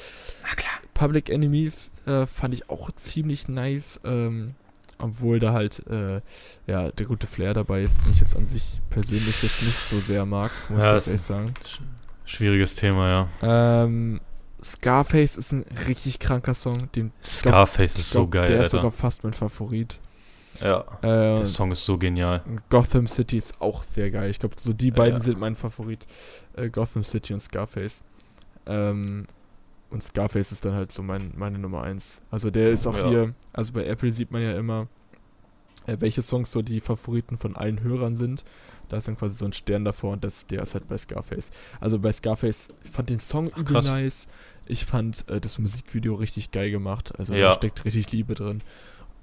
Na 0.43 0.49
klar. 0.55 0.73
Public 0.93 1.29
Enemies 1.29 1.91
äh, 2.05 2.25
fand 2.25 2.53
ich 2.53 2.69
auch 2.69 2.89
ziemlich 2.93 3.47
nice, 3.49 3.99
ähm, 4.05 4.55
obwohl 4.97 5.39
da 5.39 5.51
halt 5.51 5.85
äh, 5.87 6.21
ja 6.67 6.89
der 6.91 7.05
gute 7.05 7.27
Flair 7.27 7.53
dabei 7.53 7.83
ist, 7.83 8.01
den 8.05 8.13
ich 8.13 8.21
jetzt 8.21 8.35
an 8.35 8.45
sich 8.45 8.79
persönlich 8.89 9.43
jetzt 9.43 9.61
nicht 9.63 9.75
so 9.77 9.99
sehr 9.99 10.25
mag, 10.25 10.51
muss 10.69 10.81
Ja, 10.83 10.91
ich 10.91 10.97
ist 10.97 11.05
ganz 11.05 11.07
ehrlich 11.07 11.21
sagen. 11.21 11.53
Schwieriges 12.23 12.75
Thema, 12.75 13.27
ja. 13.41 13.83
Ähm, 13.83 14.21
Scarface 14.63 15.35
ist 15.37 15.51
ein 15.51 15.65
richtig 15.87 16.19
kranker 16.19 16.53
Song, 16.53 16.89
den 16.93 17.11
Scarface 17.21 17.93
ich 17.95 17.99
ist 17.99 18.09
so 18.11 18.21
glaub, 18.21 18.31
geil, 18.31 18.47
der 18.47 18.57
ist 18.61 18.63
Alter. 18.73 18.77
sogar 18.77 18.91
fast 18.93 19.23
mein 19.23 19.33
Favorit. 19.33 19.99
Ja, 20.61 20.81
Äh, 21.01 21.35
der 21.37 21.45
Song 21.45 21.71
ist 21.71 21.83
so 21.85 21.97
genial. 21.97 22.41
Gotham 22.69 23.07
City 23.07 23.37
ist 23.37 23.59
auch 23.61 23.83
sehr 23.83 24.09
geil. 24.11 24.29
Ich 24.29 24.39
glaube, 24.39 24.55
so 24.59 24.73
die 24.73 24.91
beiden 24.91 25.17
ja. 25.17 25.23
sind 25.23 25.39
mein 25.39 25.55
Favorit. 25.55 26.05
Äh, 26.55 26.69
Gotham 26.69 27.03
City 27.03 27.33
und 27.33 27.39
Scarface. 27.41 28.03
Ähm, 28.65 29.25
und 29.89 30.03
Scarface 30.03 30.51
ist 30.51 30.65
dann 30.65 30.73
halt 30.73 30.91
so 30.91 31.03
mein, 31.03 31.31
meine 31.35 31.59
Nummer 31.59 31.83
eins. 31.83 32.21
Also 32.31 32.49
der 32.51 32.71
ist 32.71 32.87
auch 32.87 32.97
Ja. 32.97 33.07
hier, 33.07 33.33
also 33.53 33.73
bei 33.73 33.85
Apple 33.85 34.11
sieht 34.11 34.31
man 34.31 34.41
ja 34.41 34.57
immer, 34.57 34.87
äh, 35.87 35.97
welche 35.99 36.21
Songs 36.21 36.51
so 36.51 36.61
die 36.61 36.79
Favoriten 36.79 37.37
von 37.37 37.55
allen 37.55 37.81
Hörern 37.83 38.17
sind. 38.17 38.43
Da 38.89 38.97
ist 38.97 39.07
dann 39.07 39.17
quasi 39.17 39.35
so 39.35 39.45
ein 39.45 39.53
Stern 39.53 39.83
davor 39.83 40.13
und 40.13 40.23
das, 40.23 40.45
der 40.47 40.61
ist 40.61 40.73
halt 40.75 40.87
bei 40.87 40.97
Scarface. 40.97 41.49
Also 41.79 41.97
bei 41.99 42.11
Scarface, 42.11 42.69
ich 42.83 42.89
fand 42.91 43.09
den 43.09 43.19
Song 43.19 43.49
Ach, 43.53 43.57
übel 43.59 43.81
nice. 43.81 44.27
Ich 44.67 44.85
fand 44.85 45.27
äh, 45.29 45.39
das 45.39 45.57
Musikvideo 45.59 46.15
richtig 46.15 46.51
geil 46.51 46.71
gemacht. 46.71 47.13
Also 47.17 47.33
Ja. 47.33 47.49
da 47.49 47.53
steckt 47.53 47.83
richtig 47.85 48.11
Liebe 48.11 48.33
drin. 48.35 48.61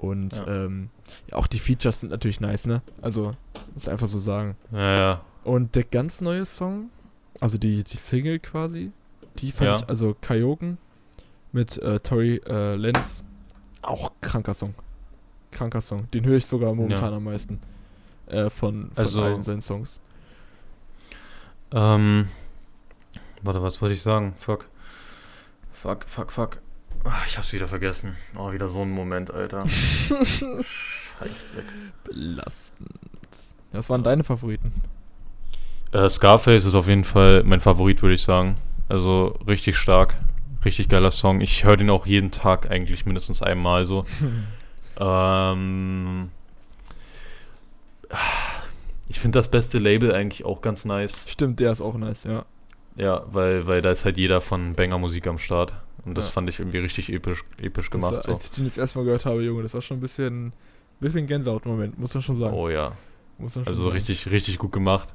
Und 0.02 0.36
Ja. 0.36 0.46
ähm, 0.48 0.90
ja, 1.30 1.36
auch 1.36 1.46
die 1.46 1.60
Features 1.60 2.00
sind 2.00 2.10
natürlich 2.10 2.40
nice, 2.40 2.66
ne? 2.66 2.82
Also, 3.00 3.32
muss 3.72 3.86
einfach 3.88 4.08
so 4.08 4.18
sagen. 4.18 4.56
Ja, 4.76 4.98
ja. 4.98 5.20
Und 5.44 5.76
der 5.76 5.84
ganz 5.84 6.20
neue 6.20 6.44
Song, 6.44 6.90
also 7.40 7.56
die, 7.56 7.84
die 7.84 7.96
Single 7.96 8.40
quasi, 8.40 8.90
die 9.38 9.52
fand 9.52 9.70
Ja. 9.70 9.76
ich, 9.78 9.88
also 9.88 10.16
Kajoken 10.20 10.76
mit 11.52 11.78
äh, 11.78 12.00
Tori 12.00 12.40
äh, 12.46 12.74
Lenz, 12.74 13.22
auch 13.82 14.10
kranker 14.20 14.54
Song. 14.54 14.74
Kranker 15.52 15.80
Song. 15.80 16.10
Den 16.10 16.24
höre 16.24 16.36
ich 16.38 16.46
sogar 16.46 16.74
momentan 16.74 17.14
am 17.14 17.24
meisten 17.24 17.60
äh, 18.26 18.50
von, 18.50 18.90
von 18.94 19.04
Also- 19.04 19.22
allen 19.22 19.42
seinen 19.44 19.60
Songs. 19.60 20.00
Ähm, 21.70 22.28
warte, 23.42 23.62
was 23.62 23.80
wollte 23.80 23.94
ich 23.94 24.02
sagen? 24.02 24.34
Fuck. 24.36 24.66
Fuck, 25.72 26.04
fuck, 26.08 26.32
fuck. 26.32 26.58
Ah, 27.04 27.22
ich 27.26 27.36
hab's 27.36 27.52
wieder 27.52 27.68
vergessen. 27.68 28.16
Oh, 28.36 28.52
wieder 28.52 28.68
so 28.68 28.82
ein 28.82 28.90
Moment, 28.90 29.32
Alter. 29.32 29.66
Scheißdreck. 29.66 31.64
Belastend. 32.04 32.88
Was 33.72 33.90
waren 33.90 34.02
deine 34.02 34.22
Favoriten? 34.22 34.72
Äh, 35.92 36.08
Scarface 36.08 36.64
ist 36.64 36.74
auf 36.74 36.88
jeden 36.88 37.04
Fall 37.04 37.42
mein 37.44 37.60
Favorit, 37.60 38.02
würde 38.02 38.14
ich 38.14 38.22
sagen. 38.22 38.54
Also 38.88 39.34
richtig 39.46 39.76
stark. 39.76 40.14
Richtig 40.64 40.88
geiler 40.88 41.10
Song. 41.10 41.40
Ich 41.40 41.64
höre 41.64 41.76
den 41.76 41.90
auch 41.90 42.06
jeden 42.06 42.30
Tag 42.30 42.70
eigentlich 42.70 43.04
mindestens 43.06 43.42
einmal 43.42 43.84
so. 43.84 44.04
Ähm, 45.00 46.28
ich 49.08 49.20
finde 49.20 49.38
das 49.38 49.50
beste 49.50 49.78
Label 49.78 50.14
eigentlich 50.14 50.44
auch 50.44 50.60
ganz 50.60 50.84
nice. 50.84 51.24
Stimmt, 51.28 51.60
der 51.60 51.72
ist 51.72 51.80
auch 51.80 51.96
nice, 51.96 52.24
ja. 52.24 52.44
Ja, 52.96 53.22
weil, 53.26 53.66
weil 53.66 53.82
da 53.82 53.90
ist 53.90 54.04
halt 54.04 54.16
jeder 54.18 54.40
von 54.40 54.74
Banger 54.74 54.98
Musik 54.98 55.26
am 55.26 55.38
Start. 55.38 55.72
Und 56.04 56.16
das 56.18 56.26
Ja. 56.26 56.32
fand 56.32 56.48
ich 56.48 56.58
irgendwie 56.58 56.78
richtig 56.78 57.12
episch, 57.12 57.44
episch 57.58 57.90
Das, 57.90 58.00
gemacht. 58.00 58.14
äh, 58.18 58.22
So. 58.26 58.32
Als 58.32 58.44
ich 58.46 58.50
den 58.52 58.64
das 58.64 58.76
erste 58.78 58.98
Mal 58.98 59.04
gehört 59.04 59.24
habe, 59.24 59.42
Junge, 59.42 59.62
das 59.62 59.74
war 59.74 59.80
schon 59.80 59.98
ein 59.98 60.00
bisschen, 60.00 60.52
bisschen 61.00 61.26
Gänsehaut-Moment, 61.26 61.98
muss 61.98 62.12
man 62.14 62.22
schon 62.22 62.36
sagen. 62.36 62.54
Oh 62.54 62.68
ja. 62.68 62.92
Muss 63.38 63.54
man 63.56 63.64
schon 63.64 63.70
Also 63.72 63.84
sagen. 63.84 63.94
richtig, 63.94 64.30
richtig 64.30 64.58
gut 64.58 64.72
gemacht. 64.72 65.08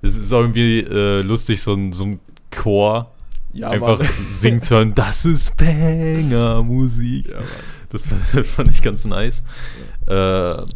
Es 0.00 0.16
ist 0.16 0.32
auch 0.32 0.40
irgendwie 0.40 0.78
äh, 0.80 1.22
lustig, 1.22 1.60
so 1.60 1.74
ein, 1.74 1.92
so 1.92 2.04
ein 2.04 2.20
Chor 2.50 3.10
ja, 3.52 3.70
einfach 3.70 4.00
singen 4.30 4.62
zu 4.62 4.76
hören, 4.76 4.94
das 4.94 5.24
ist 5.24 5.56
Banger 5.56 6.62
Musik. 6.62 7.28
Ja, 7.28 7.36
Mann. 7.36 7.44
Das 7.90 8.06
fand, 8.06 8.70
ich 8.70 8.82
ganz 8.82 9.06
nice. 9.06 9.42
Ja. 10.06 10.60
Äh, 10.60 10.66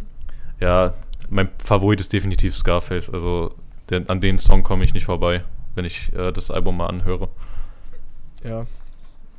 ja, 0.62 0.94
mein 1.28 1.50
Favorit 1.58 2.00
ist 2.00 2.10
definitiv 2.14 2.56
Scarface. 2.56 3.10
Also 3.10 3.54
der, 3.90 4.08
an 4.08 4.22
den 4.22 4.38
Song 4.38 4.62
komme 4.62 4.82
ich 4.84 4.94
nicht 4.94 5.04
vorbei, 5.04 5.44
wenn 5.74 5.84
ich 5.84 6.12
äh, 6.14 6.32
das 6.32 6.50
Album 6.50 6.76
mal 6.76 6.86
anhöre. 6.86 7.28
Ja. 8.44 8.66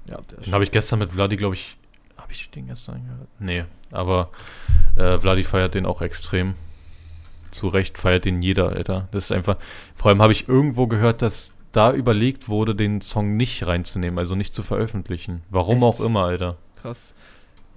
Ja, 0.10 0.20
Den 0.46 0.54
habe 0.54 0.64
ich 0.64 0.72
gestern 0.72 1.00
mit 1.00 1.12
Vladi, 1.12 1.38
glaube 1.38 1.56
ich. 1.56 1.78
Habe 2.18 2.32
ich 2.32 2.50
den 2.50 2.68
gestern 2.68 3.06
gehört? 3.06 3.28
Nee, 3.40 3.66
aber 3.92 4.30
äh, 4.96 5.18
Vladi 5.20 5.44
feiert 5.44 5.76
den 5.76 5.86
auch 5.86 6.02
extrem. 6.02 6.56
Zu 7.52 7.68
Recht 7.68 7.98
feiert 7.98 8.26
den 8.26 8.42
jeder, 8.42 8.70
Alter. 8.70 9.08
Das 9.12 9.26
ist 9.26 9.32
einfach. 9.32 9.58
Vor 9.96 10.10
allem 10.10 10.22
habe 10.22 10.34
ich 10.34 10.50
irgendwo 10.50 10.88
gehört, 10.88 11.22
dass 11.22 11.54
da 11.72 11.92
überlegt 11.94 12.50
wurde, 12.50 12.76
den 12.76 13.02
Song 13.02 13.36
nicht 13.38 13.66
reinzunehmen, 13.66 14.20
also 14.20 14.36
nicht 14.36 14.54
zu 14.54 14.64
veröffentlichen. 14.64 15.44
Warum 15.50 15.78
Echt? 15.78 15.86
auch 15.86 16.00
immer, 16.00 16.26
Alter. 16.26 16.58
krass. 16.76 17.14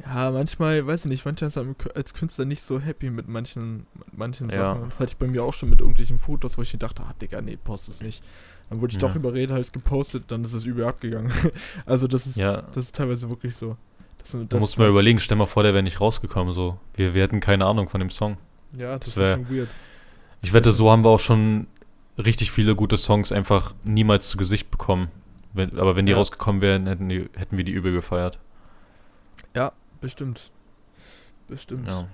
Ja, 0.04 0.30
manchmal, 0.30 0.86
weiß 0.86 1.06
ich 1.06 1.10
nicht, 1.10 1.24
manchmal 1.24 1.48
ist 1.48 1.56
man 1.56 1.74
als 1.94 2.12
Künstler 2.14 2.44
nicht 2.44 2.62
so 2.62 2.78
happy 2.78 3.10
mit 3.10 3.28
manchen, 3.28 3.86
mit 3.94 4.16
manchen 4.18 4.50
Ja. 4.50 4.56
Sachen. 4.74 4.82
Das 4.90 5.00
hatte 5.00 5.10
ich 5.12 5.16
bei 5.16 5.26
mir 5.26 5.42
auch 5.42 5.54
schon 5.54 5.70
mit 5.70 5.80
irgendwelchen 5.80 6.18
Fotos, 6.18 6.58
wo 6.58 6.62
ich 6.62 6.72
mir 6.72 6.78
dachte, 6.78 7.02
ah, 7.02 7.14
Digga, 7.20 7.40
nee, 7.40 7.56
post 7.56 7.88
es 7.88 8.02
nicht. 8.02 8.22
Dann 8.68 8.80
wurde 8.80 8.94
ich 8.94 9.00
Ja. 9.00 9.08
doch 9.08 9.16
überredet, 9.16 9.50
habe 9.50 9.60
es 9.60 9.72
gepostet, 9.72 10.24
dann 10.28 10.44
ist 10.44 10.52
es 10.52 10.64
übel 10.64 10.84
abgegangen. 10.84 11.32
also 11.86 12.06
das 12.08 12.26
ist, 12.26 12.36
Ja. 12.36 12.62
das 12.62 12.76
ist 12.86 12.94
teilweise 12.96 13.28
wirklich 13.30 13.56
so. 13.56 13.76
Das, 14.18 14.32
Da 14.32 14.38
das 14.44 14.60
muss 14.60 14.76
man 14.76 14.88
überlegen, 14.88 15.18
stell 15.20 15.36
mal 15.38 15.46
vor, 15.46 15.62
der 15.62 15.72
wäre 15.72 15.82
nicht 15.82 16.00
rausgekommen, 16.00 16.52
so. 16.52 16.78
Wir, 16.94 17.14
wir 17.14 17.22
hätten 17.22 17.40
keine 17.40 17.64
Ahnung 17.64 17.88
von 17.88 18.00
dem 18.00 18.10
Song. 18.10 18.36
Ja, 18.76 18.98
das, 18.98 19.00
das 19.00 19.08
ist 19.08 19.16
wär- 19.16 19.34
schon 19.36 19.50
weird. 19.50 19.70
Ich 20.42 20.52
wette, 20.52 20.72
so 20.72 20.90
haben 20.90 21.04
wir 21.04 21.08
auch 21.10 21.20
schon 21.20 21.66
richtig 22.18 22.50
viele 22.50 22.74
gute 22.76 22.96
Songs 22.98 23.32
einfach 23.32 23.74
niemals 23.84 24.28
zu 24.28 24.36
Gesicht 24.36 24.70
bekommen. 24.70 25.08
Wenn, 25.54 25.78
aber 25.78 25.96
wenn 25.96 26.04
die 26.06 26.12
Ja. 26.12 26.18
rausgekommen 26.18 26.60
wären, 26.60 26.86
hätten, 26.86 27.08
die, 27.08 27.28
hätten 27.34 27.56
wir 27.56 27.64
die 27.64 27.72
übel 27.72 27.92
gefeiert. 27.92 28.38
Bestimmt. 30.00 30.50
Bestimmt. 31.48 31.88
Ja. 31.88 32.08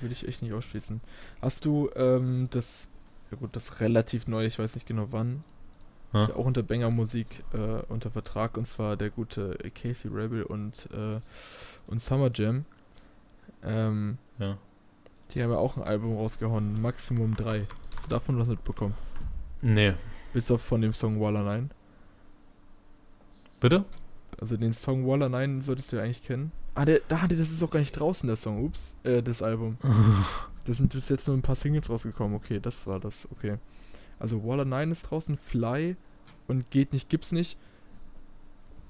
Will 0.00 0.12
ich 0.12 0.26
echt 0.26 0.42
nicht 0.42 0.52
ausschließen. 0.54 1.00
Hast 1.42 1.64
du 1.64 1.90
ähm, 1.94 2.48
das, 2.50 2.88
ja 3.30 3.36
gut, 3.36 3.54
das 3.54 3.80
relativ 3.80 4.26
neu, 4.26 4.46
ich 4.46 4.58
weiß 4.58 4.74
nicht 4.74 4.86
genau 4.86 5.08
wann, 5.10 5.44
Ja. 6.12 6.22
ist 6.22 6.28
ja 6.30 6.36
auch 6.36 6.46
unter 6.46 6.62
Banger 6.62 6.90
Musik 6.90 7.44
äh, 7.52 7.82
unter 7.88 8.10
Vertrag 8.10 8.56
und 8.56 8.66
zwar 8.66 8.96
der 8.96 9.10
gute 9.10 9.58
Casey 9.74 10.10
Rebel 10.10 10.42
und, 10.44 10.88
äh, 10.92 11.20
und 11.86 12.00
Summer 12.00 12.30
Jam. 12.32 12.64
Ähm, 13.62 14.16
Ja. 14.38 14.56
die 15.32 15.42
haben 15.42 15.50
ja 15.50 15.58
auch 15.58 15.76
ein 15.76 15.82
Album 15.82 16.16
rausgehauen, 16.16 16.80
Maximum 16.80 17.36
3. 17.36 17.66
Hast 17.94 18.06
du 18.06 18.08
davon 18.10 18.38
was 18.38 18.48
mitbekommen? 18.48 18.94
Nee. 19.60 19.94
Bis 20.32 20.50
auf 20.50 20.62
von 20.62 20.80
dem 20.80 20.94
Song 20.94 21.20
Waller 21.20 21.42
9. 21.42 21.70
Bitte? 23.60 23.84
Also 24.40 24.56
den 24.56 24.72
Song 24.72 25.06
Waller 25.06 25.28
9 25.28 25.62
solltest 25.62 25.92
du 25.92 25.96
ja 25.96 26.02
eigentlich 26.02 26.22
kennen. 26.22 26.52
Ah, 26.74 26.84
der, 26.84 27.00
da, 27.08 27.26
das 27.28 27.50
ist 27.50 27.62
auch 27.62 27.70
gar 27.70 27.80
nicht 27.80 27.92
draußen, 27.92 28.26
der 28.26 28.36
Song, 28.36 28.64
ups, 28.64 28.96
äh, 29.04 29.22
das 29.22 29.42
Album. 29.42 29.78
Da 30.64 30.72
sind 30.72 30.94
bis 30.94 31.10
jetzt 31.10 31.28
nur 31.28 31.36
ein 31.36 31.42
paar 31.42 31.56
Singles 31.56 31.90
rausgekommen. 31.90 32.34
Okay, 32.36 32.58
das 32.58 32.86
war 32.86 32.98
das. 32.98 33.28
Okay. 33.30 33.58
Also 34.18 34.42
Waller 34.44 34.64
9 34.64 34.92
ist 34.92 35.02
draußen, 35.02 35.36
Fly 35.36 35.94
und 36.48 36.70
Geht 36.70 36.94
nicht, 36.94 37.10
gibt's 37.10 37.32
nicht. 37.32 37.58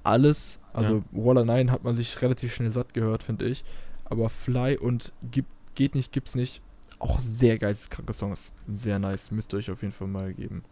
Alles, 0.03 0.61
also 0.71 1.03
Waller 1.11 1.43
9 1.43 1.71
hat 1.71 1.83
man 1.83 1.93
sich 1.93 2.21
relativ 2.21 2.53
schnell 2.53 2.71
satt 2.71 2.93
gehört, 2.93 3.23
finde 3.23 3.45
ich. 3.45 3.65
Aber 4.05 4.29
Fly 4.29 4.77
und 4.77 5.11
Gib, 5.31 5.45
Geht 5.73 5.95
nicht, 5.95 6.13
gibt's 6.13 6.35
nicht. 6.35 6.61
Auch 6.99 7.19
sehr 7.19 7.57
geisteskranke 7.57 8.13
Songs. 8.13 8.53
Sehr 8.71 8.97
nice. 8.97 9.31
Müsst 9.31 9.53
ihr 9.53 9.57
euch 9.57 9.69
auf 9.69 9.81
jeden 9.81 9.93
Fall 9.93 10.07
mal 10.07 10.33
geben. 10.33 10.63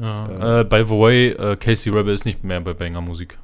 Ja. 0.00 0.60
Äh, 0.60 0.64
by 0.64 0.84
the 0.86 0.92
way, 0.92 1.28
äh, 1.32 1.56
Casey 1.56 1.92
Rebel 1.92 2.14
ist 2.14 2.24
nicht 2.24 2.42
mehr 2.44 2.60
bei 2.62 2.72
Banger 2.72 3.02
Musik. 3.02 3.38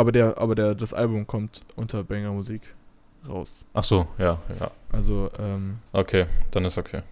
Aber 0.00 0.12
der, 0.12 0.38
aber 0.38 0.54
der, 0.54 0.74
das 0.74 0.94
Album 0.94 1.26
kommt 1.26 1.60
unter 1.76 2.02
Banger 2.02 2.32
Musik 2.32 2.62
raus. 3.28 3.66
Ach 3.74 3.84
so, 3.84 4.08
ja, 4.16 4.40
ja. 4.58 4.70
Also, 4.90 5.30
ähm, 5.38 5.76
Okay, 5.92 6.24
dann 6.52 6.64
ist 6.64 6.78
okay. 6.78 7.02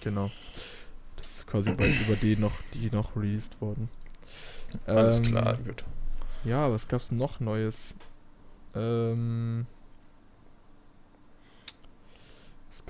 genau. 0.00 0.30
Das 1.16 1.26
ist 1.26 1.46
quasi 1.46 1.70
bei, 1.74 1.86
über 2.06 2.16
die 2.16 2.36
noch, 2.36 2.52
die 2.72 2.90
noch 2.90 3.14
released 3.14 3.60
wurden. 3.60 3.90
Alles 4.86 5.18
Ähm, 5.18 5.24
klar, 5.26 5.58
gut. 5.66 5.84
Ja, 6.44 6.70
was 6.72 6.88
gab's 6.88 7.10
noch 7.10 7.40
Neues? 7.40 7.94
Ähm. 8.74 9.66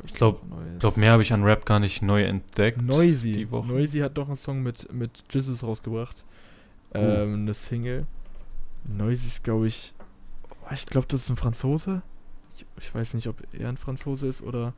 Ich 0.04 0.12
glaub- 0.12 0.40
glaube, 0.78 1.00
mehr 1.00 1.10
habe 1.10 1.22
ich 1.22 1.32
an 1.32 1.42
Rap 1.42 1.66
gar 1.66 1.80
nicht 1.80 2.02
neu 2.02 2.22
entdeckt. 2.22 2.80
Noisy. 2.80 3.32
die 3.32 3.50
Woche. 3.50 3.66
Noisy 3.66 3.98
hat 3.98 4.16
doch 4.16 4.28
einen 4.28 4.36
Song 4.36 4.62
mit, 4.62 4.92
mit 4.92 5.10
Jizzes 5.28 5.64
rausgebracht. 5.64 6.24
Uh. 6.94 6.98
Ähm, 6.98 7.34
eine 7.34 7.54
Single. 7.54 8.06
Noisy 8.84 9.26
ist, 9.28 9.44
glaube 9.44 9.68
ich. 9.68 9.94
Oh, 10.62 10.72
ich 10.72 10.86
glaube, 10.86 11.06
das 11.08 11.22
ist 11.22 11.30
ein 11.30 11.36
Franzose. 11.36 12.02
Ich, 12.56 12.66
ich 12.78 12.94
weiß 12.94 13.14
nicht, 13.14 13.28
ob 13.28 13.36
er 13.52 13.68
ein 13.68 13.76
Franzose 13.76 14.26
ist 14.26 14.42
oder 14.42 14.74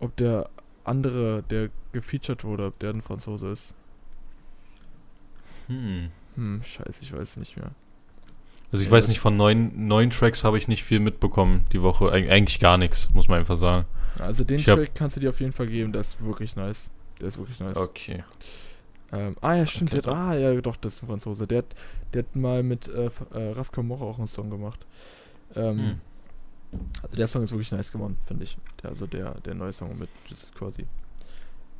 ob 0.00 0.16
der 0.16 0.50
andere, 0.84 1.42
der 1.44 1.70
gefeatured 1.92 2.44
wurde, 2.44 2.66
ob 2.66 2.78
der 2.78 2.90
ein 2.90 3.02
Franzose 3.02 3.50
ist. 3.50 3.74
Hm. 5.66 6.10
Hm, 6.34 6.62
scheiße, 6.62 7.02
ich 7.02 7.12
weiß 7.12 7.30
es 7.30 7.36
nicht 7.36 7.56
mehr. 7.56 7.72
Also 8.70 8.84
ich 8.84 8.90
Ja, 8.90 8.90
weiß 8.90 9.08
nicht, 9.08 9.20
von 9.20 9.36
neuen, 9.36 9.88
neuen 9.88 10.10
Tracks 10.10 10.44
habe 10.44 10.58
ich 10.58 10.68
nicht 10.68 10.84
viel 10.84 11.00
mitbekommen 11.00 11.66
die 11.72 11.82
Woche. 11.82 12.12
Eig 12.12 12.28
eigentlich 12.30 12.60
gar 12.60 12.76
nichts, 12.76 13.08
muss 13.14 13.28
man 13.28 13.38
einfach 13.38 13.56
sagen. 13.56 13.86
Also 14.18 14.44
den 14.44 14.58
Ich 14.58 14.64
Track 14.64 14.94
kannst 14.94 15.16
du 15.16 15.20
dir 15.20 15.30
auf 15.30 15.40
jeden 15.40 15.52
Fall 15.52 15.66
geben, 15.68 15.92
der 15.92 16.00
ist 16.00 16.22
wirklich 16.22 16.56
nice. 16.56 16.90
Der 17.20 17.28
ist 17.28 17.38
wirklich 17.38 17.60
nice. 17.60 17.76
Okay. 17.76 18.24
Ähm, 19.12 19.36
ah 19.40 19.54
ja, 19.54 19.66
stimmt, 19.66 19.92
Okay, 19.92 20.02
der 20.02 20.12
hat, 20.12 20.18
ah 20.18 20.34
ja, 20.34 20.60
doch, 20.60 20.76
das 20.76 20.96
ist 20.96 21.02
ein 21.02 21.06
Franzose. 21.06 21.46
Der 21.46 21.58
hat, 21.58 21.74
der 22.12 22.22
hat 22.24 22.36
mal 22.36 22.62
mit 22.62 22.88
äh, 22.88 23.10
äh, 23.32 23.52
Raf 23.52 23.72
Kamora 23.72 24.04
auch 24.04 24.18
einen 24.18 24.26
Song 24.26 24.50
gemacht. 24.50 24.86
Ähm, 25.56 25.78
Hm. 25.78 26.00
Also 27.02 27.16
der 27.16 27.28
Song 27.28 27.42
ist 27.42 27.52
wirklich 27.52 27.72
nice 27.72 27.90
geworden, 27.92 28.16
finde 28.26 28.44
ich. 28.44 28.58
Der, 28.82 28.90
also 28.90 29.06
der, 29.06 29.40
der 29.40 29.54
neue 29.54 29.72
Song 29.72 29.98
mit 29.98 30.10
Just 30.26 30.54
quasi. 30.54 30.86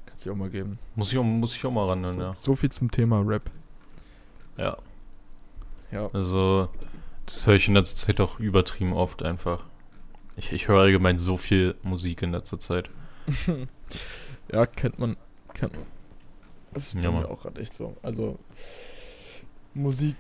Kannst 0.07 0.25
du 0.25 0.33
auch 0.33 0.37
mal 0.37 0.49
geben. 0.49 0.79
Muss 0.95 1.13
ich 1.13 1.19
auch, 1.19 1.25
muss 1.25 1.55
ich 1.55 1.65
auch 1.65 1.71
mal 1.71 1.87
ran, 1.87 2.11
so, 2.11 2.21
ja. 2.21 2.33
so 2.33 2.57
viel 2.57 2.71
zum 2.71 2.91
Thema 2.91 3.21
Rap. 3.21 3.51
Ja. 4.57 4.79
Ja. 5.91 6.09
Also, 6.13 6.69
das 7.27 7.47
höre 7.47 7.55
ich 7.55 7.69
in 7.69 7.75
letzter 7.75 8.07
Zeit 8.07 8.21
auch 8.21 8.39
übertrieben 8.41 8.93
oft 8.93 9.23
einfach. 9.23 9.65
Ich, 10.37 10.53
ich 10.53 10.69
höre 10.69 10.81
allgemein 10.81 11.19
so 11.19 11.37
viel 11.37 11.75
Musik 11.83 12.23
in 12.23 12.33
letzter 12.33 12.59
Zeit. 12.59 12.91
ja, 14.53 14.67
kennt 14.67 14.99
man. 14.99 15.17
Kennt 15.53 15.75
man. 15.75 15.98
Das 16.75 16.95
ist 16.95 17.03
Ja, 17.03 17.11
mir 17.11 17.29
auch 17.29 17.43
gerade 17.43 17.61
echt 17.61 17.75
so. 17.75 17.97
Also 18.03 18.39
Musik 19.75 20.17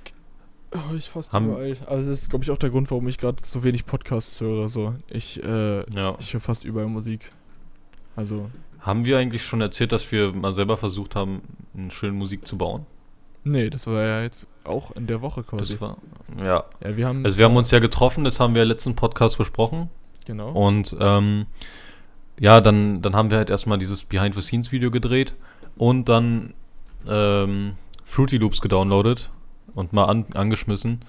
höre 0.72 0.96
ich 0.96 1.08
fast 1.08 1.32
Haben- 1.32 1.46
überall. 1.48 1.76
Also 1.86 2.10
das 2.10 2.22
ist, 2.22 2.30
glaube 2.30 2.44
ich, 2.44 2.50
auch 2.50 2.58
der 2.58 2.70
Grund, 2.70 2.90
warum 2.90 3.08
ich 3.08 3.18
gerade 3.18 3.36
so 3.44 3.64
wenig 3.64 3.86
Podcasts 3.86 4.40
höre. 4.40 4.68
So. 4.68 4.94
Ich, 5.08 5.42
äh, 5.42 5.90
Ja. 5.92 6.16
ich 6.18 6.32
höre 6.32 6.40
fast 6.40 6.64
überall 6.64 6.86
Musik. 6.86 7.30
Also, 8.16 8.50
Haben 8.80 9.04
wir 9.04 9.18
eigentlich 9.18 9.44
schon 9.44 9.60
erzählt, 9.60 9.92
dass 9.92 10.10
wir 10.12 10.32
mal 10.32 10.52
selber 10.52 10.76
versucht 10.76 11.14
haben, 11.16 11.42
eine 11.76 11.90
schöne 11.90 12.12
Musik 12.12 12.46
zu 12.46 12.56
bauen? 12.58 12.86
nee, 13.44 13.70
das 13.70 13.86
war 13.86 14.02
ja 14.04 14.22
jetzt 14.22 14.46
auch 14.64 14.90
in 14.90 15.06
der 15.06 15.22
Woche 15.22 15.42
quasi. 15.42 15.72
Das 15.72 15.80
war, 15.80 15.96
ja. 16.36 16.64
ja, 16.84 16.96
wir 16.96 17.06
haben. 17.06 17.24
Also 17.24 17.38
wir 17.38 17.46
haben 17.46 17.56
uns 17.56 17.70
ja 17.70 17.78
getroffen, 17.78 18.24
das 18.24 18.40
haben 18.40 18.54
wir 18.54 18.62
im 18.62 18.68
letzten 18.68 18.94
Podcast 18.94 19.38
besprochen. 19.38 19.88
Genau. 20.26 20.50
Und 20.52 20.94
ähm, 21.00 21.46
ja, 22.38 22.60
dann, 22.60 23.00
dann 23.00 23.16
haben 23.16 23.30
wir 23.30 23.38
halt 23.38 23.48
erstmal 23.48 23.78
dieses 23.78 24.04
Behind-the-Scenes-Video 24.04 24.90
gedreht 24.90 25.34
und 25.78 26.08
dann 26.08 26.52
ähm, 27.08 27.76
Fruity 28.04 28.36
Loops 28.36 28.60
gedownloadet 28.60 29.30
und 29.74 29.92
mal 29.92 30.04
an, 30.04 30.26
angeschmissen. 30.34 31.00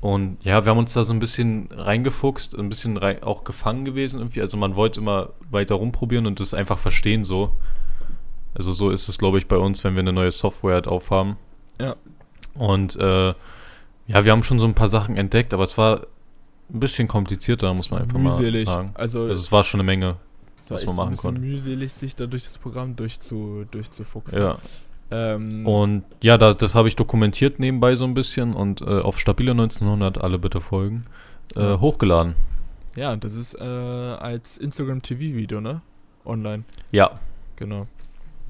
Und 0.00 0.36
ja, 0.44 0.64
wir 0.64 0.70
haben 0.70 0.78
uns 0.78 0.92
da 0.92 1.04
so 1.04 1.12
ein 1.12 1.18
bisschen 1.18 1.70
reingefuchst, 1.72 2.56
ein 2.56 2.68
bisschen 2.68 2.96
rei 2.96 3.20
auch 3.22 3.42
gefangen 3.42 3.84
gewesen 3.84 4.20
irgendwie. 4.20 4.40
Also 4.40 4.56
man 4.56 4.76
wollte 4.76 5.00
immer 5.00 5.30
weiter 5.50 5.74
rumprobieren 5.74 6.26
und 6.26 6.38
das 6.38 6.54
einfach 6.54 6.78
verstehen 6.78 7.24
so. 7.24 7.52
Also 8.54 8.72
so 8.72 8.90
ist 8.90 9.08
es, 9.08 9.18
glaube 9.18 9.38
ich, 9.38 9.48
bei 9.48 9.56
uns, 9.56 9.82
wenn 9.82 9.94
wir 9.94 10.00
eine 10.00 10.12
neue 10.12 10.30
Software 10.30 10.74
halt 10.74 10.86
aufhaben. 10.86 11.36
Ja. 11.80 11.96
Und 12.54 12.96
äh, 12.96 13.34
ja, 14.06 14.24
wir 14.24 14.32
haben 14.32 14.42
schon 14.42 14.58
so 14.58 14.66
ein 14.66 14.74
paar 14.74 14.88
Sachen 14.88 15.16
entdeckt, 15.16 15.52
aber 15.52 15.64
es 15.64 15.76
war 15.76 16.06
ein 16.72 16.80
bisschen 16.80 17.08
komplizierter, 17.08 17.72
muss 17.74 17.90
man 17.90 18.02
einfach 18.02 18.18
mühselig. 18.18 18.66
mal 18.66 18.72
sagen. 18.72 18.90
Also, 18.94 19.20
Also 19.22 19.32
es 19.32 19.50
war 19.50 19.64
schon 19.64 19.80
eine 19.80 19.86
Menge. 19.86 20.16
Es 20.60 20.70
war 20.70 20.76
was 20.76 20.82
echt 20.82 20.86
man 20.88 20.96
machen 20.96 21.08
ein 21.08 21.10
bisschen 21.12 21.22
konnte. 21.34 21.40
mühselig, 21.40 21.92
sich 21.92 22.14
da 22.14 22.26
durch 22.26 22.44
das 22.44 22.58
Programm 22.58 22.96
durchzu, 22.96 23.64
durchzufuchsen. 23.70 24.40
Ja. 24.40 24.58
Ähm, 25.10 25.66
Und 25.66 26.04
ja, 26.22 26.36
das, 26.36 26.56
das 26.58 26.74
habe 26.74 26.88
ich 26.88 26.96
dokumentiert 26.96 27.58
nebenbei 27.58 27.96
so 27.96 28.04
ein 28.04 28.12
bisschen 28.14 28.52
und 28.54 28.82
äh, 28.82 29.00
auf 29.00 29.18
Stabile 29.18 29.52
1900, 29.52 30.18
alle 30.18 30.38
bitte 30.38 30.60
folgen, 30.60 31.06
äh, 31.56 31.60
Ja. 31.62 31.80
hochgeladen. 31.80 32.34
ja, 32.96 33.16
das 33.16 33.34
ist 33.34 33.54
äh, 33.54 33.62
als 33.64 34.58
Instagram 34.58 35.00
TV-Video, 35.02 35.60
ne? 35.60 35.80
Online. 36.26 36.64
Ja, 36.92 37.12
Genau. 37.56 37.86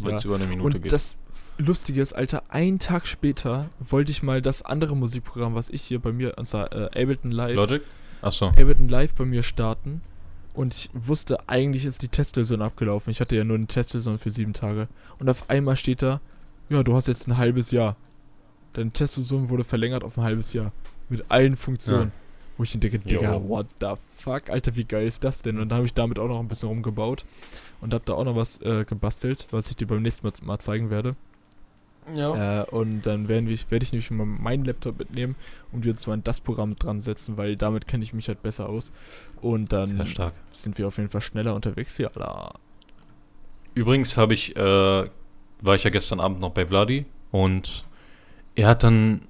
weil 0.00 0.14
es 0.14 0.24
Ja. 0.24 0.28
über 0.28 0.36
eine 0.36 0.46
Minute 0.46 0.66
Und 0.76 0.82
geht. 0.82 0.92
das 0.92 1.18
Lustige 1.58 2.02
ist, 2.02 2.12
Alter, 2.12 2.42
einen 2.48 2.78
Tag 2.80 3.06
später 3.06 3.68
wollte 3.80 4.10
ich 4.12 4.22
mal 4.24 4.42
das 4.42 4.62
andere 4.62 4.96
Musikprogramm, 4.96 5.54
was 5.54 5.70
ich 5.70 5.82
hier 5.82 6.00
bei 6.00 6.12
mir, 6.12 6.34
und 6.38 6.46
zwar 6.48 6.72
äh, 6.72 6.86
Ableton 6.86 7.30
Live, 7.30 7.54
Logic? 7.56 7.82
Achso. 8.22 8.48
Ableton 8.48 8.88
Live 8.88 9.14
bei 9.14 9.24
mir 9.24 9.42
starten. 9.44 10.02
Und 10.58 10.74
ich 10.74 10.90
wusste, 10.92 11.48
eigentlich 11.48 11.84
ist 11.84 12.02
die 12.02 12.08
Testversion 12.08 12.62
abgelaufen. 12.62 13.12
Ich 13.12 13.20
hatte 13.20 13.36
ja 13.36 13.44
nur 13.44 13.56
eine 13.56 13.68
Testversion 13.68 14.18
für 14.18 14.32
sieben 14.32 14.54
Tage. 14.54 14.88
Und 15.20 15.30
auf 15.30 15.48
einmal 15.48 15.76
steht 15.76 16.02
da, 16.02 16.20
ja, 16.68 16.82
du 16.82 16.96
hast 16.96 17.06
jetzt 17.06 17.28
ein 17.28 17.36
halbes 17.36 17.70
Jahr. 17.70 17.94
Deine 18.72 18.90
Testversion 18.90 19.50
wurde 19.50 19.62
verlängert 19.62 20.02
auf 20.02 20.18
ein 20.18 20.24
halbes 20.24 20.52
Jahr. 20.54 20.72
Mit 21.10 21.26
allen 21.28 21.54
Funktionen. 21.54 22.10
Wo 22.56 22.64
ich 22.64 22.72
denke, 22.72 22.98
Digga, 22.98 23.34
Jo. 23.34 23.48
what 23.48 23.66
the 23.78 23.92
fuck, 24.16 24.50
Alter, 24.50 24.74
wie 24.74 24.82
geil 24.82 25.06
ist 25.06 25.22
das 25.22 25.42
denn? 25.42 25.60
Und 25.60 25.68
da 25.68 25.76
habe 25.76 25.86
ich 25.86 25.94
damit 25.94 26.18
auch 26.18 26.26
noch 26.26 26.40
ein 26.40 26.48
bisschen 26.48 26.70
rumgebaut. 26.70 27.24
Und 27.80 27.94
habe 27.94 28.02
da 28.04 28.14
auch 28.14 28.24
noch 28.24 28.34
was 28.34 28.60
äh, 28.62 28.84
gebastelt, 28.84 29.46
was 29.52 29.70
ich 29.70 29.76
dir 29.76 29.86
beim 29.86 30.02
nächsten 30.02 30.26
Mal, 30.26 30.32
mal 30.42 30.58
zeigen 30.58 30.90
werde. 30.90 31.14
Ja. 32.14 32.62
Äh, 32.62 32.64
und 32.70 33.02
dann 33.02 33.28
werden 33.28 33.48
wir, 33.48 33.58
werde 33.70 33.84
ich 33.84 33.92
nämlich 33.92 34.10
mal 34.10 34.24
meinen 34.26 34.64
Laptop 34.64 34.98
mitnehmen 34.98 35.36
und 35.72 35.84
wir 35.84 35.92
uns 35.92 36.06
mal 36.06 36.14
in 36.14 36.24
das 36.24 36.40
Programm 36.40 36.76
dran 36.76 37.00
setzen, 37.00 37.36
weil 37.36 37.56
damit 37.56 37.86
kenne 37.86 38.04
ich 38.04 38.12
mich 38.12 38.28
halt 38.28 38.42
besser 38.42 38.68
aus. 38.68 38.92
Und 39.40 39.72
dann 39.72 39.88
Sehr 39.88 40.06
stark. 40.06 40.34
sind 40.46 40.78
wir 40.78 40.88
auf 40.88 40.96
jeden 40.96 41.10
Fall 41.10 41.20
schneller 41.20 41.54
unterwegs 41.54 41.96
hier. 41.96 42.08
Alter. 42.08 42.54
Übrigens 43.74 44.16
habe 44.16 44.34
ich, 44.34 44.56
äh, 44.56 44.60
war 44.60 45.74
ich 45.74 45.84
ja 45.84 45.90
gestern 45.90 46.20
Abend 46.20 46.40
noch 46.40 46.50
bei 46.50 46.66
Vladi 46.66 47.06
und 47.30 47.84
er 48.54 48.68
hat 48.68 48.82
dann 48.82 49.22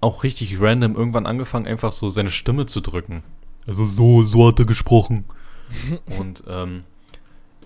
auch 0.00 0.22
richtig 0.22 0.60
random 0.60 0.94
irgendwann 0.96 1.26
angefangen, 1.26 1.66
einfach 1.66 1.92
so 1.92 2.10
seine 2.10 2.30
Stimme 2.30 2.66
zu 2.66 2.80
drücken. 2.80 3.22
Also 3.66 3.84
so, 3.86 4.22
so 4.22 4.48
hat 4.48 4.58
er 4.58 4.66
gesprochen. 4.66 5.24
Und 6.18 6.44
ähm, 6.46 6.82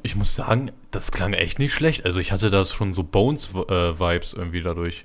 ich 0.03 0.17
muss 0.17 0.35
sagen, 0.35 0.71
das 0.91 1.13
klang 1.13 1.33
echt 1.33 1.59
nicht 1.59 1.75
schlecht. 1.75 2.05
Also 2.05 2.21
ich 2.21 2.33
hatte 2.33 2.51
da 2.51 2.65
schon 2.65 2.93
so 2.93 3.03
Bones-Vibes 3.03 4.33
irgendwie 4.33 4.63
dadurch. 4.63 5.05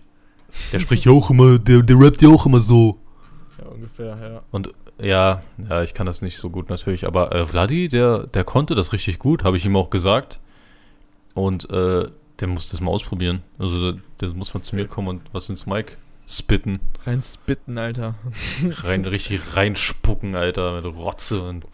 Der 0.71 0.79
spricht 0.79 1.05
ja 1.05 1.11
auch 1.11 1.29
immer, 1.29 1.59
der, 1.59 1.81
der 1.81 1.99
rappt 1.99 2.21
ja 2.21 2.29
auch 2.29 2.45
immer 2.45 2.61
so. 2.61 2.99
Ja, 3.57 3.65
ungefähr, 3.65 4.17
ja. 4.21 4.41
Und 4.51 4.73
ja, 4.99 5.41
ja, 5.69 5.83
ich 5.83 5.93
kann 5.93 6.05
das 6.05 6.21
nicht 6.21 6.37
so 6.37 6.49
gut 6.49 6.69
natürlich, 6.69 7.05
aber 7.05 7.33
äh, 7.35 7.45
Vladi, 7.45 7.89
der, 7.89 8.27
der 8.27 8.45
konnte 8.45 8.75
das 8.75 8.93
richtig 8.93 9.19
gut, 9.19 9.43
habe 9.43 9.57
ich 9.57 9.65
ihm 9.65 9.75
auch 9.75 9.89
gesagt. 9.89 10.39
Und 11.33 11.69
äh, 11.69 12.09
der 12.39 12.47
muss 12.47 12.69
das 12.69 12.79
mal 12.81 12.91
ausprobieren. 12.91 13.41
Also 13.59 13.91
der, 13.91 14.01
der 14.21 14.29
muss 14.29 14.53
mal 14.53 14.61
zu 14.61 14.75
mir 14.75 14.87
kommen 14.87 15.07
und 15.09 15.21
was 15.33 15.49
ins 15.49 15.65
Mic 15.65 15.97
spitten. 16.27 16.79
Rein 17.03 17.21
spitten, 17.21 17.77
Alter. 17.77 18.15
Rein, 18.63 19.05
richtig 19.05 19.55
reinspucken, 19.55 20.35
Alter, 20.35 20.81
mit 20.81 20.85
Rotze 20.85 21.41
und 21.43 21.65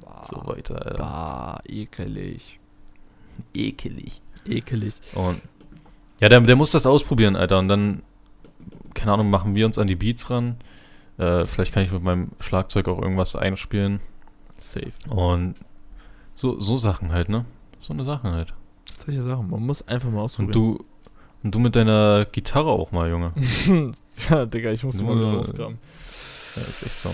Bah, 0.00 0.24
so 0.24 0.36
weiter. 0.46 0.84
Alter. 0.86 0.98
bah 0.98 1.60
ekelig. 1.68 2.58
Ekelig. 3.54 4.20
Ekelig. 4.46 4.94
Und 5.14 5.40
ja, 6.20 6.28
der, 6.28 6.40
der 6.40 6.56
muss 6.56 6.70
das 6.70 6.86
ausprobieren, 6.86 7.36
Alter. 7.36 7.58
Und 7.58 7.68
dann, 7.68 8.02
keine 8.94 9.12
Ahnung, 9.12 9.30
machen 9.30 9.54
wir 9.54 9.66
uns 9.66 9.78
an 9.78 9.86
die 9.86 9.94
Beats 9.96 10.30
ran. 10.30 10.56
Äh, 11.18 11.46
vielleicht 11.46 11.72
kann 11.74 11.82
ich 11.84 11.92
mit 11.92 12.02
meinem 12.02 12.30
Schlagzeug 12.40 12.88
auch 12.88 13.00
irgendwas 13.00 13.36
einspielen. 13.36 14.00
Safe. 14.58 14.92
Und 15.10 15.54
so, 16.34 16.60
so 16.60 16.76
Sachen 16.76 17.12
halt, 17.12 17.28
ne? 17.28 17.44
So 17.80 17.92
eine 17.92 18.04
Sache 18.04 18.30
halt. 18.30 18.54
Solche 18.96 19.22
Sachen. 19.22 19.50
Man 19.50 19.64
muss 19.64 19.86
einfach 19.86 20.08
mal 20.10 20.18
Und 20.18 20.24
ausprobieren. 20.24 20.52
du, 20.52 20.84
und 21.44 21.54
du 21.54 21.58
mit 21.60 21.76
deiner 21.76 22.24
Gitarre 22.24 22.70
auch 22.70 22.90
mal, 22.90 23.08
Junge. 23.10 23.32
ja, 24.30 24.46
Digga, 24.46 24.70
ich 24.72 24.82
musste 24.82 25.04
mal 25.04 25.16
wieder 25.16 25.30
Ja. 25.30 25.36
rauskramen. 25.38 25.78
Ja, 25.80 26.62
ist 26.62 26.82
echt 26.82 26.92
so. 27.00 27.08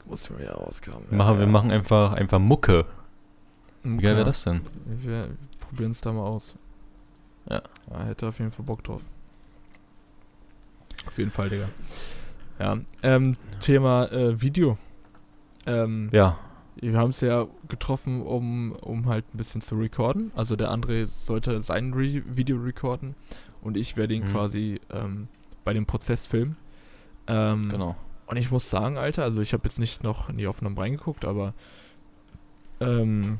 Ich 0.00 0.06
musste 0.10 0.32
mal 0.32 0.40
wieder 0.42 0.54
rauskramen. 0.54 1.02
Wir 1.10 1.18
machen, 1.18 1.38
wir 1.38 1.46
machen 1.46 1.70
einfach, 1.70 2.12
einfach 2.14 2.38
Mucke. 2.38 2.86
Wie 3.82 3.88
Mucke. 3.90 4.02
geil 4.04 4.16
wäre 4.16 4.24
das 4.24 4.42
denn? 4.44 4.62
Probieren 5.68 5.90
es 5.90 6.00
da 6.00 6.12
mal 6.12 6.24
aus. 6.26 6.56
Ja. 7.48 7.62
ja. 7.90 8.04
Hätte 8.04 8.28
auf 8.28 8.38
jeden 8.38 8.50
Fall 8.50 8.64
Bock 8.64 8.82
drauf. 8.84 9.02
Auf 11.06 11.16
jeden 11.18 11.30
Fall, 11.30 11.48
Digga. 11.48 11.68
Ja. 12.58 12.78
Ähm, 13.02 13.36
Thema 13.60 14.06
äh, 14.10 14.40
Video. 14.40 14.76
Ähm, 15.66 16.08
Ja, 16.12 16.38
Wir 16.76 16.96
haben 16.98 17.10
es 17.10 17.20
ja 17.20 17.46
getroffen, 17.68 18.22
um, 18.22 18.72
um 18.72 19.06
halt 19.06 19.24
ein 19.32 19.36
bisschen 19.38 19.60
zu 19.60 19.76
recorden. 19.76 20.32
Also 20.34 20.56
der 20.56 20.70
André 20.70 21.06
sollte 21.06 21.60
sein 21.62 21.92
Re 21.92 22.22
Video 22.26 22.56
recorden 22.58 23.14
und 23.62 23.76
ich 23.76 23.96
werde 23.96 24.14
ihn 24.14 24.24
Mhm. 24.24 24.28
quasi 24.32 24.80
ähm, 24.90 25.28
bei 25.64 25.72
dem 25.72 25.86
Prozess 25.86 26.26
filmen. 26.26 26.56
Ähm, 27.26 27.68
genau. 27.68 27.96
Und 28.26 28.36
ich 28.36 28.50
muss 28.50 28.68
sagen, 28.68 28.98
Alter, 28.98 29.22
also 29.24 29.40
ich 29.40 29.52
habe 29.52 29.64
jetzt 29.64 29.78
nicht 29.78 30.02
noch 30.02 30.28
in 30.28 30.36
die 30.38 30.46
Aufnahmen 30.46 30.76
reingeguckt, 30.76 31.24
aber 31.24 31.54
ähm, 32.80 33.38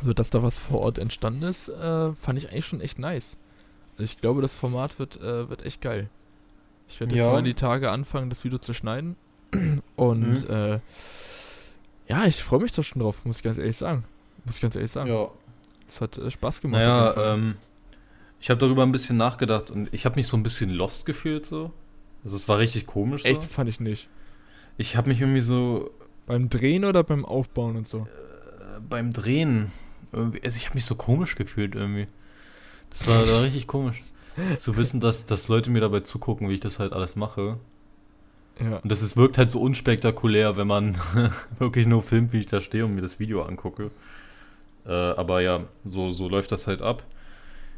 so 0.00 0.12
dass 0.12 0.30
da 0.30 0.42
was 0.42 0.58
vor 0.58 0.80
Ort 0.80 0.98
entstanden 0.98 1.42
ist, 1.42 1.68
äh, 1.68 2.12
fand 2.14 2.38
ich 2.38 2.50
eigentlich 2.50 2.66
schon 2.66 2.80
echt 2.80 2.98
nice. 2.98 3.36
Also 3.92 4.04
ich 4.04 4.18
glaube, 4.20 4.42
das 4.42 4.54
Format 4.54 4.98
wird, 4.98 5.20
äh, 5.20 5.48
wird 5.48 5.64
echt 5.64 5.80
geil. 5.80 6.08
Ich 6.88 6.98
werde 7.00 7.14
jetzt 7.14 7.26
ja. 7.26 7.32
mal 7.32 7.42
die 7.42 7.54
Tage 7.54 7.90
anfangen, 7.90 8.30
das 8.30 8.44
Video 8.44 8.58
zu 8.58 8.72
schneiden. 8.72 9.16
Und 9.96 10.48
mhm. 10.48 10.54
äh, 10.54 10.80
ja, 12.08 12.26
ich 12.26 12.42
freue 12.42 12.60
mich 12.60 12.72
da 12.72 12.82
schon 12.82 13.00
drauf, 13.00 13.24
muss 13.24 13.36
ich 13.36 13.42
ganz 13.42 13.58
ehrlich 13.58 13.76
sagen. 13.76 14.04
Muss 14.44 14.56
ich 14.56 14.60
ganz 14.60 14.74
ehrlich 14.74 14.90
sagen. 14.90 15.10
Ja. 15.10 15.28
Es 15.86 16.00
hat 16.00 16.18
äh, 16.18 16.30
Spaß 16.30 16.60
gemacht. 16.60 16.80
Naja, 16.80 17.34
ähm, 17.34 17.56
ich 18.40 18.50
habe 18.50 18.58
darüber 18.58 18.82
ein 18.82 18.92
bisschen 18.92 19.16
nachgedacht 19.16 19.70
und 19.70 19.92
ich 19.92 20.06
habe 20.06 20.16
mich 20.16 20.26
so 20.26 20.36
ein 20.36 20.42
bisschen 20.42 20.70
lost 20.70 21.06
gefühlt 21.06 21.46
so. 21.46 21.72
Also 22.24 22.36
es 22.36 22.48
war 22.48 22.58
richtig 22.58 22.86
komisch. 22.86 23.24
Echt? 23.24 23.42
So. 23.42 23.48
Fand 23.48 23.68
ich 23.68 23.80
nicht. 23.80 24.08
Ich 24.78 24.96
habe 24.96 25.08
mich 25.08 25.20
irgendwie 25.20 25.40
so. 25.40 25.90
Beim 26.26 26.48
Drehen 26.48 26.84
oder 26.84 27.02
beim 27.02 27.24
Aufbauen 27.24 27.76
und 27.76 27.86
so? 27.86 27.98
Äh, 27.98 28.80
beim 28.88 29.12
Drehen. 29.12 29.72
Irgendwie, 30.12 30.42
also 30.42 30.56
ich 30.56 30.66
habe 30.66 30.74
mich 30.74 30.84
so 30.84 30.94
komisch 30.94 31.36
gefühlt 31.36 31.74
irgendwie. 31.74 32.06
Das 32.90 33.06
war, 33.06 33.28
war 33.28 33.42
richtig 33.42 33.66
komisch. 33.66 34.02
Zu 34.58 34.76
wissen, 34.76 35.00
dass, 35.00 35.26
dass 35.26 35.48
Leute 35.48 35.70
mir 35.70 35.80
dabei 35.80 36.00
zugucken, 36.00 36.48
wie 36.48 36.54
ich 36.54 36.60
das 36.60 36.78
halt 36.78 36.92
alles 36.92 37.16
mache. 37.16 37.58
Ja. 38.58 38.76
Und 38.78 38.90
das 38.90 39.02
ist, 39.02 39.16
wirkt 39.16 39.38
halt 39.38 39.50
so 39.50 39.60
unspektakulär, 39.60 40.56
wenn 40.56 40.66
man 40.66 40.96
wirklich 41.58 41.86
nur 41.86 42.02
filmt, 42.02 42.32
wie 42.32 42.38
ich 42.38 42.46
da 42.46 42.60
stehe 42.60 42.84
und 42.84 42.94
mir 42.94 43.02
das 43.02 43.18
Video 43.18 43.42
angucke. 43.42 43.90
Äh, 44.86 44.92
aber 44.92 45.40
ja, 45.40 45.64
so, 45.84 46.12
so 46.12 46.28
läuft 46.28 46.52
das 46.52 46.66
halt 46.66 46.82
ab. 46.82 47.02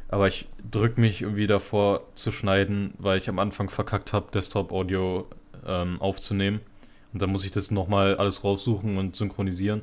Aber 0.09 0.27
ich 0.27 0.47
drücke 0.69 1.01
mich 1.01 1.21
irgendwie 1.21 1.47
davor 1.47 2.03
zu 2.15 2.31
schneiden, 2.31 2.93
weil 2.97 3.17
ich 3.17 3.29
am 3.29 3.39
Anfang 3.39 3.69
verkackt 3.69 4.13
habe, 4.13 4.31
Desktop-Audio 4.31 5.27
ähm, 5.65 5.99
aufzunehmen. 6.01 6.59
Und 7.13 7.21
dann 7.21 7.31
muss 7.31 7.45
ich 7.45 7.51
das 7.51 7.71
nochmal 7.71 8.17
alles 8.17 8.43
raussuchen 8.43 8.97
und 8.97 9.15
synchronisieren. 9.15 9.81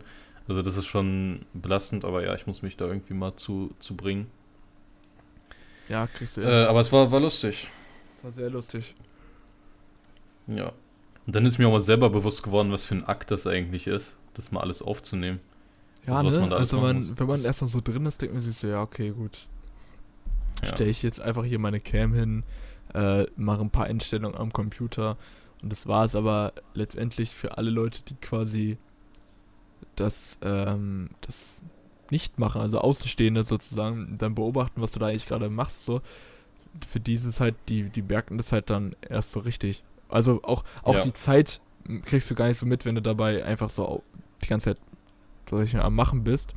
Also 0.49 0.63
das 0.63 0.77
ist 0.77 0.87
schon 0.87 1.47
belastend, 1.53 2.05
aber 2.05 2.25
ja, 2.25 2.35
ich 2.35 2.47
muss 2.47 2.63
mich 2.63 2.77
da 2.77 2.87
irgendwie 2.87 3.15
mal 3.15 3.37
zu, 3.37 3.75
zu 3.79 3.97
bringen. 3.97 4.27
Ja, 5.89 6.07
kriegst 6.07 6.37
du. 6.37 6.43
Äh, 6.43 6.67
aber 6.67 6.81
es 6.81 6.93
war, 6.93 7.11
war 7.11 7.21
lustig. 7.21 7.69
Es 8.17 8.25
war 8.25 8.33
sehr 8.33 8.51
lustig. 8.51 8.95
Ja. 10.47 10.73
Und 11.27 11.37
dann 11.37 11.47
ist 11.47 11.59
mir 11.59 11.69
auch 11.69 11.73
mal 11.73 11.81
selber 11.81 12.11
bewusst 12.11 12.43
geworden, 12.43 12.73
was 12.73 12.87
für 12.87 12.97
ein 12.97 13.05
Akt 13.05 13.31
das 13.31 13.47
eigentlich 13.47 13.87
ist, 13.87 14.15
das 14.35 14.51
mal 14.53 14.61
alles 14.61 14.83
aufzunehmen. 14.83 15.41
Ja, 16.07 16.15
also, 16.15 16.41
ne? 16.41 16.47
man 16.47 16.53
also 16.53 16.81
man, 16.81 17.19
wenn 17.19 17.27
man 17.27 17.45
erst 17.45 17.63
mal 17.63 17.69
so 17.69 17.81
drin 17.81 18.07
ist, 18.07 18.23
denkt 18.23 18.35
man 18.35 18.43
sich 18.43 18.57
so, 18.57 18.67
ja, 18.67 18.83
okay, 18.83 19.11
gut. 19.11 19.47
Ja. 20.63 20.69
Stelle 20.69 20.91
ich 20.91 21.03
jetzt 21.03 21.21
einfach 21.21 21.45
hier 21.45 21.59
meine 21.59 21.81
Cam 21.81 22.13
hin, 22.15 22.43
äh, 22.95 23.27
mache 23.37 23.61
ein 23.61 23.71
paar 23.71 23.87
Einstellungen 23.87 24.37
am 24.37 24.53
Computer 24.53 25.17
und 25.63 25.71
das 25.71 25.87
war 25.87 26.05
es 26.05 26.17
aber 26.17 26.53
letztendlich 26.75 27.31
für 27.31 27.59
alle 27.59 27.71
Leute, 27.71 28.03
die 28.03 28.15
quasi 28.15 28.79
das, 30.01 30.39
ähm, 30.43 31.11
das 31.21 31.63
nicht 32.11 32.39
machen, 32.39 32.61
also 32.61 32.81
Außenstehende 32.81 33.45
sozusagen, 33.45 34.17
dann 34.19 34.35
beobachten, 34.35 34.81
was 34.83 34.93
du 34.93 35.01
da 35.01 35.07
eigentlich 35.07 35.27
gerade 35.27 35.49
machst, 35.49 35.85
so. 35.85 36.01
Für 36.87 37.01
dieses 37.01 37.41
halt, 37.41 37.57
die, 37.69 37.85
die 37.85 38.03
merken 38.03 38.37
das 38.37 38.53
halt 38.53 38.71
dann 38.71 38.95
erst 39.09 39.33
so 39.33 39.41
richtig. 39.41 39.83
Also 40.09 40.43
auch, 40.43 40.65
auch 40.83 40.95
ja. 40.95 41.03
die 41.03 41.13
Zeit 41.13 41.61
kriegst 42.03 42.31
du 42.31 42.35
gar 42.35 42.47
nicht 42.47 42.59
so 42.59 42.67
mit, 42.67 42.85
wenn 42.85 42.95
du 42.95 43.03
dabei 43.03 43.45
einfach 43.45 43.71
so 43.71 44.03
die 44.43 44.49
ganze 44.49 44.77
Zeit 45.47 45.63
ich 45.65 45.77
am 45.77 45.95
Machen 45.97 46.23
bist. 46.23 46.55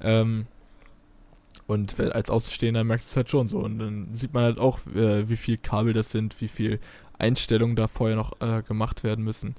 Ähm, 0.00 0.46
und 1.66 1.98
als 2.00 2.30
Außenstehender 2.30 2.84
merkst 2.84 3.08
du 3.08 3.10
es 3.10 3.16
halt 3.16 3.30
schon 3.30 3.48
so. 3.48 3.58
Und 3.58 3.78
dann 3.78 4.08
sieht 4.12 4.34
man 4.34 4.44
halt 4.44 4.58
auch, 4.58 4.86
äh, 4.88 5.28
wie 5.28 5.36
viel 5.36 5.56
Kabel 5.56 5.92
das 5.92 6.10
sind, 6.10 6.40
wie 6.40 6.48
viel 6.48 6.80
Einstellungen 7.18 7.76
da 7.76 7.88
vorher 7.88 8.16
noch 8.16 8.40
äh, 8.40 8.62
gemacht 8.62 9.04
werden 9.04 9.24
müssen. 9.24 9.54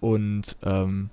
Und 0.00 0.56
ähm, 0.62 1.10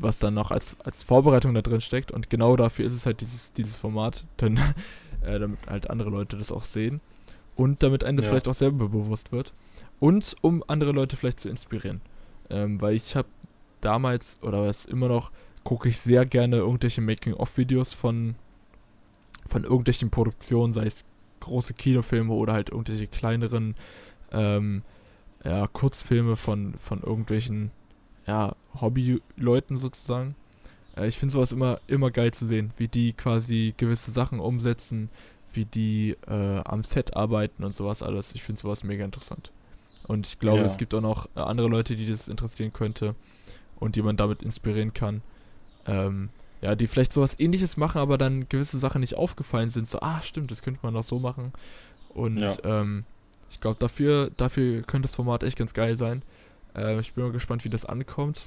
was 0.00 0.18
dann 0.18 0.34
noch 0.34 0.50
als, 0.50 0.76
als 0.84 1.04
Vorbereitung 1.04 1.54
da 1.54 1.62
drin 1.62 1.80
steckt. 1.80 2.12
Und 2.12 2.30
genau 2.30 2.56
dafür 2.56 2.84
ist 2.84 2.94
es 2.94 3.06
halt 3.06 3.20
dieses, 3.20 3.52
dieses 3.52 3.76
Format, 3.76 4.24
denn, 4.40 4.58
äh, 5.22 5.38
damit 5.38 5.58
halt 5.66 5.90
andere 5.90 6.10
Leute 6.10 6.36
das 6.36 6.52
auch 6.52 6.64
sehen. 6.64 7.00
Und 7.56 7.82
damit 7.82 8.04
einem 8.04 8.16
das 8.16 8.26
ja. 8.26 8.30
vielleicht 8.30 8.48
auch 8.48 8.54
selber 8.54 8.88
bewusst 8.88 9.32
wird. 9.32 9.52
Und 9.98 10.36
um 10.42 10.62
andere 10.68 10.92
Leute 10.92 11.16
vielleicht 11.16 11.40
zu 11.40 11.48
inspirieren. 11.48 12.00
Ähm, 12.50 12.80
weil 12.80 12.94
ich 12.94 13.16
habe 13.16 13.28
damals, 13.80 14.38
oder 14.42 14.66
was 14.66 14.84
immer 14.84 15.08
noch, 15.08 15.30
gucke 15.64 15.88
ich 15.88 15.98
sehr 15.98 16.24
gerne 16.24 16.56
irgendwelche 16.56 17.00
Making-of-Videos 17.00 17.94
von, 17.94 18.36
von 19.46 19.64
irgendwelchen 19.64 20.10
Produktionen, 20.10 20.72
sei 20.72 20.86
es 20.86 21.04
große 21.40 21.74
Kinofilme 21.74 22.32
oder 22.32 22.52
halt 22.52 22.70
irgendwelche 22.70 23.06
kleineren 23.06 23.74
ähm, 24.32 24.82
ja, 25.44 25.66
Kurzfilme 25.66 26.36
von, 26.36 26.74
von 26.74 27.02
irgendwelchen 27.02 27.70
ja, 28.28 28.54
Hobbyleuten 28.80 29.78
sozusagen. 29.78 30.36
Äh, 30.96 31.08
ich 31.08 31.18
finde 31.18 31.32
sowas 31.32 31.50
immer, 31.50 31.80
immer 31.86 32.10
geil 32.10 32.32
zu 32.32 32.46
sehen, 32.46 32.72
wie 32.76 32.86
die 32.86 33.14
quasi 33.14 33.74
gewisse 33.76 34.12
Sachen 34.12 34.38
umsetzen, 34.38 35.08
wie 35.52 35.64
die 35.64 36.16
äh, 36.28 36.60
am 36.60 36.84
Set 36.84 37.16
arbeiten 37.16 37.64
und 37.64 37.74
sowas 37.74 38.02
alles. 38.02 38.34
Ich 38.34 38.42
finde 38.42 38.60
sowas 38.60 38.84
mega 38.84 39.04
interessant. 39.04 39.50
Und 40.06 40.26
ich 40.26 40.38
glaube, 40.38 40.60
ja. 40.60 40.66
es 40.66 40.76
gibt 40.76 40.94
auch 40.94 41.00
noch 41.00 41.26
äh, 41.34 41.40
andere 41.40 41.68
Leute, 41.68 41.96
die 41.96 42.08
das 42.08 42.28
interessieren 42.28 42.72
könnte 42.72 43.14
und 43.76 43.96
die 43.96 44.02
man 44.02 44.16
damit 44.16 44.42
inspirieren 44.42 44.92
kann. 44.92 45.22
Ähm, 45.86 46.28
ja, 46.60 46.74
die 46.74 46.86
vielleicht 46.86 47.12
sowas 47.12 47.38
ähnliches 47.38 47.76
machen, 47.76 47.98
aber 47.98 48.18
dann 48.18 48.48
gewisse 48.48 48.78
Sachen 48.78 49.00
nicht 49.00 49.16
aufgefallen 49.16 49.70
sind. 49.70 49.88
So, 49.88 50.00
ah, 50.00 50.20
stimmt, 50.22 50.50
das 50.50 50.60
könnte 50.60 50.80
man 50.82 50.92
doch 50.92 51.04
so 51.04 51.18
machen. 51.18 51.52
Und 52.10 52.38
ja. 52.38 52.52
ähm, 52.64 53.04
ich 53.50 53.60
glaube, 53.60 53.78
dafür, 53.78 54.30
dafür 54.36 54.82
könnte 54.82 55.06
das 55.06 55.14
Format 55.14 55.42
echt 55.44 55.56
ganz 55.56 55.72
geil 55.72 55.96
sein. 55.96 56.22
Äh, 56.78 57.00
ich 57.00 57.12
bin 57.12 57.24
mal 57.24 57.32
gespannt, 57.32 57.64
wie 57.64 57.70
das 57.70 57.84
ankommt. 57.84 58.46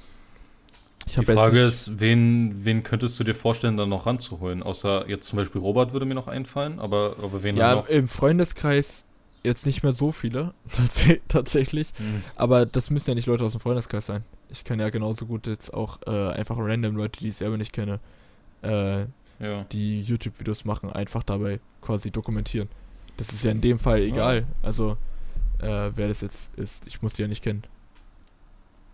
Ich 1.06 1.14
die 1.14 1.24
Frage 1.24 1.60
ist, 1.60 1.98
wen, 1.98 2.64
wen 2.64 2.82
könntest 2.82 3.18
du 3.18 3.24
dir 3.24 3.34
vorstellen, 3.34 3.76
dann 3.76 3.88
noch 3.88 4.06
ranzuholen? 4.06 4.62
Außer 4.62 5.08
jetzt 5.08 5.26
zum 5.26 5.36
Beispiel 5.36 5.60
Robert 5.60 5.92
würde 5.92 6.06
mir 6.06 6.14
noch 6.14 6.28
einfallen, 6.28 6.78
aber, 6.78 7.16
aber 7.20 7.42
wen 7.42 7.56
ja, 7.56 7.74
noch? 7.74 7.88
im 7.88 8.06
Freundeskreis 8.06 9.04
jetzt 9.42 9.66
nicht 9.66 9.82
mehr 9.82 9.92
so 9.92 10.12
viele, 10.12 10.54
tats 10.72 11.04
tatsächlich. 11.28 11.92
Mhm. 11.98 12.22
Aber 12.36 12.66
das 12.66 12.90
müssen 12.90 13.10
ja 13.10 13.14
nicht 13.14 13.26
Leute 13.26 13.44
aus 13.44 13.52
dem 13.52 13.60
Freundeskreis 13.60 14.06
sein. 14.06 14.24
Ich 14.50 14.64
kann 14.64 14.78
ja 14.78 14.90
genauso 14.90 15.26
gut 15.26 15.46
jetzt 15.46 15.74
auch 15.74 15.98
äh, 16.06 16.10
einfach 16.10 16.56
random 16.58 16.96
Leute, 16.96 17.20
die 17.20 17.28
ich 17.28 17.36
selber 17.36 17.56
nicht 17.56 17.72
kenne, 17.72 17.98
äh, 18.62 19.00
ja. 19.40 19.64
die 19.72 20.02
YouTube-Videos 20.02 20.64
machen, 20.64 20.92
einfach 20.92 21.24
dabei 21.24 21.58
quasi 21.80 22.10
dokumentieren. 22.10 22.68
Das 23.16 23.30
ist 23.30 23.44
ja 23.44 23.50
in 23.50 23.60
dem 23.60 23.78
Fall 23.78 24.02
egal. 24.02 24.40
Ja. 24.40 24.46
Also, 24.62 24.96
äh, 25.58 25.90
wer 25.94 26.08
das 26.08 26.20
jetzt 26.20 26.54
ist, 26.56 26.86
ich 26.86 27.02
muss 27.02 27.14
die 27.14 27.22
ja 27.22 27.28
nicht 27.28 27.42
kennen. 27.42 27.64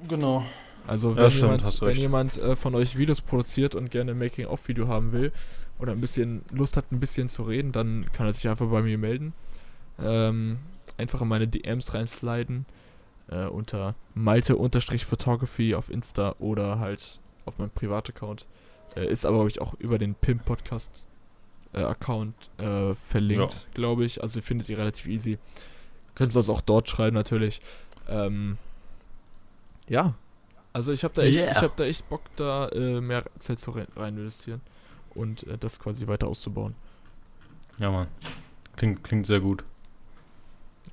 Genau. 0.07 0.45
Also 0.87 1.17
wenn 1.17 1.25
ja, 1.25 1.31
stimmt, 1.31 1.61
jemand, 1.61 1.81
wenn 1.83 1.97
jemand 1.97 2.39
äh, 2.39 2.57
von 2.57 2.75
euch 2.75 2.97
Videos 2.97 3.21
produziert 3.21 3.75
und 3.75 3.91
gerne 3.91 4.13
ein 4.13 4.19
Making-of-Video 4.19 4.89
haben 4.89 5.13
will 5.13 5.33
oder 5.79 5.93
ein 5.93 6.01
bisschen 6.01 6.43
Lust 6.51 6.77
hat, 6.77 6.91
ein 6.93 7.01
bisschen 7.01 7.29
zu 7.29 7.43
reden, 7.43 7.73
dann 7.73 8.07
kann 8.13 8.27
er 8.27 8.33
sich 8.33 8.49
einfach 8.49 8.69
bei 8.69 8.81
mir 8.81 8.97
melden. 8.97 9.35
Ähm, 9.99 10.59
einfach 10.97 11.21
in 11.21 11.29
meine 11.29 11.47
DMs 11.47 11.93
reinsliden 11.93 12.65
äh, 13.31 13.47
unter 13.47 13.95
malte-photography 14.15 15.75
auf 15.75 15.91
Insta 15.91 16.35
oder 16.39 16.79
halt 16.79 17.21
auf 17.45 17.59
meinem 17.59 17.71
Privataccount. 17.71 18.47
Äh, 18.97 19.11
ist 19.11 19.27
aber, 19.27 19.37
glaube 19.37 19.51
ich, 19.51 19.61
auch 19.61 19.75
über 19.75 19.99
den 19.99 20.15
Pimp-Podcast 20.15 21.05
äh, 21.75 21.83
Account 21.83 22.35
äh, 22.59 22.95
verlinkt, 22.95 23.53
ja. 23.53 23.61
glaube 23.75 24.05
ich. 24.05 24.23
Also 24.23 24.41
findet 24.41 24.69
ihr 24.69 24.79
relativ 24.79 25.07
easy. 25.07 25.39
Könnt 26.15 26.33
ihr 26.33 26.39
das 26.39 26.49
auch 26.49 26.61
dort 26.61 26.89
schreiben 26.89 27.15
natürlich. 27.15 27.61
Ähm, 28.09 28.57
ja, 29.89 30.15
also 30.73 30.93
ich 30.93 31.03
habe 31.03 31.15
da 31.15 31.23
echt, 31.23 31.37
yeah. 31.37 31.51
ich 31.51 31.59
habe 31.59 31.73
da 31.77 31.85
echt 31.85 32.09
Bock, 32.09 32.23
da 32.37 32.69
äh, 32.69 33.01
mehr 33.01 33.25
Zeit 33.39 33.59
zu 33.59 33.71
rein 33.71 34.17
investieren 34.17 34.61
und 35.15 35.45
äh, 35.45 35.59
das 35.59 35.79
quasi 35.79 36.07
weiter 36.07 36.29
auszubauen. 36.29 36.75
Ja, 37.79 37.91
Mann. 37.91 38.09
Klingt, 38.77 39.03
klingt 39.03 39.27
sehr 39.27 39.41
gut. 39.41 39.65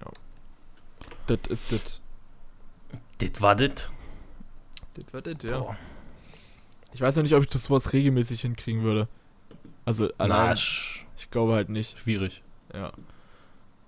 Ja. 0.01 0.11
Das 1.27 1.39
ist 1.49 1.71
das. 1.71 2.01
Das 3.19 3.41
war 3.41 3.55
das. 3.55 3.89
Das 4.95 5.13
war 5.13 5.21
das, 5.21 5.35
ja. 5.43 5.59
Boah. 5.59 5.77
Ich 6.93 7.01
weiß 7.01 7.15
noch 7.17 7.23
nicht, 7.23 7.35
ob 7.35 7.43
ich 7.43 7.49
das 7.49 7.65
sowas 7.65 7.93
regelmäßig 7.93 8.41
hinkriegen 8.41 8.83
würde. 8.83 9.07
Also 9.83 10.09
allein, 10.17 10.55
ich 10.55 11.29
glaube 11.29 11.53
halt 11.53 11.69
nicht. 11.69 11.99
Schwierig. 11.99 12.41
Ja. 12.73 12.91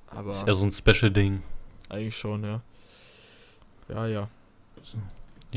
Aber. 0.08 0.34
Ist 0.34 0.48
ja 0.48 0.54
so 0.54 0.66
ein 0.66 0.72
Special-Ding. 0.72 1.42
Eigentlich 1.90 2.18
schon, 2.18 2.44
ja. 2.44 2.62
Ja, 3.90 4.06
ja. 4.06 4.30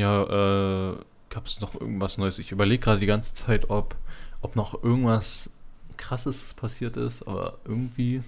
Ja, 0.01 0.93
äh, 0.93 0.97
gab 1.29 1.47
es 1.47 1.61
noch 1.61 1.79
irgendwas 1.79 2.17
Neues? 2.17 2.39
Ich 2.39 2.53
überlege 2.53 2.83
gerade 2.83 3.01
die 3.01 3.07
ganze 3.07 3.35
Zeit, 3.35 3.69
ob, 3.69 3.97
ob 4.41 4.57
noch 4.57 4.83
irgendwas 4.83 5.51
krasses 5.99 6.55
passiert 6.55 6.97
ist, 6.97 7.29
aber 7.29 7.59
irgendwie 7.67 8.23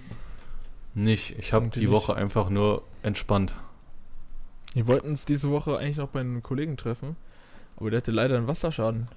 nicht. 0.93 1.35
Ich 1.39 1.51
habe 1.51 1.69
die 1.69 1.79
nicht. 1.79 1.89
Woche 1.89 2.15
einfach 2.15 2.51
nur 2.51 2.83
entspannt. 3.01 3.55
Wir 4.75 4.85
wollten 4.85 5.07
uns 5.07 5.25
diese 5.25 5.49
Woche 5.49 5.79
eigentlich 5.79 5.97
noch 5.97 6.09
bei 6.09 6.19
einem 6.19 6.43
Kollegen 6.43 6.77
treffen, 6.77 7.15
aber 7.77 7.89
der 7.89 7.97
hatte 7.97 8.11
leider 8.11 8.37
einen 8.37 8.47
Wasserschaden. 8.47 9.07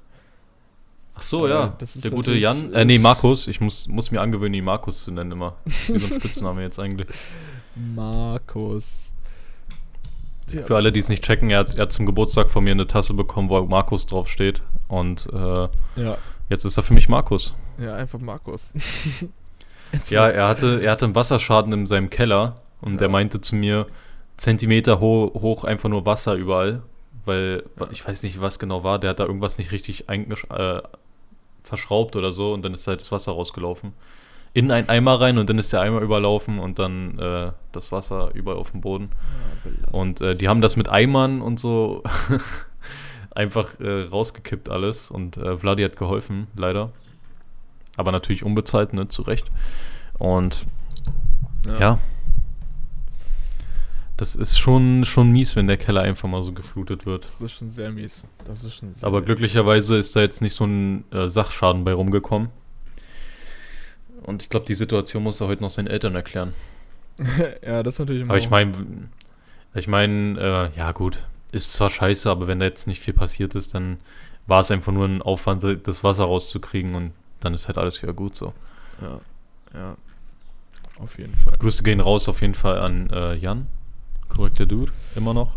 Ach 1.15 1.23
so, 1.23 1.47
äh, 1.47 1.51
ja. 1.51 1.77
der 1.79 2.11
gute 2.11 2.33
Jan. 2.33 2.73
Äh, 2.73 2.87
nee, 2.87 2.99
Markus. 2.99 3.49
Ich 3.49 3.61
muss, 3.61 3.87
muss 3.87 4.11
mir 4.11 4.23
angewöhnen, 4.23 4.55
ihn 4.55 4.65
Markus 4.65 5.05
zu 5.05 5.11
nennen 5.11 5.33
immer. 5.33 5.57
Wie 5.65 5.99
so 5.99 6.07
ein 6.07 6.13
Spitzname 6.21 6.63
jetzt 6.63 6.79
eigentlich. 6.79 7.09
Markus. 7.75 9.13
Ja. 10.53 10.63
Für 10.63 10.77
alle, 10.77 10.93
die 10.93 11.01
es 11.01 11.09
nicht 11.09 11.25
checken, 11.25 11.51
er 11.51 11.61
hat, 11.61 11.75
er 11.75 11.83
hat 11.83 11.93
zum 11.93 12.07
Geburtstag 12.07 12.49
von 12.51 12.63
mir 12.63 12.71
eine 12.71 12.87
Tasse 12.87 13.15
bekommen, 13.15 13.49
wo 13.49 13.61
Markus 13.63 14.07
draufsteht. 14.07 14.63
Und 14.89 15.29
äh, 15.33 15.69
ja. 16.01 16.19
jetzt 16.49 16.65
ist 16.65 16.77
er 16.77 16.83
für 16.83 16.95
mich 16.95 17.09
Markus. 17.09 17.55
Ja, 17.79 17.97
einfach 17.97 18.21
Markus. 18.21 18.73
ja, 20.09 20.29
er 20.29 20.47
hatte, 20.47 20.81
er 20.83 20.93
hatte 20.93 21.07
einen 21.07 21.15
Wasserschaden 21.15 21.73
in 21.73 21.87
seinem 21.87 22.11
Keller 22.11 22.61
und 22.81 23.01
ja. 23.01 23.07
er 23.07 23.09
meinte 23.09 23.41
zu 23.41 23.57
mir, 23.57 23.87
Zentimeter 24.37 25.01
ho 25.01 25.33
hoch 25.35 25.65
einfach 25.65 25.89
nur 25.89 26.07
Wasser 26.07 26.35
überall. 26.35 26.83
Weil 27.25 27.65
ich 27.91 28.07
weiß 28.07 28.23
nicht, 28.23 28.41
was 28.41 28.61
genau 28.61 28.85
war. 28.85 29.01
Der 29.01 29.11
hat 29.11 29.19
da 29.19 29.25
irgendwas 29.25 29.59
nicht 29.59 29.73
richtig 29.73 30.09
äh, 30.09 30.83
verschraubt 31.65 32.15
oder 32.15 32.31
so 32.31 32.53
und 32.53 32.63
dann 32.63 32.73
ist 32.73 32.87
halt 32.87 33.01
das 33.01 33.11
Wasser 33.11 33.33
rausgelaufen. 33.33 33.95
In 34.57 34.71
einen 34.71 34.89
Eimer 34.89 35.21
rein 35.21 35.37
und 35.37 35.51
dann 35.51 35.59
ist 35.59 35.71
der 35.75 35.83
Eimer 35.83 36.01
überlaufen 36.01 36.59
und 36.59 36.79
dann 36.79 37.19
äh, 37.19 37.53
das 37.73 37.93
Wasser 37.93 38.31
überall 38.33 38.57
auf 38.57 38.71
dem 38.71 38.81
Boden. 38.81 39.11
Ja, 39.65 39.93
und 39.93 40.23
äh, 40.23 40.35
die 40.35 40.49
haben 40.49 40.63
das 40.63 40.77
mit 40.77 40.89
Eimern 40.89 41.43
und 41.43 41.61
so 41.61 42.03
einfach 43.35 43.79
äh, 43.81 44.05
rausgekippt 44.05 44.71
alles 44.71 45.11
und 45.11 45.37
äh, 45.37 45.59
Vladi 45.59 45.83
hat 45.83 45.97
geholfen, 45.99 46.47
leider. 46.57 46.91
Aber 47.99 48.13
natürlich 48.13 48.45
unbezahlt, 48.45 48.95
ne, 48.95 49.09
zu 49.09 49.21
Recht. 49.21 49.51
Und 50.19 50.65
ja. 51.67 51.79
ja. 51.79 51.99
Das 54.17 54.37
ist 54.37 54.59
schon, 54.59 55.05
schon 55.05 55.33
mies, 55.33 55.55
wenn 55.55 55.67
der 55.67 55.77
Keller 55.77 56.01
einfach 56.01 56.31
mal 56.31 56.43
so 56.43 56.53
geflutet 56.53 57.05
wird. 57.05 57.27
Das 57.27 57.43
ist 57.43 57.53
schon 57.53 57.69
sehr 57.69 57.93
mies. 57.93 58.27
Das 58.47 58.65
ist 58.65 58.77
schon 58.77 58.95
Aber 59.03 59.21
glücklicherweise 59.21 59.99
ist 59.99 60.17
da 60.17 60.21
jetzt 60.21 60.41
nicht 60.41 60.55
so 60.55 60.65
ein 60.65 61.05
äh, 61.13 61.29
Sachschaden 61.29 61.85
bei 61.85 61.93
rumgekommen. 61.93 62.49
Und 64.27 64.43
ich 64.43 64.49
glaube, 64.49 64.67
die 64.67 64.75
Situation 64.75 65.23
muss 65.23 65.41
er 65.41 65.47
heute 65.47 65.63
noch 65.63 65.71
seinen 65.71 65.87
Eltern 65.87 66.15
erklären. 66.15 66.53
ja, 67.65 67.83
das 67.83 67.95
ist 67.95 67.99
natürlich 68.01 68.23
immer. 68.23 68.31
Aber 68.31 68.39
ich 68.39 68.51
meine, 68.51 68.75
ich 69.75 69.89
meine, 69.89 70.73
äh, 70.75 70.79
ja 70.79 70.93
gut, 70.93 71.27
ist 71.53 71.73
zwar 71.73 71.91
scheiße, 71.91 72.29
aber 72.29 72.49
wenn 72.49 72.59
da 72.59 72.67
jetzt 72.67 72.89
nicht 72.89 73.01
viel 73.01 73.15
passiert 73.15 73.55
ist, 73.55 73.75
dann 73.75 73.99
war 74.47 74.61
es 74.61 74.71
einfach 74.71 74.93
nur 74.93 75.07
ein 75.07 75.23
Aufwand, 75.23 75.65
das 75.87 76.05
Wasser 76.05 76.25
rauszukriegen 76.25 76.95
und 76.95 77.13
dann 77.41 77.55
ist 77.55 77.69
halt 77.69 77.79
alles 77.79 78.03
wieder 78.03 78.13
gut 78.13 78.35
so. 78.35 78.53
Ja, 79.01 79.21
ja. 79.75 79.97
Auf 80.99 81.19
jeden 81.19 81.35
Fall. 81.35 81.57
Grüße 81.59 81.83
gehen 81.83 82.01
raus 82.01 82.29
auf 82.29 82.41
jeden 82.41 82.55
Fall 82.55 82.81
an 82.81 83.11
äh, 83.11 83.35
Jan. 83.35 83.69
Korrekter 84.29 84.67
Dude, 84.67 84.93
immer 85.15 85.35
noch. 85.35 85.57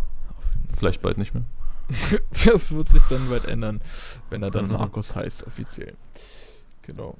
Vielleicht 0.77 1.01
bald 1.01 1.17
nicht 1.17 1.33
mehr. 1.33 1.43
das 2.45 2.71
wird 2.71 2.89
sich 2.89 3.01
dann 3.03 3.29
bald 3.29 3.45
ändern, 3.45 3.81
wenn 4.29 4.43
er 4.43 4.51
dann 4.51 4.67
mhm. 4.67 4.73
Markus 4.73 5.15
heißt, 5.15 5.47
offiziell. 5.47 5.95
Genau. 6.83 7.17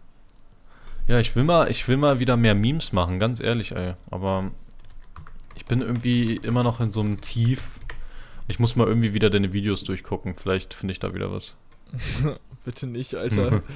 Ja, 1.09 1.19
ich 1.19 1.35
will 1.35 1.43
mal, 1.43 1.71
ich 1.71 1.87
will 1.87 1.97
mal 1.97 2.19
wieder 2.19 2.37
mehr 2.37 2.53
Memes 2.53 2.93
machen, 2.93 3.17
ganz 3.17 3.39
ehrlich, 3.39 3.71
ey. 3.71 3.95
Aber 4.11 4.51
ich 5.55 5.65
bin 5.65 5.81
irgendwie 5.81 6.35
immer 6.35 6.63
noch 6.63 6.79
in 6.81 6.91
so 6.91 7.01
einem 7.01 7.19
Tief. 7.19 7.79
Ich 8.47 8.59
muss 8.59 8.75
mal 8.75 8.87
irgendwie 8.87 9.13
wieder 9.15 9.31
deine 9.31 9.51
Videos 9.51 9.83
durchgucken. 9.83 10.35
Vielleicht 10.35 10.75
finde 10.75 10.91
ich 10.91 10.99
da 10.99 11.13
wieder 11.15 11.31
was. 11.31 11.55
Bitte 12.65 12.87
nicht, 12.87 13.15
Alter. 13.15 13.63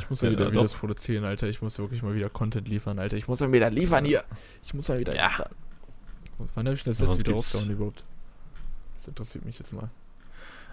Ich 0.00 0.10
muss 0.10 0.20
ja, 0.22 0.32
wieder 0.32 0.46
ja, 0.46 0.50
Videos 0.50 0.74
produzieren, 0.74 1.24
Alter. 1.24 1.46
Ich 1.46 1.62
muss 1.62 1.78
wirklich 1.78 2.02
mal 2.02 2.12
wieder 2.16 2.28
Content 2.28 2.66
liefern, 2.66 2.98
Alter. 2.98 3.16
Ich 3.16 3.28
muss 3.28 3.38
mal 3.38 3.52
wieder 3.52 3.70
liefern 3.70 4.04
hier. 4.04 4.24
Ich 4.64 4.74
muss 4.74 4.88
mal 4.88 4.98
wieder 4.98 5.14
ja. 5.14 5.28
liefern. 5.28 5.50
Wann 6.56 6.66
habe 6.66 6.74
ich 6.74 6.82
das 6.82 6.98
jetzt 6.98 7.20
wieder 7.20 7.32
rausgehauen 7.32 7.70
überhaupt? 7.70 8.04
Das 8.96 9.06
interessiert 9.06 9.44
mich 9.44 9.60
jetzt 9.60 9.72
mal. 9.72 9.88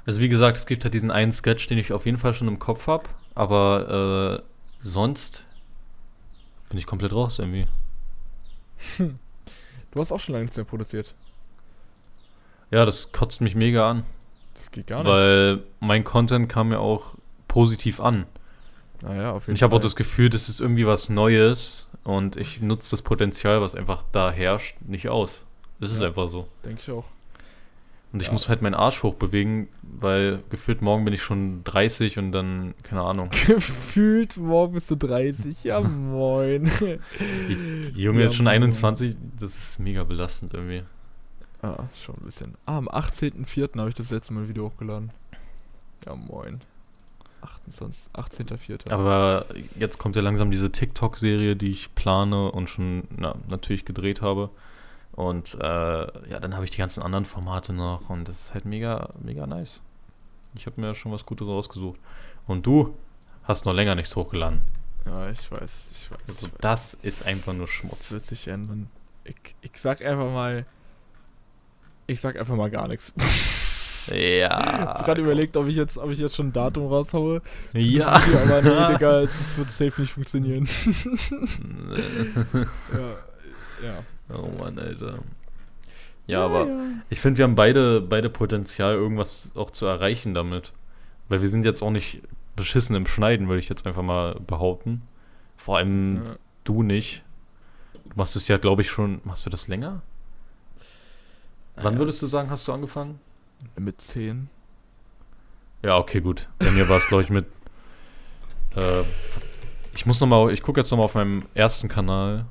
Also 0.06 0.22
wie 0.22 0.30
gesagt, 0.30 0.58
es 0.58 0.66
gibt 0.66 0.84
halt 0.84 0.94
diesen 0.94 1.12
einen 1.12 1.32
Sketch, 1.32 1.68
den 1.68 1.78
ich 1.78 1.94
auf 1.94 2.06
jeden 2.06 2.18
Fall 2.18 2.34
schon 2.34 2.48
im 2.48 2.60
Kopf 2.60 2.88
habe, 2.88 3.06
aber 3.36 4.40
äh, 4.40 4.44
sonst 4.82 5.46
bin 6.70 6.78
ich 6.78 6.86
komplett 6.86 7.14
raus 7.14 7.40
irgendwie. 7.40 7.68
Hm. 8.98 9.20
Du 9.92 10.00
hast 10.00 10.12
auch 10.12 10.20
schon 10.20 10.34
lange 10.34 10.46
nichts 10.46 10.58
mehr 10.58 10.66
produziert. 10.66 11.16
Ja, 12.72 12.86
das 12.86 13.12
kotzt 13.12 13.42
mich 13.42 13.56
mega 13.56 13.90
an. 13.90 14.04
Das 14.54 14.72
geht 14.72 14.88
gar 14.88 15.04
nicht. 15.04 15.12
Weil 15.12 15.64
mein 15.80 16.04
Content 16.04 16.50
kam 16.50 16.72
ja 16.72 16.80
auch 16.80 17.16
positiv 17.48 18.00
an. 18.00 18.26
Naja, 19.02 19.32
auf 19.32 19.44
jeden 19.44 19.52
und 19.52 19.56
ich 19.56 19.64
habe 19.64 19.76
auch 19.76 19.82
das 19.82 19.96
Gefühl, 19.96 20.30
das 20.30 20.50
ist 20.50 20.60
irgendwie 20.60 20.86
was 20.86 21.10
Neues 21.10 21.88
und 22.04 22.36
ich 22.36 22.62
nutze 22.62 22.92
das 22.92 23.02
Potenzial, 23.02 23.62
was 23.62 23.74
einfach 23.74 24.04
da 24.12 24.32
herrscht, 24.32 24.76
nicht 24.82 25.10
aus. 25.10 25.42
Das 25.80 25.90
ja, 25.90 25.96
ist 25.96 26.04
einfach 26.04 26.28
so. 26.28 26.48
Denke 26.66 26.82
ich 26.82 26.92
auch. 26.92 27.06
Und 28.12 28.22
ich 28.22 28.28
ja. 28.28 28.34
muss 28.34 28.50
halt 28.50 28.64
meinen 28.64 28.74
Arsch 28.74 29.04
hochbewegen, 29.04 29.68
weil 29.84 30.44
gefühlt 30.50 30.82
morgen 30.82 31.06
bin 31.06 31.14
ich 31.14 31.22
schon 31.22 31.64
30 31.64 32.18
und 32.18 32.32
dann, 32.32 32.74
keine 32.82 33.02
Ahnung. 33.02 33.30
Gefühlt 33.48 34.38
morgen 34.38 34.74
bist 34.74 34.90
du 34.90 34.96
30, 34.96 35.64
ja 35.64 35.80
moin. 35.80 36.72
Die 37.20 38.02
Junge 38.02 38.20
ja, 38.20 38.26
jetzt 38.26 38.36
schon 38.36 38.48
21, 38.48 39.16
das 39.40 39.56
ist 39.56 39.80
mega 39.80 40.04
belastend 40.04 40.56
irgendwie. 40.56 40.84
Ah, 41.62 41.84
schon 41.96 42.16
ein 42.16 42.26
bisschen. 42.26 42.56
Ah, 42.66 42.78
am 42.78 42.88
18.04. 42.88 43.78
habe 43.78 43.90
ich 43.90 43.96
das 43.96 44.10
letzte 44.10 44.34
Mal 44.34 44.42
ein 44.42 44.50
Video 44.50 44.66
hochgeladen. 44.66 45.12
Ja 46.06 46.16
moin. 46.16 46.60
18.04. 47.72 48.92
Aber 48.92 49.46
jetzt 49.78 49.98
kommt 49.98 50.16
ja 50.16 50.22
langsam 50.22 50.52
diese 50.52 50.72
TikTok-Serie, 50.72 51.56
die 51.56 51.72
ich 51.72 51.94
plane 51.96 52.52
und 52.52 52.70
schon 52.70 53.04
na, 53.16 53.36
natürlich 53.48 53.86
gedreht 53.86 54.22
habe. 54.22 54.50
Und 55.14 55.56
äh, 55.56 56.30
ja, 56.30 56.40
dann 56.40 56.56
habe 56.56 56.66
ich 56.66 56.72
die 56.72 56.78
ganzen 56.78 57.04
anderen 57.04 57.26
Formate 57.26 57.74
noch 57.74 58.10
und 58.10 58.28
das 58.28 58.40
ist 58.40 58.54
halt 58.54 58.66
mega, 58.66 59.10
mega 59.22 59.46
nice. 59.48 59.82
Ich 60.56 60.66
habe 60.66 60.80
mir 60.80 60.96
schon 60.96 61.12
was 61.12 61.26
Gutes 61.26 61.48
rausgesucht. 61.48 62.00
Und 62.48 62.66
du 62.66 62.96
hast 63.44 63.66
noch 63.66 63.74
länger 63.74 63.96
nichts 63.96 64.16
hochgeladen. 64.16 64.62
Ja, 65.06 65.30
ich 65.30 65.52
weiß, 65.52 65.90
ich 65.94 66.12
weiß. 66.12 66.20
Also 66.28 66.48
ich 66.48 66.54
weiß. 66.54 66.62
das 66.62 66.94
ist 66.94 67.26
einfach 67.26 67.54
nur 67.54 67.68
Schmutz. 67.68 68.00
Das 68.00 68.12
wird 68.12 68.26
sich 68.26 68.48
ändern. 68.48 68.90
Ich, 69.24 69.36
ich 69.62 69.72
sag 69.76 70.04
einfach 70.04 70.32
mal, 70.32 70.66
ich 72.08 72.20
sag 72.22 72.38
einfach 72.40 72.56
mal 72.56 72.70
gar 72.70 72.88
nichts. 72.88 73.14
Ja. 74.08 74.60
Ich 74.60 74.80
habe 74.80 75.04
gerade 75.04 75.22
überlegt, 75.22 75.56
ob 75.56 75.68
ich, 75.68 75.76
jetzt, 75.76 75.98
ob 75.98 76.10
ich 76.10 76.18
jetzt 76.20 76.36
schon 76.36 76.48
ein 76.48 76.54
Datum 76.54 76.88
raushaue. 76.88 77.42
Ja. 77.74 78.08
aber 78.08 78.62
nee, 78.62 78.88
Digga, 78.94 79.22
das 79.22 79.58
wird 79.58 79.70
safe 79.70 80.02
nicht 80.02 80.14
funktionieren. 80.14 80.68
ja, 82.92 83.88
ja. 83.88 84.04
Oh 84.34 84.50
Mann, 84.58 84.78
Alter. 84.78 85.20
Ja, 86.28 86.40
ja 86.40 86.46
aber 86.46 86.68
ja. 86.68 86.80
ich 87.10 87.20
finde, 87.20 87.40
wir 87.40 87.44
haben 87.44 87.56
beide, 87.56 88.02
beide 88.02 88.30
Potenzial, 88.30 88.94
irgendwas 88.94 89.52
auch 89.56 89.72
zu 89.72 89.86
erreichen 89.86 90.34
damit. 90.34 90.74
Weil 91.28 91.42
wir 91.42 91.50
sind 91.50 91.66
jetzt 91.66 91.82
auch 91.82 91.92
nicht 91.92 92.22
beschissen 92.56 92.96
im 92.96 93.06
Schneiden, 93.06 93.48
würde 93.48 93.60
ich 93.60 93.70
jetzt 93.70 93.86
einfach 93.86 94.02
mal 94.02 94.36
behaupten. 94.48 95.04
Vor 95.56 95.78
allem 95.78 96.26
ja. 96.26 96.36
du 96.64 96.84
nicht. 96.84 97.24
Du 97.94 98.16
machst 98.16 98.36
es 98.36 98.48
ja, 98.48 98.58
glaube 98.58 98.82
ich, 98.82 98.90
schon. 98.90 99.22
Machst 99.24 99.46
du 99.46 99.50
das 99.50 99.68
länger? 99.68 100.02
Wann 101.76 101.98
würdest 101.98 102.22
du 102.22 102.26
sagen, 102.28 102.50
hast 102.50 102.68
du 102.68 102.74
angefangen? 102.74 103.20
Mit 103.78 104.02
10. 104.02 104.50
Ja, 105.84 105.98
okay, 105.98 106.20
gut. 106.20 106.50
Bei 106.60 106.72
mir 106.72 106.90
war 106.90 106.98
es, 106.98 107.08
glaube 107.08 107.24
ich, 107.24 107.30
mit. 107.30 107.46
Äh, 108.76 109.04
ich 109.94 110.06
muss 110.06 110.20
nochmal, 110.20 110.52
ich 110.52 110.62
gucke 110.62 110.80
jetzt 110.80 110.92
nochmal 110.92 111.06
auf 111.06 111.16
meinem 111.16 111.46
ersten 111.54 111.88
Kanal. 111.88 112.46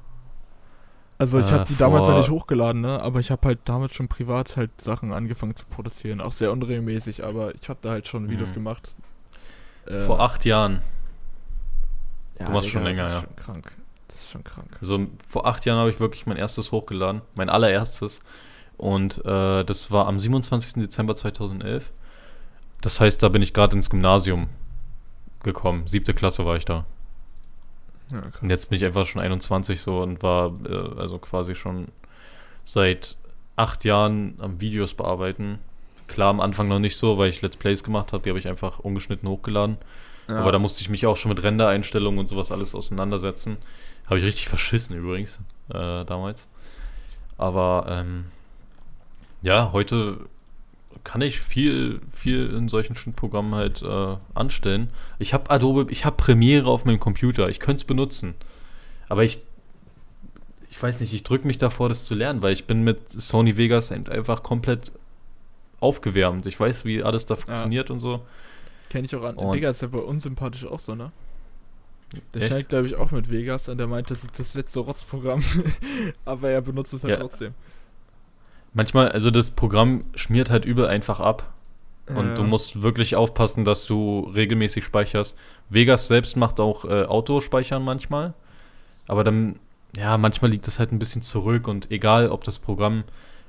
Also 1.19 1.41
ich 1.41 1.51
habe 1.51 1.65
die 1.65 1.77
damals 1.77 2.07
ja 2.07 2.17
nicht 2.17 2.31
hochgeladen, 2.31 2.81
ne? 2.81 3.03
Aber 3.03 3.19
ich 3.19 3.33
habe 3.33 3.49
halt 3.49 3.61
damals 3.65 3.93
schon 3.93 4.07
privat 4.07 4.57
halt 4.57 4.81
Sachen 4.81 5.13
angefangen 5.13 5.57
zu 5.57 5.67
produzieren. 5.67 6.21
Auch 6.21 6.31
sehr 6.31 6.53
unregelmäßig, 6.53 7.25
aber 7.25 7.53
ich 7.55 7.69
habe 7.69 7.81
da 7.83 7.91
halt 7.91 8.07
schon 8.07 8.31
Videos 8.31 8.51
mhm. 8.51 8.55
gemacht. 8.55 8.95
Äh, 9.87 10.01
Vor 10.01 10.21
acht 10.21 10.45
Jahren. 10.45 10.81
Ja, 12.39 12.47
du 12.47 12.55
warst 12.55 12.69
schon 12.69 12.85
länger, 12.85 13.03
das 13.03 13.09
ist 13.09 13.15
ja. 13.15 13.21
Schon 13.21 13.37
krank. 13.37 13.77
Das 14.07 14.17
ist 14.21 14.31
schon 14.31 14.45
krank. 14.45 14.79
Also 14.81 15.07
vor 15.29 15.47
acht 15.47 15.65
Jahren 15.65 15.79
habe 15.79 15.91
ich 15.91 15.99
wirklich 15.99 16.27
mein 16.27 16.37
erstes 16.37 16.71
hochgeladen. 16.71 17.23
Mein 17.35 17.51
allererstes. 17.51 18.21
Und 18.77 19.25
äh, 19.27 19.65
das 19.65 19.91
war 19.91 20.07
am 20.07 20.21
27. 20.21 20.75
Dezember 20.75 21.17
2011. 21.17 21.93
Das 22.81 23.01
heißt, 23.01 23.23
da 23.23 23.29
bin 23.29 23.43
ich 23.43 23.53
gerade 23.53 23.75
ins 23.75 23.91
Gymnasium 23.91 24.49
gekommen. 25.43 25.87
Siebte 25.89 26.15
Klasse 26.15 26.47
war 26.47 26.57
ich 26.57 26.65
da. 26.65 26.87
Ja, 28.11 28.23
und 28.41 28.51
jetzt 28.51 28.71
bin 28.71 28.77
ich 28.77 28.85
einfach 28.85 29.07
schon 29.07 29.21
21 29.21 29.81
so 29.81 30.01
und 30.01 30.23
war 30.23 30.53
äh, 30.69 30.99
also 30.99 31.19
quasi 31.19 31.55
schon 31.55 31.89
seit 32.65 33.17
acht 33.57 33.85
Jahren 33.85 34.37
am 34.39 34.61
Videos 34.61 34.95
bearbeiten. 34.95 35.59
Klar, 36.07 36.31
am 36.31 36.41
Anfang 36.41 36.69
noch 36.69 36.79
nicht 36.79 36.97
so, 36.97 37.19
weil 37.19 37.29
ich 37.29 37.43
Let's 37.43 37.57
Plays 37.57 37.83
gemacht 37.83 38.13
habe, 38.13 38.23
die 38.23 38.31
habe 38.31 38.39
ich 38.39 38.49
einfach 38.49 38.79
ungeschnitten 38.79 39.29
hochgeladen. 39.29 39.77
Ja. 40.29 40.37
Aber 40.41 40.53
da 40.53 40.59
musste 40.59 40.81
ich 40.83 40.89
mich 40.89 41.07
auch 41.07 41.17
schon 41.17 41.31
mit 41.31 41.43
Render-Einstellungen 41.43 42.19
und 42.19 42.27
sowas 42.29 42.53
alles 42.53 42.75
auseinandersetzen. 42.75 43.57
Habe 44.07 44.19
ich 44.19 44.25
richtig 44.25 44.49
verschissen 44.49 44.97
übrigens 44.97 45.39
äh, 45.69 46.05
damals. 46.05 46.49
Aber 47.37 47.87
ähm, 47.89 48.27
ja, 49.43 49.73
heute 49.73 50.19
kann 51.05 51.21
ich 51.21 51.41
viel, 51.41 52.01
viel 52.13 52.51
in 52.51 52.69
solchen 52.69 52.97
Schnittprogrammen 52.97 53.55
halt 53.55 53.83
äh, 53.83 54.17
anstellen. 54.35 54.91
Ich 55.19 55.35
habe 55.35 55.51
Adobe, 55.51 55.87
ich 55.91 56.05
habe 56.05 56.17
Premiere 56.17 56.69
auf 56.69 56.85
meinem 56.85 57.01
Computer, 57.01 57.49
ich 57.49 57.61
könnte 57.61 57.81
es 57.81 57.85
benutzen. 57.85 58.35
Aber 59.09 59.25
ich, 59.25 59.41
ich 60.71 60.83
weiß 60.83 61.01
nicht, 61.01 61.13
ich 61.13 61.25
drücke 61.25 61.47
mich 61.47 61.59
davor, 61.59 61.89
das 61.89 62.05
zu 62.05 62.15
lernen, 62.15 62.43
weil 62.43 62.53
ich 62.53 62.67
bin 62.67 62.83
mit 62.85 63.09
Sony 63.09 63.57
Vegas 63.57 63.91
einfach 63.91 64.43
komplett 64.43 64.93
aufgewärmt. 65.81 66.47
Ich 66.47 66.59
weiß, 66.59 66.85
wie 66.85 67.03
alles 67.03 67.27
da 67.27 67.37
funktioniert 67.37 67.89
ja. 67.89 67.93
und 67.95 68.01
so. 68.01 68.23
Kenne 68.91 69.07
ich 69.07 69.15
auch 69.15 69.23
an. 69.23 69.37
Und 69.37 69.55
Vegas 69.55 69.77
ist 69.77 69.83
ja 69.83 69.89
bei 69.89 69.99
uns 69.99 70.23
sympathisch 70.23 70.65
auch 70.65 70.79
so, 70.79 70.95
ne? 70.95 71.13
Der 72.33 72.43
Echt? 72.43 72.53
scheint, 72.53 72.69
glaube 72.71 72.87
ich, 72.87 72.97
auch 72.97 73.11
mit 73.11 73.31
Vegas 73.31 73.69
und 73.69 73.79
der 73.79 73.87
meint, 73.87 74.11
das 74.11 74.25
ist 74.25 74.39
das 74.39 74.55
letzte 74.55 74.81
Rotzprogramm. 74.81 75.43
Aber 76.25 76.49
er 76.49 76.63
benutzt 76.63 76.95
es 76.95 77.05
halt 77.05 77.15
ja. 77.15 77.21
trotzdem. 77.21 77.55
Manchmal, 78.75 79.11
also 79.11 79.31
das 79.31 79.51
Programm 79.51 80.03
schmiert 80.15 80.51
halt 80.51 80.65
übel 80.65 80.87
einfach 80.87 81.21
ab. 81.21 81.53
Und 82.15 82.37
du 82.37 82.43
musst 82.43 82.81
wirklich 82.81 83.17
aufpassen, 83.17 83.67
dass 83.67 83.85
du 83.85 84.21
regelmäßig 84.35 84.83
speicherst. 84.83 85.37
Vegas 85.69 86.07
selbst 86.07 86.39
macht 86.39 86.59
auch 86.59 86.87
äh, 86.87 87.03
Autospeichern 87.05 87.85
manchmal. 87.85 88.33
Aber 89.07 89.25
dann, 89.25 89.57
ja, 89.95 90.17
manchmal 90.17 90.51
liegt 90.51 90.67
das 90.67 90.79
halt 90.79 90.91
ein 90.91 90.99
bisschen 90.99 91.21
zurück 91.21 91.69
und 91.69 91.91
egal, 91.91 92.31
ob 92.31 92.45
das 92.45 92.59
Programm, 92.61 93.05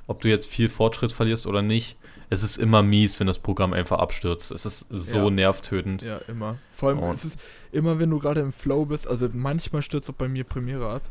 ob 0.07 0.19
du 0.19 0.27
jetzt 0.27 0.47
viel 0.47 0.67
Fortschritt 0.67 1.13
verlierst 1.13 1.47
oder 1.47 1.61
nicht, 1.61 1.95
es 2.29 2.43
ist 2.43 2.57
immer 2.57 2.83
mies, 2.83 3.17
wenn 3.21 3.27
das 3.27 3.39
Programm 3.39 3.71
einfach 3.71 3.99
abstürzt. 3.99 4.51
Es 4.51 4.65
ist 4.65 4.85
so 4.89 5.17
Ja. 5.17 5.29
nervtötend. 5.29 6.01
Ja, 6.01 6.17
immer. 6.27 6.57
Vor 6.69 6.89
allem, 6.89 6.99
es 7.11 7.23
ist 7.23 7.39
immer, 7.71 7.97
wenn 7.97 8.09
du 8.09 8.19
gerade 8.19 8.41
im 8.41 8.51
Flow 8.51 8.85
bist, 8.85 9.07
also 9.07 9.29
manchmal 9.31 9.81
stürzt 9.81 10.09
auch 10.09 10.15
bei 10.15 10.27
mir 10.27 10.43
Premiere 10.43 10.89
ab. 10.89 11.01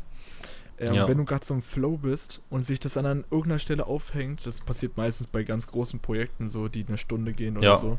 Ähm, 0.79 0.93
Ja. 0.93 1.07
Wenn 1.07 1.17
du 1.17 1.25
gerade 1.25 1.45
so 1.45 1.53
im 1.53 1.61
Flow 1.61 1.97
bist 1.97 2.41
und 2.49 2.63
sich 2.65 2.79
das 2.79 2.95
an 2.97 3.05
irgendeiner 3.31 3.59
Stelle 3.59 3.85
aufhängt, 3.85 4.45
das 4.45 4.61
passiert 4.61 4.95
meistens 4.97 5.27
bei 5.27 5.43
ganz 5.43 5.67
großen 5.67 5.99
Projekten 5.99 6.49
so, 6.49 6.67
die 6.69 6.85
eine 6.87 6.97
Stunde 6.97 7.33
gehen 7.33 7.57
oder 7.57 7.67
Ja. 7.67 7.77
so. 7.77 7.97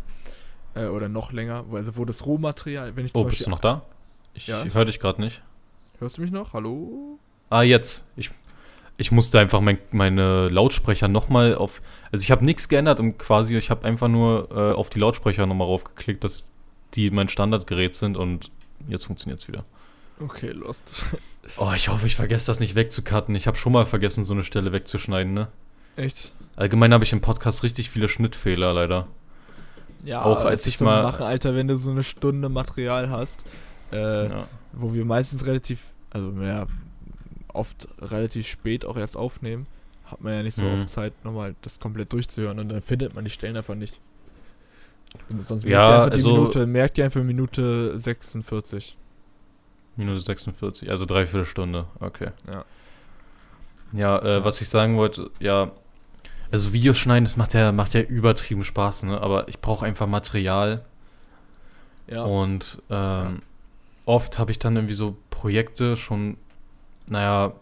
Äh, 0.74 0.87
oder 0.87 1.09
noch 1.09 1.33
länger, 1.33 1.64
wo- 1.68 1.76
also 1.76 1.97
wo 1.97 2.05
das 2.05 2.24
Rohmaterial, 2.24 2.97
wenn 2.97 3.05
ich 3.05 3.12
zum 3.12 3.22
Oh, 3.22 3.24
bist 3.24 3.39
Beispiel. 3.39 3.45
du 3.47 3.51
noch 3.51 3.61
da? 3.61 3.83
Ich 4.35 4.47
Ja. 4.47 4.64
höre 4.64 4.85
dich 4.87 4.99
gerade 5.01 5.20
nicht. 5.20 5.43
Hörst 5.99 6.16
du 6.16 6.22
mich 6.22 6.31
noch? 6.31 6.53
Hallo? 6.55 7.18
Ah, 7.51 7.62
jetzt. 7.62 8.07
Ich, 8.16 8.31
ich 8.97 9.11
musste 9.12 9.39
einfach 9.41 9.61
mein, 9.61 9.76
meine 9.91 10.49
Lautsprecher 10.49 11.09
nochmal 11.09 11.55
auf. 11.57 11.83
Also 12.12 12.22
ich 12.22 12.31
habe 12.31 12.45
nichts 12.45 12.68
geändert 12.68 13.01
und 13.01 13.18
quasi, 13.18 13.57
ich 13.57 13.68
habe 13.70 13.85
einfach 13.85 14.09
nur 14.09 14.49
äh, 14.53 14.72
auf 14.72 14.89
die 14.89 15.01
Lautsprecher 15.01 15.45
nochmal 15.47 15.66
raufgeklickt, 15.66 16.22
dass 16.24 16.53
die 16.95 17.11
mein 17.11 17.28
Standardgerät 17.28 17.95
sind 17.95 18.16
und 18.16 18.51
jetzt 18.89 19.05
funktioniert 19.05 19.41
es 19.41 19.49
wieder. 19.49 19.64
Okay, 20.22 20.50
lost. 20.50 21.04
Oh, 21.56 21.72
ich 21.74 21.88
hoffe, 21.88 22.06
ich 22.06 22.14
vergesse 22.16 22.46
das 22.46 22.60
nicht 22.60 22.74
wegzucutten. 22.74 23.34
Ich 23.34 23.46
habe 23.46 23.56
schon 23.56 23.72
mal 23.72 23.86
vergessen, 23.86 24.24
so 24.24 24.34
eine 24.34 24.42
Stelle 24.44 24.72
wegzuschneiden, 24.72 25.32
ne? 25.32 25.48
Echt? 25.96 26.32
Allgemein 26.56 26.92
habe 26.92 27.04
ich 27.04 27.12
im 27.12 27.20
Podcast 27.20 27.62
richtig 27.62 27.90
viele 27.90 28.08
Schnittfehler, 28.08 28.72
leider. 28.74 29.06
Ja, 30.04 30.22
Auch 30.22 30.44
als 30.44 30.66
ich 30.66 30.78
mal- 30.80 31.02
Machen, 31.02 31.22
Alter, 31.24 31.54
wenn 31.54 31.68
du 31.68 31.76
so 31.76 31.90
eine 31.90 32.02
Stunde 32.02 32.48
Material 32.48 33.10
hast, 33.10 33.40
äh, 33.92 34.28
Ja. 34.28 34.46
wo 34.72 34.94
wir 34.94 35.04
meistens 35.04 35.46
relativ, 35.46 35.80
also 36.10 36.30
ja, 36.42 36.66
oft 37.52 37.88
relativ 38.00 38.46
spät 38.46 38.84
auch 38.84 38.96
erst 38.96 39.16
aufnehmen, 39.16 39.66
hat 40.06 40.20
man 40.20 40.34
ja 40.34 40.42
nicht 40.42 40.54
so 40.54 40.62
Mhm. 40.64 40.74
oft 40.80 40.88
Zeit, 40.90 41.12
nochmal 41.24 41.54
das 41.62 41.80
komplett 41.80 42.12
durchzuhören 42.12 42.58
und 42.58 42.68
dann 42.68 42.80
findet 42.80 43.14
man 43.14 43.24
die 43.24 43.30
Stellen 43.30 43.56
einfach 43.56 43.74
nicht. 43.74 44.00
Und 45.28 45.44
sonst 45.44 45.64
Ja, 45.64 45.68
merkt 45.68 45.82
ihr 45.90 45.94
einfach 46.04 46.12
also- 46.12 46.28
die 46.28 46.38
Minute, 46.40 46.66
merkt 46.66 46.98
ihr 46.98 47.04
einfach 47.04 47.22
Minute 47.22 47.98
46. 47.98 48.96
Minute 49.97 50.20
46, 50.20 50.91
also 50.91 51.05
dreiviertel 51.07 51.45
Stunde. 51.45 51.86
Okay. 52.01 52.30
Ja. 52.53 52.64
Ja, 53.93 54.18
äh, 54.18 54.28
Ja. 54.38 54.45
was 54.45 54.61
ich 54.61 54.68
sagen 54.68 54.97
wollte, 54.97 55.30
ja, 55.41 55.70
also 56.53 56.72
Videos 56.72 56.97
schneiden, 56.99 57.24
das 57.24 57.36
macht 57.36 57.55
ja, 57.55 57.72
macht 57.72 57.95
ja 57.95 58.01
übertrieben 58.01 58.64
Spaß, 58.64 59.05
ne? 59.05 59.20
Aber 59.20 59.49
ich 59.49 59.61
brauche 59.61 59.84
einfach 59.86 60.07
Material 60.07 60.84
Ja. 62.09 62.24
und 62.24 62.80
ähm, 62.91 63.41
oft 64.07 64.38
habe 64.38 64.51
ich 64.51 64.59
dann 64.59 64.76
irgendwie 64.76 64.95
so 64.95 65.16
Projekte 65.30 65.97
schon, 65.97 66.36
naja, 67.09 67.53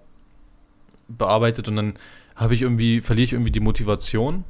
bearbeitet 1.09 1.69
und 1.69 1.77
dann 1.77 1.95
habe 2.37 2.55
ich 2.55 2.63
irgendwie, 2.63 3.01
verliere 3.01 3.25
ich 3.25 3.33
irgendwie 3.33 3.51
die 3.51 3.61
Motivation. 3.61 4.45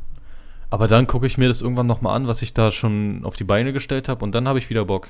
Aber 0.70 0.87
dann 0.87 1.07
gucke 1.07 1.26
ich 1.26 1.39
mir 1.39 1.49
das 1.49 1.62
irgendwann 1.62 1.87
nochmal 1.87 2.14
an, 2.14 2.26
was 2.29 2.43
ich 2.43 2.53
da 2.53 2.70
schon 2.70 3.24
auf 3.24 3.37
die 3.37 3.45
Beine 3.45 3.72
gestellt 3.72 4.09
habe 4.09 4.22
und 4.24 4.33
dann 4.35 4.47
habe 4.47 4.59
ich 4.59 4.68
wieder 4.68 4.85
Bock. 4.85 5.09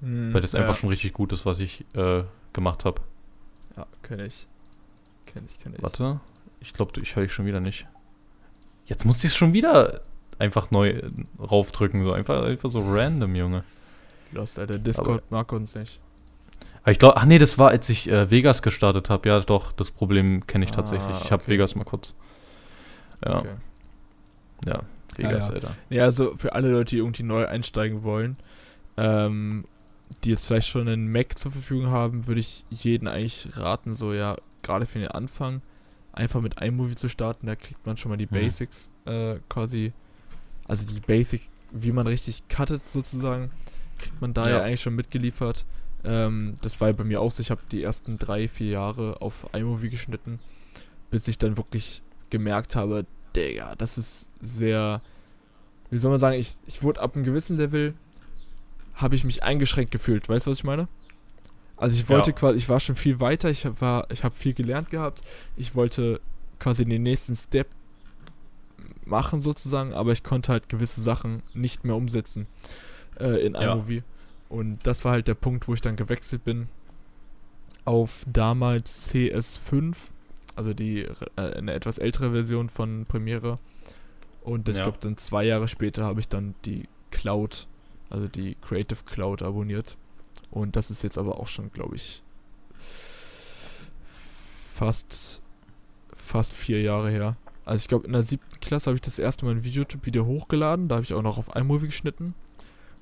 Hm, 0.00 0.32
Weil 0.34 0.40
das 0.40 0.52
ja. 0.52 0.60
einfach 0.60 0.74
schon 0.74 0.90
richtig 0.90 1.12
gut 1.12 1.32
ist, 1.32 1.46
was 1.46 1.58
ich 1.58 1.84
äh, 1.94 2.24
gemacht 2.52 2.84
habe. 2.84 3.02
Ja, 3.76 3.86
kenn 4.02 4.20
ich. 4.20 4.46
Kenn 5.26 5.44
ich, 5.46 5.58
kenn 5.58 5.74
ich. 5.74 5.82
Warte, 5.82 6.20
ich 6.60 6.72
glaube, 6.72 7.00
ich 7.00 7.16
höre 7.16 7.22
dich 7.24 7.32
schon 7.32 7.46
wieder 7.46 7.60
nicht. 7.60 7.86
Jetzt 8.86 9.04
musst 9.04 9.22
du 9.22 9.26
es 9.28 9.36
schon 9.36 9.52
wieder 9.52 10.00
einfach 10.38 10.70
neu 10.70 10.90
äh, 10.90 11.10
raufdrücken, 11.40 12.04
so 12.04 12.12
einfach, 12.12 12.44
einfach 12.44 12.70
so 12.70 12.80
random, 12.86 13.34
Junge. 13.34 13.64
Lost, 14.32 14.58
Alter. 14.58 14.78
Discord 14.78 15.30
mag 15.30 15.52
uns 15.52 15.74
nicht. 15.74 16.00
Aber 16.82 16.92
ich 16.92 16.98
glaube, 16.98 17.16
ach 17.16 17.24
nee, 17.24 17.38
das 17.38 17.58
war, 17.58 17.70
als 17.70 17.88
ich 17.88 18.08
äh, 18.08 18.30
Vegas 18.30 18.62
gestartet 18.62 19.10
habe. 19.10 19.28
Ja, 19.28 19.40
doch, 19.40 19.72
das 19.72 19.90
Problem 19.90 20.46
kenne 20.46 20.64
ich 20.64 20.70
Ah, 20.72 20.76
tatsächlich. 20.76 21.16
Ich 21.24 21.32
habe 21.32 21.42
okay. 21.42 21.52
Vegas 21.52 21.74
mal 21.74 21.84
kurz. 21.84 22.14
Ja, 23.24 23.38
Okay. 23.38 23.54
ja, 24.66 24.82
Vegas, 25.16 25.48
ja. 25.48 25.54
Alter. 25.54 25.76
Ja, 25.90 26.04
also 26.04 26.36
für 26.36 26.52
alle 26.54 26.70
Leute, 26.70 26.90
die 26.90 26.98
irgendwie 26.98 27.22
neu 27.24 27.46
einsteigen 27.46 28.02
wollen, 28.04 28.36
ähm, 28.96 29.64
die 30.24 30.30
jetzt 30.30 30.46
vielleicht 30.46 30.68
schon 30.68 30.88
einen 30.88 31.10
Mac 31.10 31.38
zur 31.38 31.52
Verfügung 31.52 31.88
haben, 31.88 32.26
würde 32.26 32.40
ich 32.40 32.64
jeden 32.70 33.08
eigentlich 33.08 33.48
raten, 33.56 33.94
so 33.94 34.12
ja, 34.12 34.36
gerade 34.62 34.86
für 34.86 34.98
den 34.98 35.08
Anfang, 35.08 35.62
einfach 36.12 36.40
mit 36.40 36.60
iMovie 36.60 36.94
zu 36.94 37.08
starten. 37.08 37.46
Da 37.46 37.56
kriegt 37.56 37.84
man 37.86 37.96
schon 37.96 38.10
mal 38.10 38.16
die 38.16 38.26
Mhm. 38.26 38.30
Basics 38.30 38.92
äh, 39.04 39.36
quasi, 39.48 39.92
also 40.66 40.86
die 40.86 41.00
Basic, 41.00 41.42
wie 41.72 41.92
man 41.92 42.06
richtig 42.06 42.48
cuttet 42.48 42.88
sozusagen, 42.88 43.50
kriegt 43.98 44.20
man 44.20 44.32
da 44.34 44.48
ja, 44.48 44.56
Ja. 44.58 44.62
eigentlich 44.62 44.80
schon 44.82 44.94
mitgeliefert. 44.94 45.64
Ähm, 46.04 46.54
das 46.62 46.80
war 46.80 46.88
ja 46.88 46.92
bei 46.94 47.04
mir 47.04 47.20
auch 47.20 47.30
so, 47.30 47.40
ich 47.40 47.50
habe 47.50 47.62
die 47.70 47.82
ersten 47.82 48.18
drei, 48.18 48.46
vier 48.48 48.68
Jahre 48.70 49.20
auf 49.20 49.46
iMovie 49.54 49.90
geschnitten, 49.90 50.38
bis 51.10 51.26
ich 51.28 51.38
dann 51.38 51.56
wirklich 51.56 52.02
gemerkt 52.30 52.76
habe, 52.76 53.06
Digga, 53.34 53.74
das 53.76 53.98
ist 53.98 54.30
sehr, 54.40 55.02
wie 55.90 55.98
soll 55.98 56.10
man 56.10 56.18
sagen, 56.18 56.38
ich, 56.38 56.54
ich 56.66 56.82
wurde 56.82 57.00
ab 57.00 57.14
einem 57.16 57.24
gewissen 57.24 57.56
Level, 57.56 57.94
habe 58.96 59.14
ich 59.14 59.24
mich 59.24 59.42
eingeschränkt 59.42 59.92
gefühlt, 59.92 60.28
weißt 60.28 60.46
du, 60.46 60.50
was 60.50 60.58
ich 60.58 60.64
meine? 60.64 60.88
Also 61.76 61.94
ich 62.00 62.08
wollte 62.08 62.30
Ja. 62.30 62.36
quasi, 62.38 62.56
ich 62.58 62.68
war 62.68 62.80
schon 62.80 62.96
viel 62.96 63.20
weiter, 63.20 63.50
ich 63.50 63.66
war, 63.80 64.10
ich 64.10 64.24
habe 64.24 64.34
viel 64.34 64.54
gelernt 64.54 64.90
gehabt, 64.90 65.20
ich 65.56 65.74
wollte 65.74 66.20
quasi 66.58 66.84
den 66.84 67.02
nächsten 67.02 67.36
Step 67.36 67.68
machen 69.04 69.40
sozusagen, 69.40 69.92
aber 69.92 70.12
ich 70.12 70.22
konnte 70.22 70.52
halt 70.52 70.68
gewisse 70.68 71.00
Sachen 71.02 71.42
nicht 71.54 71.84
mehr 71.84 71.94
umsetzen 71.96 72.46
äh, 73.20 73.44
in 73.46 73.54
Ja. 73.54 73.72
iMovie. 73.74 74.02
Und 74.48 74.86
das 74.86 75.04
war 75.04 75.12
halt 75.12 75.28
der 75.28 75.34
Punkt, 75.34 75.68
wo 75.68 75.74
ich 75.74 75.80
dann 75.80 75.96
gewechselt 75.96 76.44
bin 76.44 76.68
auf 77.84 78.24
damals 78.26 79.10
CS5, 79.12 79.96
also 80.56 80.72
die 80.74 81.02
äh, 81.02 81.16
eine 81.36 81.72
etwas 81.72 81.98
ältere 81.98 82.32
Version 82.32 82.68
von 82.68 83.06
Premiere. 83.06 83.58
Und 84.42 84.68
ich 84.68 84.76
Ja. 84.78 84.82
glaube, 84.84 84.98
dann 85.00 85.16
zwei 85.16 85.44
Jahre 85.44 85.68
später 85.68 86.04
habe 86.04 86.20
ich 86.20 86.28
dann 86.28 86.54
die 86.64 86.88
Cloud, 87.10 87.66
also 88.10 88.28
die 88.28 88.56
Creative 88.60 89.02
Cloud 89.04 89.42
abonniert. 89.42 89.96
Und 90.50 90.76
das 90.76 90.90
ist 90.90 91.02
jetzt 91.02 91.18
aber 91.18 91.40
auch 91.40 91.48
schon, 91.48 91.72
glaube 91.72 91.96
ich, 91.96 92.22
fast, 94.74 95.42
fast 96.14 96.52
vier 96.52 96.82
Jahre 96.82 97.10
her. 97.10 97.36
Also 97.64 97.82
ich 97.82 97.88
glaube, 97.88 98.06
in 98.06 98.12
der 98.12 98.22
siebten 98.22 98.60
Klasse 98.60 98.90
habe 98.90 98.96
ich 98.96 99.00
das 99.02 99.18
erste 99.18 99.44
Mal 99.44 99.54
ein 99.56 99.62
YouTube-Video 99.62 100.24
hochgeladen. 100.24 100.88
Da 100.88 100.96
habe 100.96 101.04
ich 101.04 101.14
auch 101.14 101.22
noch 101.22 101.38
auf 101.38 101.54
iMovie 101.56 101.86
geschnitten. 101.86 102.34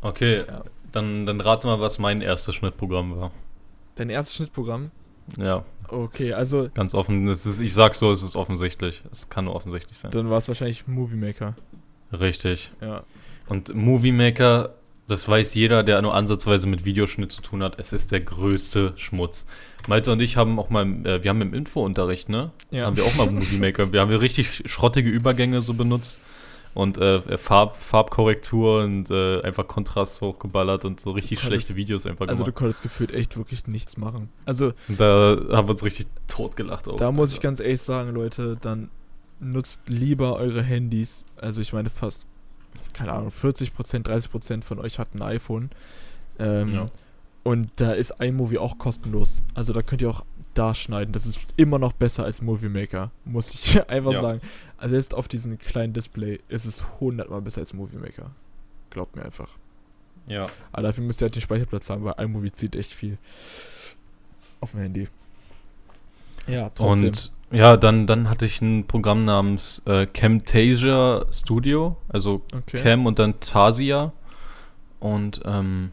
Okay, 0.00 0.42
Ja. 0.46 0.64
dann, 0.92 1.26
dann 1.26 1.40
rate 1.40 1.66
mal, 1.66 1.80
was 1.80 1.98
mein 1.98 2.20
erstes 2.20 2.54
Schnittprogramm 2.54 3.16
war. 3.16 3.30
Dein 3.94 4.10
erstes 4.10 4.36
Schnittprogramm? 4.36 4.90
Ja, 5.38 5.64
Okay, 5.88 6.32
also 6.32 6.70
ganz 6.72 6.94
offen. 6.94 7.28
Es 7.28 7.44
ist, 7.44 7.60
ich 7.60 7.74
sag 7.74 7.94
so, 7.94 8.10
es 8.12 8.22
ist 8.22 8.34
offensichtlich. 8.34 9.02
Es 9.12 9.28
kann 9.28 9.44
nur 9.44 9.54
offensichtlich 9.54 9.98
sein. 9.98 10.10
dann 10.10 10.30
war 10.30 10.38
es 10.38 10.48
wahrscheinlich 10.48 10.86
Movie 10.88 11.16
Maker. 11.16 11.54
Richtig. 12.12 12.72
Ja. 12.80 13.02
Und 13.46 13.74
Movie 13.74 14.12
Maker, 14.12 14.74
das 15.08 15.28
weiß 15.28 15.54
jeder, 15.54 15.82
der 15.82 16.00
nur 16.02 16.14
ansatzweise 16.14 16.66
mit 16.68 16.84
Videoschnitt 16.84 17.32
zu 17.32 17.42
tun 17.42 17.62
hat, 17.62 17.78
es 17.78 17.92
ist 17.92 18.12
der 18.12 18.20
größte 18.20 18.92
Schmutz. 18.96 19.46
Malte 19.88 20.12
und 20.12 20.20
ich 20.20 20.36
haben 20.36 20.58
auch 20.58 20.70
mal, 20.70 20.86
äh, 21.04 21.24
wir 21.24 21.30
haben 21.30 21.42
im 21.42 21.54
Infounterricht, 21.54 22.28
ne? 22.28 22.52
Ja. 22.70 22.86
Haben 22.86 22.96
wir 22.96 23.04
auch 23.04 23.14
mal 23.16 23.26
Movie 23.30 23.58
Maker. 23.58 23.92
Wir 23.92 24.00
haben 24.00 24.10
ja 24.10 24.18
richtig 24.18 24.62
schrottige 24.66 25.10
Übergänge 25.10 25.60
so 25.60 25.74
benutzt. 25.74 26.18
und 26.74 26.98
äh, 26.98 27.36
Farb, 27.36 27.76
Farbkorrektur 27.76 28.84
und 28.84 29.10
äh, 29.10 29.42
einfach 29.42 29.66
Kontrast 29.66 30.20
hochgeballert 30.20 30.84
und 30.84 31.00
so 31.00 31.10
richtig 31.10 31.40
konntest, 31.40 31.66
schlechte 31.66 31.74
Videos 31.74 32.06
einfach 32.06 32.26
gemacht. 32.26 32.30
Also 32.30 32.44
du 32.44 32.52
konntest 32.52 32.82
gefühlt 32.82 33.12
echt 33.12 33.36
wirklich 33.36 33.66
nichts 33.66 33.96
machen. 33.96 34.28
Also 34.46 34.72
da 34.88 35.36
haben 35.50 35.68
wir 35.68 35.72
uns 35.72 35.84
richtig 35.84 36.06
totgelacht. 36.28 36.88
Auch, 36.88 36.96
da 36.96 37.10
muss 37.10 37.30
also. 37.30 37.34
ich 37.34 37.40
ganz 37.40 37.60
ehrlich 37.60 37.82
sagen, 37.82 38.12
Leute, 38.12 38.56
dann 38.60 38.88
nutzt 39.40 39.80
lieber 39.88 40.36
eure 40.36 40.62
Handys. 40.62 41.26
Also 41.36 41.60
ich 41.60 41.72
meine 41.72 41.90
fast, 41.90 42.28
keine 42.92 43.12
Ahnung, 43.12 43.28
40%, 43.28 43.70
30% 44.04 44.62
von 44.62 44.78
euch 44.78 44.98
hat 44.98 45.14
ein 45.14 45.22
iPhone. 45.22 45.70
Ähm, 46.38 46.74
ja. 46.74 46.86
Und 47.42 47.70
da 47.76 47.92
ist 47.92 48.14
iMovie 48.20 48.58
auch 48.58 48.78
kostenlos. 48.78 49.42
Also 49.54 49.72
da 49.72 49.82
könnt 49.82 50.02
ihr 50.02 50.10
auch 50.10 50.24
da 50.54 50.74
schneiden. 50.74 51.12
Das 51.12 51.26
ist 51.26 51.40
immer 51.56 51.78
noch 51.78 51.92
besser 51.92 52.24
als 52.24 52.42
Movie 52.42 52.68
Maker, 52.68 53.10
muss 53.24 53.52
ich 53.54 53.88
einfach 53.88 54.12
ja. 54.12 54.20
sagen. 54.20 54.40
Also 54.76 54.94
selbst 54.94 55.14
auf 55.14 55.28
diesem 55.28 55.58
kleinen 55.58 55.92
Display 55.92 56.40
ist 56.48 56.66
es 56.66 56.84
hundertmal 57.00 57.42
besser 57.42 57.60
als 57.60 57.74
Movie 57.74 57.96
Maker. 57.96 58.30
Glaubt 58.90 59.16
mir 59.16 59.24
einfach. 59.24 59.48
Ja. 60.26 60.48
Aber 60.70 60.82
dafür 60.82 61.04
müsst 61.04 61.20
ihr 61.20 61.26
halt 61.26 61.34
den 61.34 61.42
Speicherplatz 61.42 61.90
haben, 61.90 62.04
weil 62.04 62.14
iMovie 62.18 62.52
zieht 62.52 62.76
echt 62.76 62.92
viel 62.92 63.18
auf 64.60 64.72
dem 64.72 64.80
Handy. 64.80 65.08
Ja, 66.46 66.70
trotzdem. 66.70 67.08
Und 67.08 67.32
ja, 67.52 67.76
dann, 67.76 68.06
dann 68.06 68.28
hatte 68.28 68.46
ich 68.46 68.60
ein 68.60 68.86
Programm 68.86 69.24
namens 69.24 69.82
äh, 69.86 70.06
Camtasia 70.06 71.26
Studio, 71.30 71.96
also 72.08 72.42
okay. 72.54 72.82
Cam 72.82 73.06
und 73.06 73.18
dann 73.18 73.40
Tasia. 73.40 74.12
Und 75.00 75.40
ähm, 75.44 75.92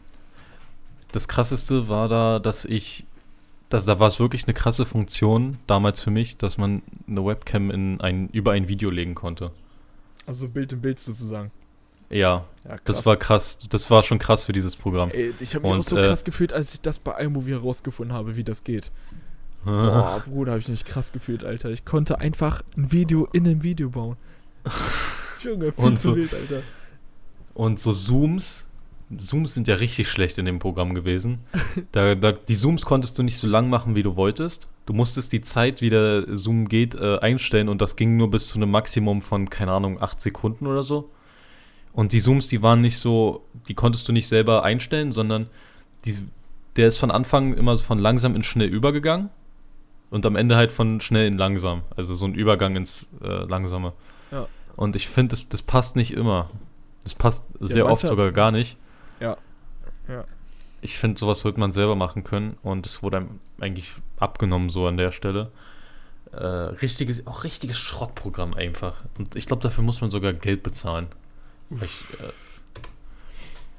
das 1.12 1.28
krasseste 1.28 1.88
war 1.88 2.08
da, 2.08 2.38
dass 2.38 2.64
ich 2.64 3.04
das, 3.70 3.84
da 3.84 4.00
war 4.00 4.08
es 4.08 4.18
wirklich 4.18 4.44
eine 4.44 4.54
krasse 4.54 4.84
Funktion 4.84 5.58
damals 5.66 6.00
für 6.00 6.10
mich, 6.10 6.36
dass 6.36 6.58
man 6.58 6.82
eine 7.08 7.24
Webcam 7.24 7.70
in 7.70 8.00
ein, 8.00 8.28
über 8.30 8.52
ein 8.52 8.66
Video 8.66 8.90
legen 8.90 9.14
konnte. 9.14 9.52
Also 10.26 10.48
Bild 10.48 10.72
in 10.72 10.80
Bild 10.80 10.98
sozusagen. 10.98 11.52
Ja, 12.10 12.44
ja 12.68 12.76
das 12.84 13.06
war 13.06 13.16
krass. 13.16 13.58
Das 13.68 13.88
war 13.88 14.02
schon 14.02 14.18
krass 14.18 14.44
für 14.44 14.52
dieses 14.52 14.74
Programm. 14.74 15.10
Ey, 15.10 15.32
ich 15.38 15.54
habe 15.54 15.68
mich 15.68 15.78
auch 15.78 15.82
so 15.84 15.96
äh, 15.96 16.08
krass 16.08 16.24
gefühlt, 16.24 16.52
als 16.52 16.74
ich 16.74 16.80
das 16.80 16.98
bei 16.98 17.12
iMovie 17.22 17.52
herausgefunden 17.52 18.14
habe, 18.14 18.34
wie 18.34 18.42
das 18.42 18.64
geht. 18.64 18.90
Boah, 19.64 20.22
Bruder, 20.26 20.52
habe 20.52 20.60
ich 20.60 20.68
nicht 20.68 20.86
krass 20.86 21.12
gefühlt, 21.12 21.44
Alter. 21.44 21.70
Ich 21.70 21.84
konnte 21.84 22.18
einfach 22.18 22.62
ein 22.76 22.92
Video 22.92 23.28
in 23.32 23.46
einem 23.46 23.62
Video 23.62 23.90
bauen. 23.90 24.16
Junge, 25.42 25.72
viel 25.72 25.84
und 25.84 25.98
zu 25.98 26.10
so, 26.10 26.16
wild, 26.16 26.34
Alter. 26.34 26.62
Und 27.54 27.78
so 27.78 27.92
Zooms, 27.92 28.66
Zooms 29.18 29.54
sind 29.54 29.68
ja 29.68 29.76
richtig 29.76 30.08
schlecht 30.08 30.38
in 30.38 30.44
dem 30.44 30.58
Programm 30.58 30.94
gewesen. 30.94 31.40
Da, 31.92 32.14
da, 32.14 32.32
die 32.32 32.54
Zooms 32.54 32.84
konntest 32.84 33.18
du 33.18 33.22
nicht 33.22 33.38
so 33.38 33.46
lang 33.46 33.68
machen, 33.68 33.94
wie 33.94 34.02
du 34.02 34.16
wolltest. 34.16 34.68
Du 34.86 34.92
musstest 34.92 35.32
die 35.32 35.40
Zeit, 35.40 35.80
wie 35.80 35.90
der 35.90 36.24
Zoom 36.36 36.68
geht, 36.68 36.94
äh, 36.94 37.18
einstellen 37.18 37.68
und 37.68 37.80
das 37.80 37.96
ging 37.96 38.16
nur 38.16 38.30
bis 38.30 38.48
zu 38.48 38.58
einem 38.58 38.70
Maximum 38.70 39.22
von, 39.22 39.50
keine 39.50 39.72
Ahnung, 39.72 40.00
8 40.00 40.20
Sekunden 40.20 40.66
oder 40.66 40.82
so. 40.82 41.10
Und 41.92 42.12
die 42.12 42.20
Zooms, 42.20 42.48
die 42.48 42.62
waren 42.62 42.80
nicht 42.80 42.98
so, 42.98 43.44
die 43.66 43.74
konntest 43.74 44.06
du 44.08 44.12
nicht 44.12 44.28
selber 44.28 44.62
einstellen, 44.62 45.10
sondern 45.10 45.48
die, 46.04 46.16
der 46.76 46.88
ist 46.88 46.98
von 46.98 47.10
Anfang 47.10 47.54
immer 47.54 47.76
von 47.76 47.98
langsam 47.98 48.36
in 48.36 48.42
schnell 48.42 48.68
übergegangen 48.68 49.30
und 50.10 50.26
am 50.26 50.36
Ende 50.36 50.56
halt 50.56 50.72
von 50.72 51.00
schnell 51.00 51.26
in 51.26 51.38
langsam. 51.38 51.82
Also 51.96 52.14
so 52.14 52.26
ein 52.26 52.34
Übergang 52.34 52.76
ins 52.76 53.08
äh, 53.22 53.44
Langsame. 53.44 53.92
Ja. 54.30 54.48
Und 54.76 54.96
ich 54.96 55.08
finde, 55.08 55.30
das, 55.30 55.48
das 55.48 55.62
passt 55.62 55.96
nicht 55.96 56.12
immer. 56.12 56.50
Das 57.04 57.14
passt 57.14 57.46
sehr 57.60 57.86
oft 57.86 58.06
sogar 58.06 58.32
gar 58.32 58.50
nicht. 58.50 58.76
Ja. 59.20 59.36
Ja. 60.08 60.24
Ich 60.82 60.98
finde, 60.98 61.18
sowas 61.18 61.40
sollte 61.40 61.60
man 61.60 61.72
selber 61.72 61.94
machen 61.94 62.24
können 62.24 62.56
und 62.62 62.86
es 62.86 63.02
wurde 63.02 63.18
einem 63.18 63.40
eigentlich 63.60 63.92
abgenommen 64.18 64.70
so 64.70 64.86
an 64.86 64.96
der 64.96 65.10
Stelle. 65.10 65.52
Äh, 66.32 66.44
richtiges, 66.44 67.26
auch 67.26 67.44
richtiges 67.44 67.78
Schrottprogramm 67.78 68.54
einfach. 68.54 69.04
Und 69.18 69.36
ich 69.36 69.46
glaube, 69.46 69.62
dafür 69.62 69.84
muss 69.84 70.00
man 70.00 70.10
sogar 70.10 70.32
Geld 70.32 70.62
bezahlen. 70.62 71.08
Ich, 71.70 71.84
äh, 72.20 72.32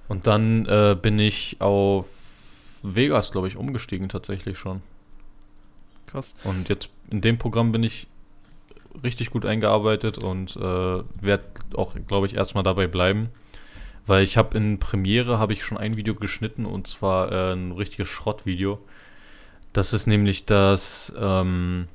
und 0.07 0.27
dann 0.27 0.65
äh, 0.65 0.97
bin 1.01 1.19
ich 1.19 1.57
auf 1.59 2.79
Vegas, 2.83 3.31
glaube 3.31 3.47
ich, 3.47 3.55
umgestiegen 3.55 4.09
tatsächlich 4.09 4.57
schon. 4.57 4.81
Krass. 6.11 6.35
Und 6.43 6.69
jetzt 6.69 6.89
in 7.09 7.21
dem 7.21 7.37
Programm 7.37 7.71
bin 7.71 7.83
ich 7.83 8.07
richtig 9.03 9.29
gut 9.29 9.45
eingearbeitet 9.45 10.17
und 10.17 10.55
äh, 10.55 10.59
werde 10.59 11.45
auch, 11.75 11.95
glaube 12.07 12.27
ich, 12.27 12.35
erstmal 12.35 12.63
dabei 12.63 12.87
bleiben. 12.87 13.29
Weil 14.05 14.23
ich 14.23 14.35
habe 14.35 14.57
in 14.57 14.79
Premiere 14.79 15.39
habe 15.39 15.53
ich 15.53 15.63
schon 15.63 15.77
ein 15.77 15.95
Video 15.95 16.15
geschnitten 16.15 16.65
und 16.65 16.87
zwar 16.87 17.31
äh, 17.31 17.53
ein 17.53 17.71
richtiges 17.71 18.07
Schrottvideo. 18.07 18.79
Das 19.73 19.93
ist 19.93 20.07
nämlich 20.07 20.45
das 20.45 21.13
ähm, 21.17 21.87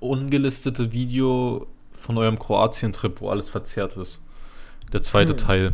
ungelistete 0.00 0.92
Video 0.92 1.66
von 1.92 2.16
eurem 2.16 2.38
Kroatien-Trip, 2.38 3.20
wo 3.20 3.28
alles 3.28 3.48
verzerrt 3.48 3.96
ist. 3.96 4.20
Der 4.92 5.02
zweite 5.02 5.32
hm. 5.32 5.38
Teil. 5.38 5.72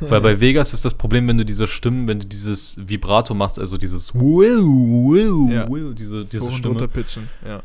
Weil 0.08 0.20
bei 0.20 0.40
Vegas 0.40 0.74
ist 0.74 0.84
das 0.84 0.94
Problem, 0.94 1.28
wenn 1.28 1.38
du 1.38 1.44
diese 1.44 1.66
Stimmen, 1.66 2.08
wenn 2.08 2.20
du 2.20 2.26
dieses 2.26 2.78
Vibrato 2.88 3.34
machst, 3.34 3.58
also 3.58 3.78
dieses 3.78 4.14
Will, 4.14 4.62
Will, 4.62 5.54
ja. 5.54 5.70
Will, 5.70 5.94
diese, 5.94 6.24
diese 6.24 6.40
so 6.40 6.50
Stimme. 6.50 6.88
Ja 7.46 7.62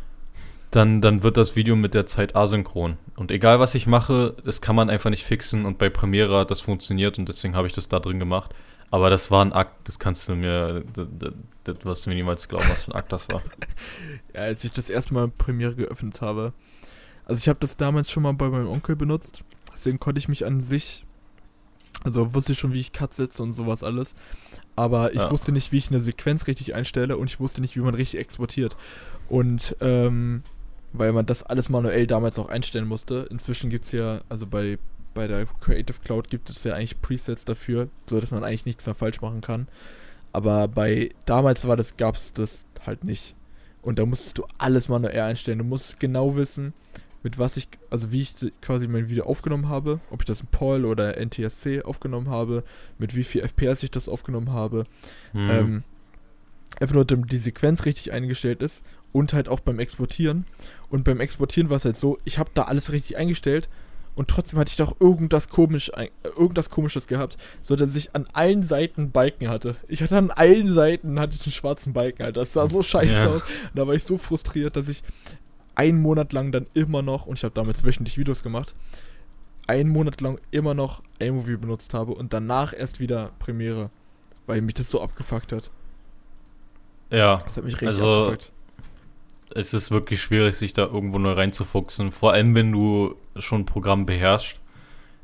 dann, 0.72 1.02
dann 1.02 1.22
wird 1.22 1.36
das 1.36 1.56
Video 1.56 1.76
mit 1.76 1.94
der 1.94 2.06
Zeit 2.06 2.36
asynchron. 2.36 2.98
Und 3.18 3.30
egal 3.30 3.60
was 3.60 3.76
ich 3.76 3.88
mache, 3.88 4.36
das 4.44 4.62
kann 4.62 4.76
man 4.76 4.90
einfach 4.90 5.10
nicht 5.10 5.26
fixen 5.26 5.66
und 5.66 5.78
bei 5.78 5.90
Premiere 5.90 6.40
hat 6.40 6.52
das 6.52 6.62
funktioniert 6.62 7.20
und 7.20 7.28
deswegen 7.28 7.56
habe 7.56 7.68
ich 7.68 7.74
das 7.74 7.90
da 7.90 8.00
drin 8.00 8.20
gemacht. 8.20 8.56
Aber 8.90 9.10
das 9.10 9.32
war 9.32 9.44
ein 9.44 9.54
Akt, 9.54 9.88
das 9.88 10.00
kannst 10.00 10.28
du 10.28 10.36
mir, 10.36 10.84
das, 10.94 11.08
das, 11.64 11.86
wirst 11.86 12.06
du 12.06 12.10
mir 12.10 12.16
niemals 12.16 12.48
glauben, 12.48 12.66
was 12.70 12.86
für 12.86 12.92
ein 12.92 12.98
Akt 12.98 13.12
das 13.12 13.30
war. 13.30 13.42
ja, 14.34 14.42
als 14.42 14.64
ich 14.64 14.72
das 14.72 14.90
erste 14.90 15.14
Mal 15.14 15.28
Premiere 15.30 15.76
geöffnet 15.76 16.22
habe, 16.22 16.54
also 17.26 17.38
ich 17.38 17.48
habe 17.48 17.60
das 17.60 17.78
damals 17.78 18.10
schon 18.10 18.24
mal 18.24 18.34
bei 18.34 18.50
meinem 18.50 18.70
Onkel 18.70 18.96
benutzt, 18.96 19.44
deswegen 19.74 20.00
konnte 20.00 20.20
ich 20.20 20.30
mich 20.30 20.46
an 20.46 20.62
sich, 20.62 21.06
also 22.04 22.34
wusste 22.34 22.54
ich 22.54 22.60
schon, 22.60 22.74
wie 22.74 22.80
ich 22.80 22.94
Cut 22.94 23.14
setze 23.14 23.44
und 23.44 23.54
sowas 23.54 23.84
alles, 23.84 24.16
aber 24.76 25.14
ich 25.14 25.22
ja. 25.22 25.32
wusste 25.32 25.52
nicht, 25.52 25.72
wie 25.72 25.78
ich 25.78 25.90
eine 25.90 26.02
Sequenz 26.02 26.48
richtig 26.48 26.74
einstelle 26.74 27.18
und 27.18 27.30
ich 27.30 27.40
wusste 27.40 27.62
nicht, 27.62 27.76
wie 27.76 27.82
man 27.82 27.96
richtig 27.96 28.20
exportiert. 28.20 28.76
Und 29.30 29.76
ähm, 29.82 30.44
weil 30.94 31.14
man 31.14 31.26
das 31.26 31.44
alles 31.44 31.70
manuell 31.70 32.08
damals 32.08 32.38
auch 32.38 32.50
einstellen 32.50 32.88
musste. 32.88 33.28
Inzwischen 33.30 33.70
gibt 33.70 33.86
es 33.86 33.92
ja, 33.92 34.22
also 34.30 34.46
bei, 34.46 34.78
bei 35.14 35.28
der 35.28 35.46
Creative 35.46 35.98
Cloud 36.04 36.30
gibt 36.30 36.50
es 36.50 36.64
ja 36.64 36.74
eigentlich 36.74 37.02
Presets 37.02 37.46
dafür, 37.46 37.90
so 38.10 38.20
dass 38.20 38.32
man 38.32 38.44
eigentlich 38.44 38.66
nichts 38.66 38.86
mehr 38.86 38.96
falsch 38.96 39.22
machen 39.22 39.42
kann. 39.42 39.68
Aber 40.34 40.68
bei 40.68 41.12
damals 41.26 41.68
war 41.68 41.78
das, 41.78 41.98
gab 41.98 42.16
es 42.16 42.34
das 42.34 42.66
halt 42.86 43.04
nicht. 43.04 43.36
Und 43.82 44.00
da 44.00 44.06
musstest 44.06 44.38
du 44.38 44.46
alles 44.58 44.90
manuell 44.90 45.22
einstellen. 45.22 45.60
Du 45.60 45.66
musst 45.66 46.00
genau 46.00 46.36
wissen, 46.36 46.74
mit 47.24 47.38
was 47.38 47.58
ich, 47.58 47.68
also 47.90 48.12
wie 48.12 48.22
ich 48.22 48.34
quasi 48.62 48.88
mein 48.88 49.10
Video 49.10 49.26
aufgenommen 49.26 49.70
habe, 49.70 50.00
ob 50.10 50.22
ich 50.22 50.26
das 50.26 50.42
in 50.42 50.48
PAL 50.48 50.86
oder 50.86 51.18
NTSC 51.18 51.84
aufgenommen 51.84 52.30
habe, 52.30 52.64
mit 52.98 53.16
wie 53.16 53.24
viel 53.24 53.42
FPS 53.42 53.84
ich 53.84 53.92
das 53.92 54.10
aufgenommen 54.10 54.52
habe. 54.52 54.84
Mhm. 55.34 55.50
Ähm, 55.50 55.84
einfach 56.80 56.96
nur, 56.96 57.06
damit 57.06 57.32
die 57.32 57.38
Sequenz 57.38 57.86
richtig 57.86 58.12
eingestellt 58.12 58.62
ist 58.62 58.84
und 59.12 59.34
halt 59.34 59.50
auch 59.50 59.60
beim 59.60 59.80
Exportieren. 59.80 60.46
Und 60.90 61.04
beim 61.04 61.20
Exportieren 61.20 61.70
war 61.70 61.78
es 61.78 61.86
halt 61.86 61.98
so, 61.98 62.18
ich 62.26 62.40
habe 62.40 62.50
da 62.54 62.64
alles 62.64 62.92
richtig 62.92 63.18
eingestellt 63.18 63.70
und 64.16 64.28
trotzdem 64.28 64.60
hatte 64.60 64.70
ich 64.70 64.76
doch 64.76 65.00
irgendwas 65.00 65.48
komisch, 65.48 65.92
irgendwas 66.24 66.70
komisches 66.70 67.08
gehabt, 67.08 67.38
so 67.62 67.76
dass 67.76 67.96
ich 67.96 68.14
an 68.14 68.28
allen 68.34 68.64
Seiten 68.64 69.12
Balken 69.12 69.48
hatte. 69.48 69.76
Ich 69.88 70.04
hatte 70.04 70.18
an 70.18 70.32
allen 70.32 70.68
Seiten 70.68 71.20
hatte 71.20 71.36
ich 71.36 71.46
einen 71.46 71.54
schwarzen 71.54 71.94
Balken, 71.94 72.24
Alter. 72.24 72.42
Das 72.42 72.54
sah 72.54 72.68
so 72.68 72.84
scheiße 72.84 73.12
ja. 73.12 73.30
aus. 73.30 73.42
Und 73.44 73.76
da 73.76 73.88
war 73.88 73.94
ich 73.94 74.04
so 74.04 74.18
frustriert, 74.18 74.76
dass 74.76 74.90
ich 74.90 75.02
einen 75.76 76.02
Monat 76.02 76.34
lang 76.34 76.52
dann 76.52 76.68
immer 76.74 77.02
noch, 77.02 77.26
und 77.26 77.38
ich 77.38 77.44
habe 77.44 77.54
damals 77.54 77.84
wöchentlich 77.84 78.18
Videos 78.18 78.44
gemacht, 78.44 78.76
einen 79.68 79.90
Monat 79.90 80.22
lang 80.22 80.40
immer 80.52 80.74
noch 80.74 81.02
iMovie 81.20 81.58
benutzt 81.58 81.94
habe 81.94 82.14
und 82.14 82.34
danach 82.34 82.74
erst 82.74 83.00
wieder 83.00 83.32
Premiere, 83.40 83.90
weil 84.48 84.62
mich 84.62 84.74
das 84.74 84.90
so 84.90 85.02
abgefuckt 85.02 85.52
hat. 85.52 85.70
Ja. 87.10 87.38
Das 87.38 87.58
hat 87.58 87.64
mich 87.64 87.74
richtig 87.74 87.90
also, 87.90 88.24
abgefuckt 88.24 88.52
es 89.56 89.74
ist 89.74 89.92
wirklich 89.92 90.22
schwierig, 90.22 90.56
sich 90.56 90.74
da 90.74 90.84
irgendwo 90.84 91.20
neu 91.20 91.34
reinzufuchsen. 91.34 92.12
Vor 92.12 92.34
allem, 92.34 92.56
wenn 92.56 92.72
du 92.72 93.16
schon 93.38 93.62
ein 93.62 93.66
Programm 93.66 94.06
beherrschst, 94.06 94.60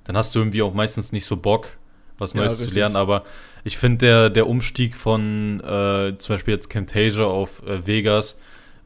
dann 0.04 0.18
hast 0.18 0.36
du 0.36 0.40
irgendwie 0.40 0.62
auch 0.62 0.74
meistens 0.74 1.12
nicht 1.12 1.26
so 1.26 1.38
Bock, 1.38 1.78
was 2.18 2.34
Neues 2.34 2.60
ja, 2.60 2.68
zu 2.68 2.74
lernen. 2.74 2.96
Aber 2.96 3.24
ich 3.64 3.78
finde, 3.78 3.98
der, 3.98 4.30
der 4.30 4.48
Umstieg 4.48 4.96
von 4.96 5.60
äh, 5.62 6.16
zum 6.18 6.36
Beispiel 6.36 6.54
jetzt 6.54 6.70
Camtasia 6.70 7.26
auf 7.26 7.64
äh, 7.64 7.86
Vegas 7.86 8.38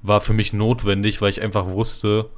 war 0.01 0.21
für 0.21 0.33
mich 0.33 0.53
notwendig, 0.53 1.21
weil 1.21 1.29
ich 1.29 1.41
einfach 1.41 1.67
wusste, 1.67 2.29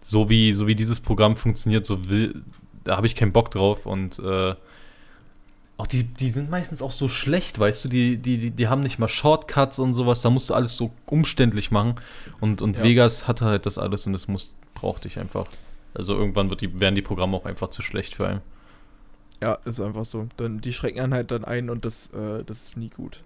so 0.00 0.28
wie, 0.28 0.52
so 0.52 0.66
wie 0.66 0.74
dieses 0.74 1.00
Programm 1.00 1.36
funktioniert, 1.36 1.86
so 1.86 2.08
will, 2.08 2.40
da 2.84 2.96
habe 2.96 3.06
ich 3.06 3.16
keinen 3.16 3.32
Bock 3.32 3.50
drauf 3.50 3.86
und 3.86 4.18
äh, 4.18 4.54
auch 5.76 5.86
die, 5.88 6.04
die 6.04 6.30
sind 6.30 6.50
meistens 6.50 6.82
auch 6.82 6.92
so 6.92 7.08
schlecht, 7.08 7.58
weißt 7.58 7.84
du, 7.84 7.88
die, 7.88 8.16
die, 8.16 8.38
die, 8.38 8.50
die 8.52 8.68
haben 8.68 8.80
nicht 8.80 8.98
mal 8.98 9.08
Shortcuts 9.08 9.80
und 9.80 9.94
sowas, 9.94 10.22
da 10.22 10.30
musst 10.30 10.50
du 10.50 10.54
alles 10.54 10.76
so 10.76 10.92
umständlich 11.06 11.72
machen. 11.72 11.96
Und, 12.40 12.62
und 12.62 12.76
ja. 12.76 12.84
Vegas 12.84 13.26
hatte 13.26 13.44
halt 13.46 13.66
das 13.66 13.76
alles 13.76 14.06
und 14.06 14.12
das 14.12 14.28
muss, 14.28 14.54
brauchte 14.74 15.08
ich 15.08 15.18
einfach. 15.18 15.46
Also 15.92 16.14
irgendwann 16.14 16.48
wird 16.48 16.60
die, 16.60 16.78
werden 16.78 16.94
die 16.94 17.02
Programme 17.02 17.36
auch 17.36 17.44
einfach 17.44 17.68
zu 17.68 17.82
schlecht 17.82 18.14
für 18.14 18.28
einen. 18.28 18.40
Ja, 19.42 19.58
ist 19.64 19.80
einfach 19.80 20.04
so. 20.04 20.28
Dann, 20.36 20.60
die 20.60 20.72
schrecken 20.72 21.00
einen 21.00 21.14
halt 21.14 21.32
dann 21.32 21.44
ein 21.44 21.68
und 21.68 21.84
das, 21.84 22.06
äh, 22.08 22.44
das 22.44 22.68
ist 22.68 22.76
nie 22.76 22.90
gut. 22.90 23.24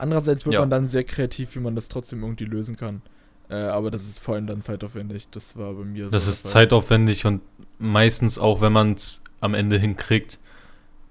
Andererseits 0.00 0.44
wird 0.46 0.54
ja. 0.54 0.60
man 0.60 0.70
dann 0.70 0.86
sehr 0.86 1.04
kreativ, 1.04 1.54
wie 1.54 1.60
man 1.60 1.74
das 1.74 1.88
trotzdem 1.88 2.22
irgendwie 2.22 2.44
lösen 2.44 2.76
kann. 2.76 3.02
Äh, 3.48 3.56
aber 3.56 3.90
das 3.90 4.04
ist 4.04 4.20
vor 4.20 4.34
allem 4.34 4.46
dann 4.46 4.62
zeitaufwendig. 4.62 5.28
Das 5.30 5.56
war 5.56 5.72
bei 5.74 5.84
mir 5.84 6.06
so. 6.06 6.10
Das 6.10 6.26
ist 6.26 6.46
zeitaufwendig 6.46 7.26
und 7.26 7.42
meistens 7.78 8.38
auch, 8.38 8.60
wenn 8.60 8.72
man 8.72 8.92
es 8.92 9.22
am 9.40 9.54
Ende 9.54 9.78
hinkriegt, 9.78 10.38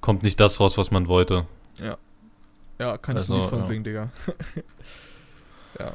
kommt 0.02 0.24
nicht 0.24 0.40
das 0.40 0.60
raus, 0.60 0.78
was 0.78 0.92
man 0.92 1.08
wollte. 1.08 1.46
Ja. 1.82 1.98
Ja, 2.80 2.98
kann 2.98 3.18
also, 3.18 3.34
ich 3.34 3.40
nicht 3.40 3.50
von 3.50 3.60
ja. 3.60 3.66
singen, 3.66 3.84
Digga. 3.84 4.12
ja. 5.80 5.94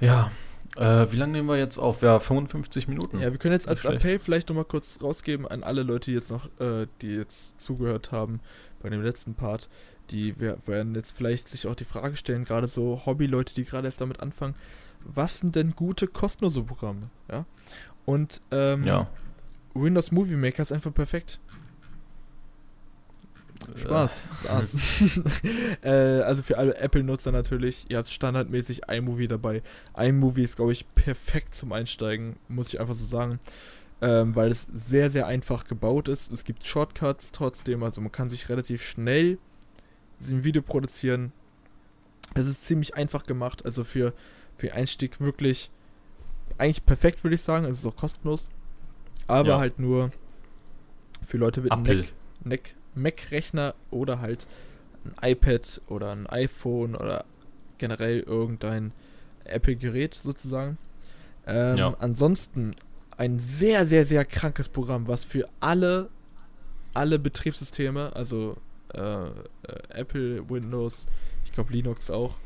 Ja. 0.00 0.30
Äh, 0.76 1.10
wie 1.10 1.16
lange 1.16 1.32
nehmen 1.32 1.48
wir 1.48 1.56
jetzt 1.56 1.78
auf? 1.78 2.02
Ja, 2.02 2.20
55 2.20 2.86
Minuten. 2.86 3.18
Ja, 3.18 3.32
wir 3.32 3.38
können 3.38 3.54
jetzt 3.54 3.66
als 3.66 3.84
Appell 3.84 4.18
vielleicht 4.18 4.48
nochmal 4.48 4.66
kurz 4.66 4.98
rausgeben 5.02 5.48
an 5.48 5.62
alle 5.62 5.82
Leute, 5.82 6.10
die 6.10 6.14
jetzt 6.14 6.30
noch, 6.30 6.46
äh, 6.60 6.86
die 7.00 7.14
jetzt 7.16 7.60
zugehört 7.60 8.12
haben 8.12 8.40
bei 8.82 8.88
dem 8.88 9.02
letzten 9.02 9.34
Part. 9.34 9.68
Die 10.10 10.38
werden 10.38 10.94
jetzt 10.94 11.12
vielleicht 11.12 11.48
sich 11.48 11.66
auch 11.66 11.74
die 11.74 11.84
Frage 11.84 12.16
stellen, 12.16 12.44
gerade 12.44 12.66
so 12.66 13.02
Hobby-Leute, 13.06 13.54
die 13.54 13.64
gerade 13.64 13.86
erst 13.86 14.00
damit 14.00 14.20
anfangen, 14.20 14.54
was 15.04 15.38
sind 15.38 15.56
denn 15.56 15.74
gute 15.74 16.06
kostenlose 16.06 16.62
Programme? 16.62 17.10
Ja. 17.30 17.46
Und 18.04 18.40
ähm, 18.50 18.84
ja. 18.84 19.08
Windows 19.74 20.10
Movie 20.10 20.36
Maker 20.36 20.62
ist 20.62 20.72
einfach 20.72 20.92
perfekt. 20.92 21.38
Spaß. 23.76 24.20
äh, 25.82 25.90
also 25.90 26.42
für 26.42 26.58
alle 26.58 26.76
Apple-Nutzer 26.76 27.30
natürlich, 27.30 27.86
ihr 27.88 27.98
habt 27.98 28.08
standardmäßig 28.08 28.88
iMovie 28.88 29.28
dabei. 29.28 29.62
iMovie 29.96 30.44
ist, 30.44 30.56
glaube 30.56 30.72
ich, 30.72 30.92
perfekt 30.94 31.54
zum 31.54 31.72
Einsteigen, 31.72 32.36
muss 32.48 32.68
ich 32.68 32.80
einfach 32.80 32.94
so 32.94 33.04
sagen. 33.04 33.38
Ähm, 34.02 34.34
weil 34.34 34.50
es 34.50 34.66
sehr, 34.72 35.10
sehr 35.10 35.26
einfach 35.26 35.64
gebaut 35.64 36.08
ist. 36.08 36.32
Es 36.32 36.44
gibt 36.44 36.64
Shortcuts 36.64 37.32
trotzdem, 37.32 37.82
also 37.82 38.00
man 38.00 38.10
kann 38.10 38.30
sich 38.30 38.48
relativ 38.48 38.82
schnell 38.82 39.38
ein 40.28 40.44
Video 40.44 40.62
produzieren. 40.62 41.32
Es 42.34 42.46
ist 42.46 42.66
ziemlich 42.66 42.94
einfach 42.94 43.24
gemacht, 43.24 43.64
also 43.64 43.84
für, 43.84 44.12
für 44.56 44.72
Einstieg 44.72 45.20
wirklich 45.20 45.70
eigentlich 46.58 46.84
perfekt, 46.84 47.24
würde 47.24 47.34
ich 47.34 47.42
sagen. 47.42 47.64
Es 47.64 47.78
ist 47.78 47.86
auch 47.86 47.96
kostenlos. 47.96 48.48
Aber 49.26 49.50
ja. 49.50 49.58
halt 49.58 49.78
nur 49.78 50.10
für 51.22 51.38
Leute 51.38 51.60
mit 51.60 51.72
einem 51.72 52.04
Mac, 52.44 52.74
Mac-Rechner 52.94 53.74
oder 53.90 54.20
halt 54.20 54.46
ein 55.04 55.30
iPad 55.30 55.80
oder 55.88 56.12
ein 56.12 56.26
iPhone 56.26 56.94
oder 56.94 57.24
generell 57.78 58.20
irgendein 58.20 58.92
Apple-Gerät 59.44 60.14
sozusagen. 60.14 60.78
Ähm, 61.46 61.78
ja. 61.78 61.94
Ansonsten 61.98 62.74
ein 63.16 63.38
sehr, 63.38 63.86
sehr, 63.86 64.04
sehr 64.04 64.24
krankes 64.24 64.68
Programm, 64.68 65.06
was 65.06 65.24
für 65.24 65.48
alle, 65.60 66.10
alle 66.94 67.18
Betriebssysteme, 67.18 68.14
also 68.14 68.56
Apple, 69.90 70.48
Windows, 70.48 71.06
ich 71.44 71.52
glaube 71.52 71.72
Linux 71.72 72.10
auch, 72.10 72.36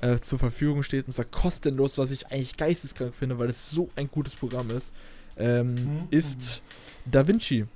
äh, 0.00 0.18
zur 0.18 0.38
Verfügung 0.38 0.82
steht 0.82 1.06
und 1.06 1.12
zwar 1.12 1.24
kostenlos, 1.24 1.98
was 1.98 2.10
ich 2.10 2.26
eigentlich 2.28 2.56
geisteskrank 2.56 3.14
finde, 3.14 3.38
weil 3.38 3.48
es 3.48 3.70
so 3.70 3.90
ein 3.96 4.08
gutes 4.08 4.34
Programm 4.34 4.70
ist, 4.70 4.92
ähm, 5.36 5.74
mhm. 5.74 6.06
ist 6.10 6.62
DaVinci. 7.06 7.66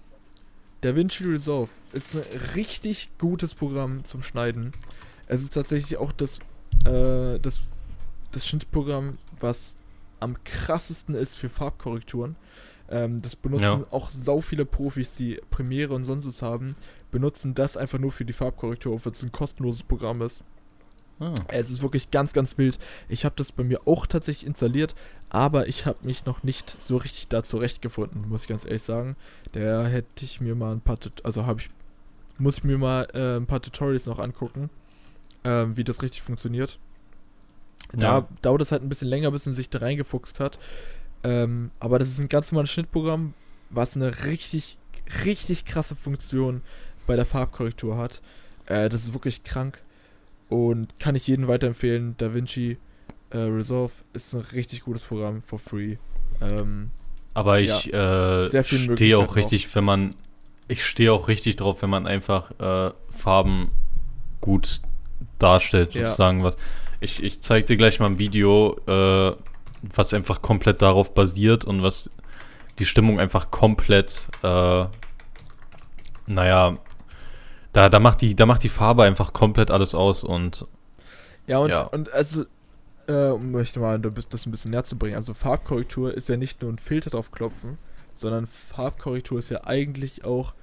DaVinci 0.80 1.24
Resolve 1.24 1.70
ist 1.92 2.14
ein 2.14 2.22
richtig 2.54 3.10
gutes 3.18 3.54
Programm 3.54 4.04
zum 4.04 4.22
Schneiden. 4.22 4.72
Es 5.26 5.42
ist 5.42 5.54
tatsächlich 5.54 5.96
auch 5.96 6.12
das, 6.12 6.38
äh, 6.84 7.38
das, 7.40 7.60
das 8.32 8.46
Schnittprogramm, 8.46 9.18
was 9.40 9.74
am 10.20 10.36
krassesten 10.44 11.14
ist 11.14 11.36
für 11.36 11.48
Farbkorrekturen. 11.48 12.36
Ähm, 12.90 13.20
das 13.20 13.36
benutzen 13.36 13.62
ja. 13.62 13.86
auch 13.90 14.10
sau 14.10 14.40
viele 14.40 14.64
Profis, 14.64 15.14
die 15.14 15.40
Premiere 15.50 15.94
und 15.94 16.04
sonst 16.04 16.26
was 16.26 16.42
haben, 16.42 16.74
benutzen 17.10 17.54
das 17.54 17.76
einfach 17.76 17.98
nur 17.98 18.12
für 18.12 18.24
die 18.24 18.32
Farbkorrektur, 18.32 18.94
obwohl 18.94 19.12
es 19.12 19.22
ein 19.22 19.32
kostenloses 19.32 19.82
Programm 19.82 20.22
ist. 20.22 20.42
Ah. 21.20 21.34
Es 21.48 21.70
ist 21.70 21.82
wirklich 21.82 22.10
ganz, 22.10 22.32
ganz 22.32 22.58
wild. 22.58 22.78
Ich 23.08 23.24
habe 23.24 23.34
das 23.36 23.50
bei 23.50 23.64
mir 23.64 23.86
auch 23.86 24.06
tatsächlich 24.06 24.46
installiert, 24.46 24.94
aber 25.30 25.66
ich 25.66 25.84
habe 25.86 25.98
mich 26.02 26.26
noch 26.26 26.42
nicht 26.42 26.70
so 26.70 26.96
richtig 26.96 27.28
da 27.28 27.42
zurechtgefunden, 27.42 28.28
muss 28.28 28.42
ich 28.42 28.48
ganz 28.48 28.64
ehrlich 28.64 28.82
sagen. 28.82 29.16
Da 29.52 29.86
hätte 29.86 30.24
ich 30.24 30.40
mir 30.40 30.54
mal 30.54 30.72
ein 30.72 30.80
paar, 30.80 30.98
also 31.24 31.46
habe 31.46 31.60
ich, 31.60 31.70
muss 32.38 32.58
ich 32.58 32.64
mir 32.64 32.78
mal 32.78 33.08
äh, 33.14 33.36
ein 33.36 33.46
paar 33.46 33.60
Tutorials 33.60 34.06
noch 34.06 34.20
angucken, 34.20 34.70
äh, 35.42 35.66
wie 35.70 35.84
das 35.84 36.02
richtig 36.02 36.22
funktioniert. 36.22 36.78
Da 37.92 38.18
ja. 38.18 38.28
dauert 38.42 38.62
es 38.62 38.70
halt 38.70 38.82
ein 38.82 38.88
bisschen 38.88 39.08
länger, 39.08 39.30
bis 39.30 39.46
man 39.46 39.54
sich 39.54 39.70
da 39.70 39.78
reingefuchst 39.78 40.40
hat. 40.40 40.58
Ähm, 41.24 41.70
aber 41.80 41.98
das 41.98 42.10
ist 42.10 42.20
ein 42.20 42.28
ganz 42.28 42.52
normales 42.52 42.70
Schnittprogramm, 42.70 43.34
was 43.70 43.96
eine 43.96 44.24
richtig, 44.24 44.78
richtig 45.24 45.64
krasse 45.64 45.96
Funktion 45.96 46.62
bei 47.08 47.16
der 47.16 47.26
Farbkorrektur 47.26 47.96
hat. 47.96 48.20
Äh, 48.66 48.88
das 48.88 49.02
ist 49.02 49.14
wirklich 49.14 49.42
krank. 49.42 49.80
Und 50.48 50.98
kann 51.00 51.16
ich 51.16 51.26
jedem 51.26 51.48
weiterempfehlen. 51.48 52.16
DaVinci 52.18 52.78
äh, 53.30 53.38
Resolve 53.38 53.92
ist 54.12 54.34
ein 54.34 54.40
richtig 54.52 54.82
gutes 54.82 55.02
Programm 55.02 55.42
for 55.42 55.58
free. 55.58 55.96
Ähm, 56.40 56.90
Aber 57.34 57.60
ich 57.60 57.86
ja, 57.86 58.42
äh, 58.42 58.62
stehe 58.62 59.18
auch 59.18 59.34
richtig, 59.34 59.68
auch. 59.68 59.74
wenn 59.74 59.84
man. 59.84 60.14
Ich 60.68 60.84
stehe 60.84 61.12
auch 61.12 61.28
richtig 61.28 61.56
drauf, 61.56 61.82
wenn 61.82 61.90
man 61.90 62.06
einfach 62.06 62.52
äh, 62.60 62.92
Farben 63.10 63.70
gut 64.40 64.82
darstellt, 65.38 65.92
sozusagen. 65.92 66.38
Ja. 66.38 66.44
Was. 66.44 66.56
Ich, 67.00 67.22
ich 67.22 67.40
zeige 67.40 67.64
dir 67.64 67.76
gleich 67.76 68.00
mal 68.00 68.06
ein 68.06 68.18
Video, 68.18 68.76
äh, 68.86 69.34
was 69.94 70.12
einfach 70.12 70.42
komplett 70.42 70.82
darauf 70.82 71.14
basiert 71.14 71.64
und 71.64 71.82
was 71.82 72.10
die 72.78 72.84
Stimmung 72.84 73.18
einfach 73.18 73.50
komplett, 73.50 74.28
äh, 74.42 74.84
naja, 76.26 76.78
da, 77.72 77.88
da, 77.88 78.00
macht 78.00 78.20
die, 78.20 78.34
da 78.34 78.46
macht 78.46 78.62
die 78.62 78.68
Farbe 78.68 79.04
einfach 79.04 79.32
komplett 79.32 79.70
alles 79.70 79.94
aus 79.94 80.24
und. 80.24 80.66
Ja, 81.46 81.58
und, 81.58 81.70
ja. 81.70 81.82
und 81.82 82.12
also, 82.12 82.44
äh, 83.06 83.28
um 83.28 83.54
euch 83.54 83.74
mal 83.76 83.98
das 83.98 84.46
ein 84.46 84.50
bisschen 84.50 84.70
näher 84.70 84.84
zu 84.84 84.96
bringen, 84.96 85.16
also 85.16 85.34
Farbkorrektur 85.34 86.14
ist 86.14 86.28
ja 86.28 86.36
nicht 86.36 86.62
nur 86.62 86.72
ein 86.72 86.78
Filter 86.78 87.10
drauf 87.10 87.30
klopfen, 87.30 87.78
sondern 88.14 88.46
Farbkorrektur 88.46 89.38
ist 89.38 89.50
ja 89.50 89.64
eigentlich 89.64 90.24
auch, 90.24 90.54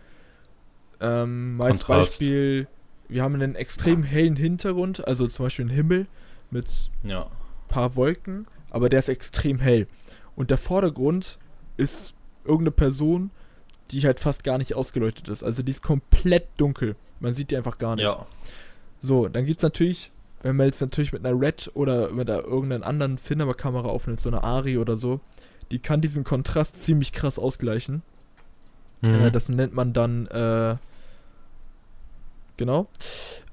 ähm, 1.01 1.58
mal 1.58 1.72
als 1.72 1.84
Beispiel, 1.84 2.68
wir 3.08 3.24
haben 3.24 3.36
einen 3.36 3.56
extrem 3.56 4.03
hellen 4.03 4.36
Hintergrund, 4.36 5.08
also 5.08 5.28
zum 5.28 5.45
Beispiel 5.45 5.66
einen 5.66 5.76
Himmel 5.76 6.08
mit 6.51 6.91
ja. 7.03 7.30
paar 7.68 7.95
Wolken, 7.95 8.47
aber 8.70 8.89
der 8.89 8.99
ist 8.99 9.10
extrem 9.10 9.60
hell. 9.60 9.88
Und 10.36 10.49
der 10.49 10.58
Vordergrund 10.58 11.39
ist 11.78 12.14
irgendeine 12.43 12.72
Person, 12.72 13.32
die 13.92 14.02
halt 14.06 14.20
fast 14.20 14.44
gar 14.44 14.58
nicht 14.58 14.74
ausgeleuchtet 14.74 15.30
ist. 15.30 15.44
Also 15.44 15.64
die 15.64 15.72
ist 15.72 15.84
komplett 15.84 16.48
dunkel. 16.58 16.96
Man 17.20 17.34
sieht 17.34 17.52
die 17.52 17.58
einfach 17.58 17.78
gar 17.78 17.96
nicht. 17.96 18.06
Ja. 18.06 18.26
So, 19.00 19.28
dann 19.28 19.46
gibt 19.46 19.58
es 19.58 19.64
natürlich, 19.64 20.12
wenn 20.42 20.56
man 20.56 20.68
jetzt 20.68 20.82
natürlich 20.82 21.14
mit 21.14 21.26
einer 21.26 21.40
Red 21.40 21.72
oder 21.74 22.12
mit 22.12 22.30
einer 22.30 22.44
irgendeiner 22.44 22.86
anderen 22.86 23.18
Cinema-Kamera 23.18 23.88
aufnimmt, 23.88 24.20
so 24.20 24.30
eine 24.30 24.44
Ari 24.44 24.78
oder 24.78 24.98
so, 24.98 25.20
die 25.72 25.80
kann 25.80 26.02
diesen 26.02 26.24
Kontrast 26.24 26.82
ziemlich 26.82 27.12
krass 27.12 27.40
ausgleichen. 27.40 28.02
Mhm. 29.02 29.14
Äh, 29.14 29.32
das 29.32 29.50
nennt 29.50 29.74
man 29.74 29.94
dann, 29.94 30.28
äh, 30.28 30.76
genau. 32.58 32.88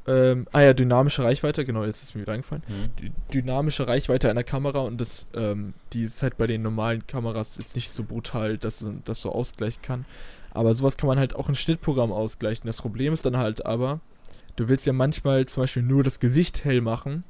Ähm, 0.07 0.49
ah 0.53 0.61
ja, 0.63 0.75
dynamische 0.75 1.23
Reichweite, 1.23 1.65
genau, 1.65 1.85
jetzt 1.85 2.03
ist 2.03 2.15
mir 2.15 2.23
wieder 2.23 2.33
eingefallen. 2.33 2.63
Mhm. 2.67 3.13
dynamische 3.33 3.87
Reichweite 3.87 4.31
einer 4.31 4.43
Kamera 4.43 4.81
und 4.81 5.01
das, 5.01 5.27
ähm, 5.35 5.75
die 5.93 6.03
ist 6.03 6.23
halt 6.23 6.37
bei 6.37 6.47
den 6.47 6.63
normalen 6.63 7.07
Kameras 7.07 7.57
jetzt 7.59 7.77
nicht 7.77 7.91
so 7.91 8.03
brutal, 8.03 8.59
dass 8.59 8.85
das 9.05 9.21
so 9.21 9.31
ausgleichen 9.31 9.81
kann. 9.83 10.05
Aber 10.51 10.75
sowas 10.75 10.97
kann 10.97 11.07
man 11.07 11.19
halt 11.19 11.37
auch 11.37 11.49
in 11.49 11.55
Schnittprogramm 11.55 12.13
ausgleichen. 12.13 12.67
Das 12.67 12.83
Problem 12.83 13.13
ist 13.13 13.25
dann 13.25 13.37
halt 13.37 13.65
aber, 13.65 14.01
du 14.57 14.69
willst 14.69 14.87
ja 14.87 14.93
manchmal 14.93 15.47
zum 15.47 15.63
Beispiel 15.63 15.83
nur 15.83 16.03
das 16.03 16.19
Gesicht 16.19 16.65
hell 16.65 16.81
machen, 16.81 17.25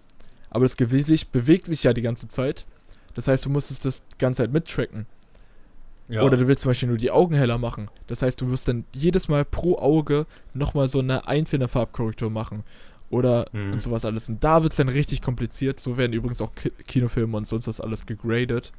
aber 0.50 0.64
das 0.64 0.76
Gesicht 0.76 1.30
bewegt 1.30 1.66
sich 1.66 1.84
ja 1.84 1.92
die 1.92 2.00
ganze 2.02 2.28
Zeit. 2.28 2.66
Das 3.14 3.28
heißt, 3.28 3.44
du 3.44 3.50
musstest 3.50 3.84
das 3.84 4.02
ganze 4.18 4.42
Zeit 4.42 4.52
mittracken. 4.52 5.06
Ja. 6.12 6.22
Oder 6.22 6.36
du 6.36 6.46
willst 6.46 6.60
zum 6.62 6.68
Beispiel 6.68 6.90
nur 6.90 6.98
die 6.98 7.10
Augen 7.10 7.34
heller 7.34 7.56
machen. 7.56 7.88
Das 8.06 8.20
heißt, 8.20 8.38
du 8.42 8.50
wirst 8.50 8.68
dann 8.68 8.84
jedes 8.94 9.28
Mal 9.28 9.46
pro 9.46 9.78
Auge 9.78 10.26
nochmal 10.52 10.88
so 10.90 10.98
eine 10.98 11.26
einzelne 11.26 11.68
Farbkorrektur 11.68 12.28
machen. 12.28 12.64
Oder 13.08 13.46
mhm. 13.52 13.72
und 13.72 13.80
sowas 13.80 14.04
alles. 14.04 14.28
Und 14.28 14.44
da 14.44 14.62
wird 14.62 14.74
es 14.74 14.76
dann 14.76 14.90
richtig 14.90 15.22
kompliziert. 15.22 15.80
So 15.80 15.96
werden 15.96 16.12
übrigens 16.12 16.42
auch 16.42 16.54
Ki 16.54 16.70
Kinofilme 16.86 17.34
und 17.38 17.46
sonst 17.46 17.66
was 17.66 17.80
alles 17.80 18.04
gegradet. 18.04 18.72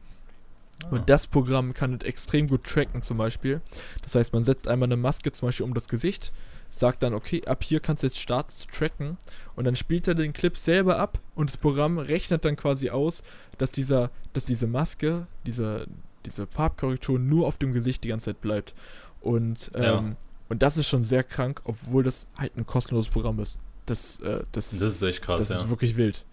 Ah. 0.83 0.89
Und 0.91 1.09
das 1.09 1.25
Programm 1.25 1.73
kann 1.73 1.91
halt 1.91 2.03
extrem 2.03 2.47
gut 2.47 2.65
tracken 2.65 3.01
zum 3.01 3.17
Beispiel. 3.17 3.61
Das 4.03 4.13
heißt, 4.13 4.31
man 4.31 4.43
setzt 4.43 4.67
einmal 4.67 4.87
eine 4.87 4.97
Maske 4.97 5.31
zum 5.31 5.47
Beispiel 5.47 5.65
um 5.65 5.73
das 5.73 5.87
Gesicht, 5.87 6.31
sagt 6.69 7.01
dann, 7.01 7.15
okay, 7.15 7.43
ab 7.47 7.63
hier 7.63 7.79
kannst 7.79 8.03
du 8.03 8.07
jetzt 8.07 8.19
starten 8.19 8.51
zu 8.51 8.67
tracken. 8.67 9.17
Und 9.55 9.65
dann 9.65 9.75
spielt 9.75 10.07
er 10.07 10.13
den 10.13 10.33
Clip 10.33 10.55
selber 10.55 10.99
ab 10.99 11.17
und 11.33 11.49
das 11.49 11.57
Programm 11.57 11.97
rechnet 11.97 12.45
dann 12.45 12.57
quasi 12.57 12.91
aus, 12.91 13.23
dass 13.57 13.71
dieser, 13.71 14.11
dass 14.33 14.45
diese 14.45 14.67
Maske, 14.67 15.25
dieser, 15.47 15.87
diese 16.25 16.47
Farbkorrektur 16.47 17.19
nur 17.19 17.47
auf 17.47 17.57
dem 17.57 17.73
Gesicht 17.73 18.03
die 18.03 18.09
ganze 18.09 18.25
Zeit 18.25 18.41
bleibt. 18.41 18.73
Und, 19.21 19.71
ähm, 19.75 19.83
ja. 19.83 20.15
und 20.49 20.61
das 20.61 20.77
ist 20.77 20.87
schon 20.87 21.03
sehr 21.03 21.23
krank, 21.23 21.61
obwohl 21.63 22.03
das 22.03 22.27
halt 22.37 22.57
ein 22.57 22.65
kostenloses 22.65 23.11
Programm 23.11 23.39
ist. 23.39 23.59
Das, 23.85 24.19
äh, 24.19 24.43
das, 24.51 24.71
das 24.71 24.81
ist 24.81 25.01
echt 25.01 25.21
krass. 25.21 25.39
Das 25.39 25.49
ja. 25.49 25.55
ist 25.57 25.69
wirklich 25.69 25.97
wild. 25.97 26.25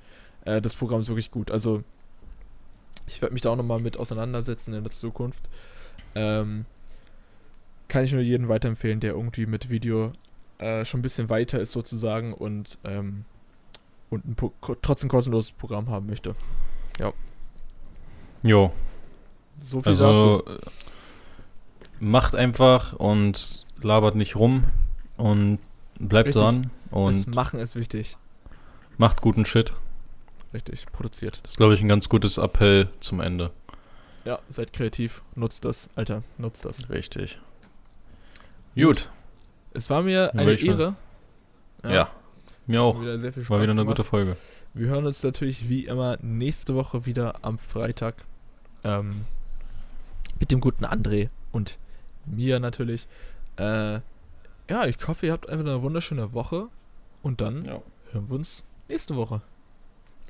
Äh, 0.45 0.61
das 0.61 0.75
Programm 0.75 1.01
ist 1.01 1.09
wirklich 1.09 1.31
gut. 1.31 1.51
Also, 1.51 1.83
ich 3.07 3.21
werde 3.21 3.33
mich 3.33 3.43
da 3.43 3.51
auch 3.51 3.57
nochmal 3.57 3.81
mit 3.81 3.97
auseinandersetzen 3.97 4.75
in 4.75 4.85
der 4.85 4.93
Zukunft. 4.93 5.49
Ähm, 6.15 6.65
kann 7.89 8.05
ich 8.05 8.13
nur 8.13 8.23
jedem 8.23 8.49
weiterempfehlen, 8.49 9.01
der 9.01 9.15
irgendwie 9.15 9.47
mit 9.47 9.69
Video 9.69 10.13
äh, 10.59 10.85
schon 10.85 11.01
ein 11.01 11.03
bisschen 11.03 11.29
weiter 11.29 11.61
ist 11.61 11.73
sozusagen 11.73 12.33
und, 12.33 12.79
ähm, 12.85 13.25
und 14.11 14.25
ein 14.25 14.37
trotzdem 14.83 15.09
kostenloses 15.09 15.53
Programm 15.53 15.89
haben 15.89 16.07
möchte. 16.07 16.35
Ja. 16.99 17.13
Jo. 18.43 18.73
So 19.63 19.83
viel 19.83 19.91
also, 19.91 20.43
dazu. 20.43 20.59
Macht 21.99 22.35
einfach 22.35 22.95
und 22.95 23.67
labert 23.83 24.15
nicht 24.15 24.37
rum 24.37 24.65
und 25.17 25.59
bleibt 25.99 26.29
Richtig. 26.29 26.43
dran. 26.43 26.71
Und 26.91 27.15
das 27.15 27.27
Machen 27.27 27.61
ist 27.61 27.77
wichtig. 27.77 28.17
Macht 28.97 29.21
guten 29.21 29.45
Shit. 29.45 29.75
Richtig, 30.53 30.87
produziert. 30.93 31.41
Das 31.43 31.53
ist, 31.53 31.57
glaube 31.57 31.75
ich, 31.75 31.81
ein 31.81 31.89
ganz 31.89 32.09
gutes 32.09 32.39
Appell 32.39 32.89
zum 33.01 33.21
Ende. 33.21 33.53
Ja, 34.25 34.41
seid 34.49 34.73
kreativ. 34.73 35.23
Nutzt 35.35 35.65
das, 35.65 35.89
Alter. 35.95 36.23
Nutzt 36.39 36.65
das. 36.65 36.91
Richtig. 36.91 37.39
Gut. 38.75 39.09
Es 39.73 39.89
war 39.89 40.03
mir 40.03 40.35
eine 40.35 40.53
Ehre. 40.55 40.97
Ja. 41.85 41.91
ja. 41.91 42.11
Mir 42.67 42.83
auch. 42.83 43.01
Wieder 43.01 43.19
sehr 43.19 43.33
viel 43.33 43.43
Spaß 43.43 43.51
war 43.51 43.63
wieder 43.63 43.73
eine 43.73 43.83
gemacht. 43.83 43.97
gute 43.99 44.09
Folge. 44.09 44.37
Wir 44.75 44.89
hören 44.89 45.07
uns 45.07 45.23
natürlich 45.23 45.69
wie 45.69 45.87
immer 45.87 46.19
nächste 46.21 46.75
Woche 46.75 47.07
wieder 47.07 47.37
am 47.43 47.59
Freitag. 47.59 48.25
Ähm, 48.85 49.25
mit 50.41 50.51
dem 50.51 50.61
guten 50.61 50.85
André 50.85 51.29
und 51.53 51.79
mir 52.25 52.59
natürlich. 52.59 53.07
Äh, 53.57 54.01
ja, 54.69 54.87
ich 54.87 54.97
hoffe, 55.07 55.27
ihr 55.27 55.33
habt 55.33 55.49
einfach 55.49 55.65
eine 55.65 55.83
wunderschöne 55.83 56.33
Woche. 56.33 56.69
Und 57.23 57.41
dann 57.41 57.65
ja. 57.65 57.83
hören 58.13 58.29
wir 58.29 58.37
uns 58.37 58.65
nächste 58.89 59.15
Woche. 59.15 59.43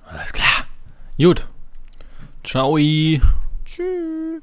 Alles 0.04 0.32
klar. 0.32 0.66
Gut. 1.16 1.46
Ciao. 2.42 2.76
Tschüss. 3.64 4.42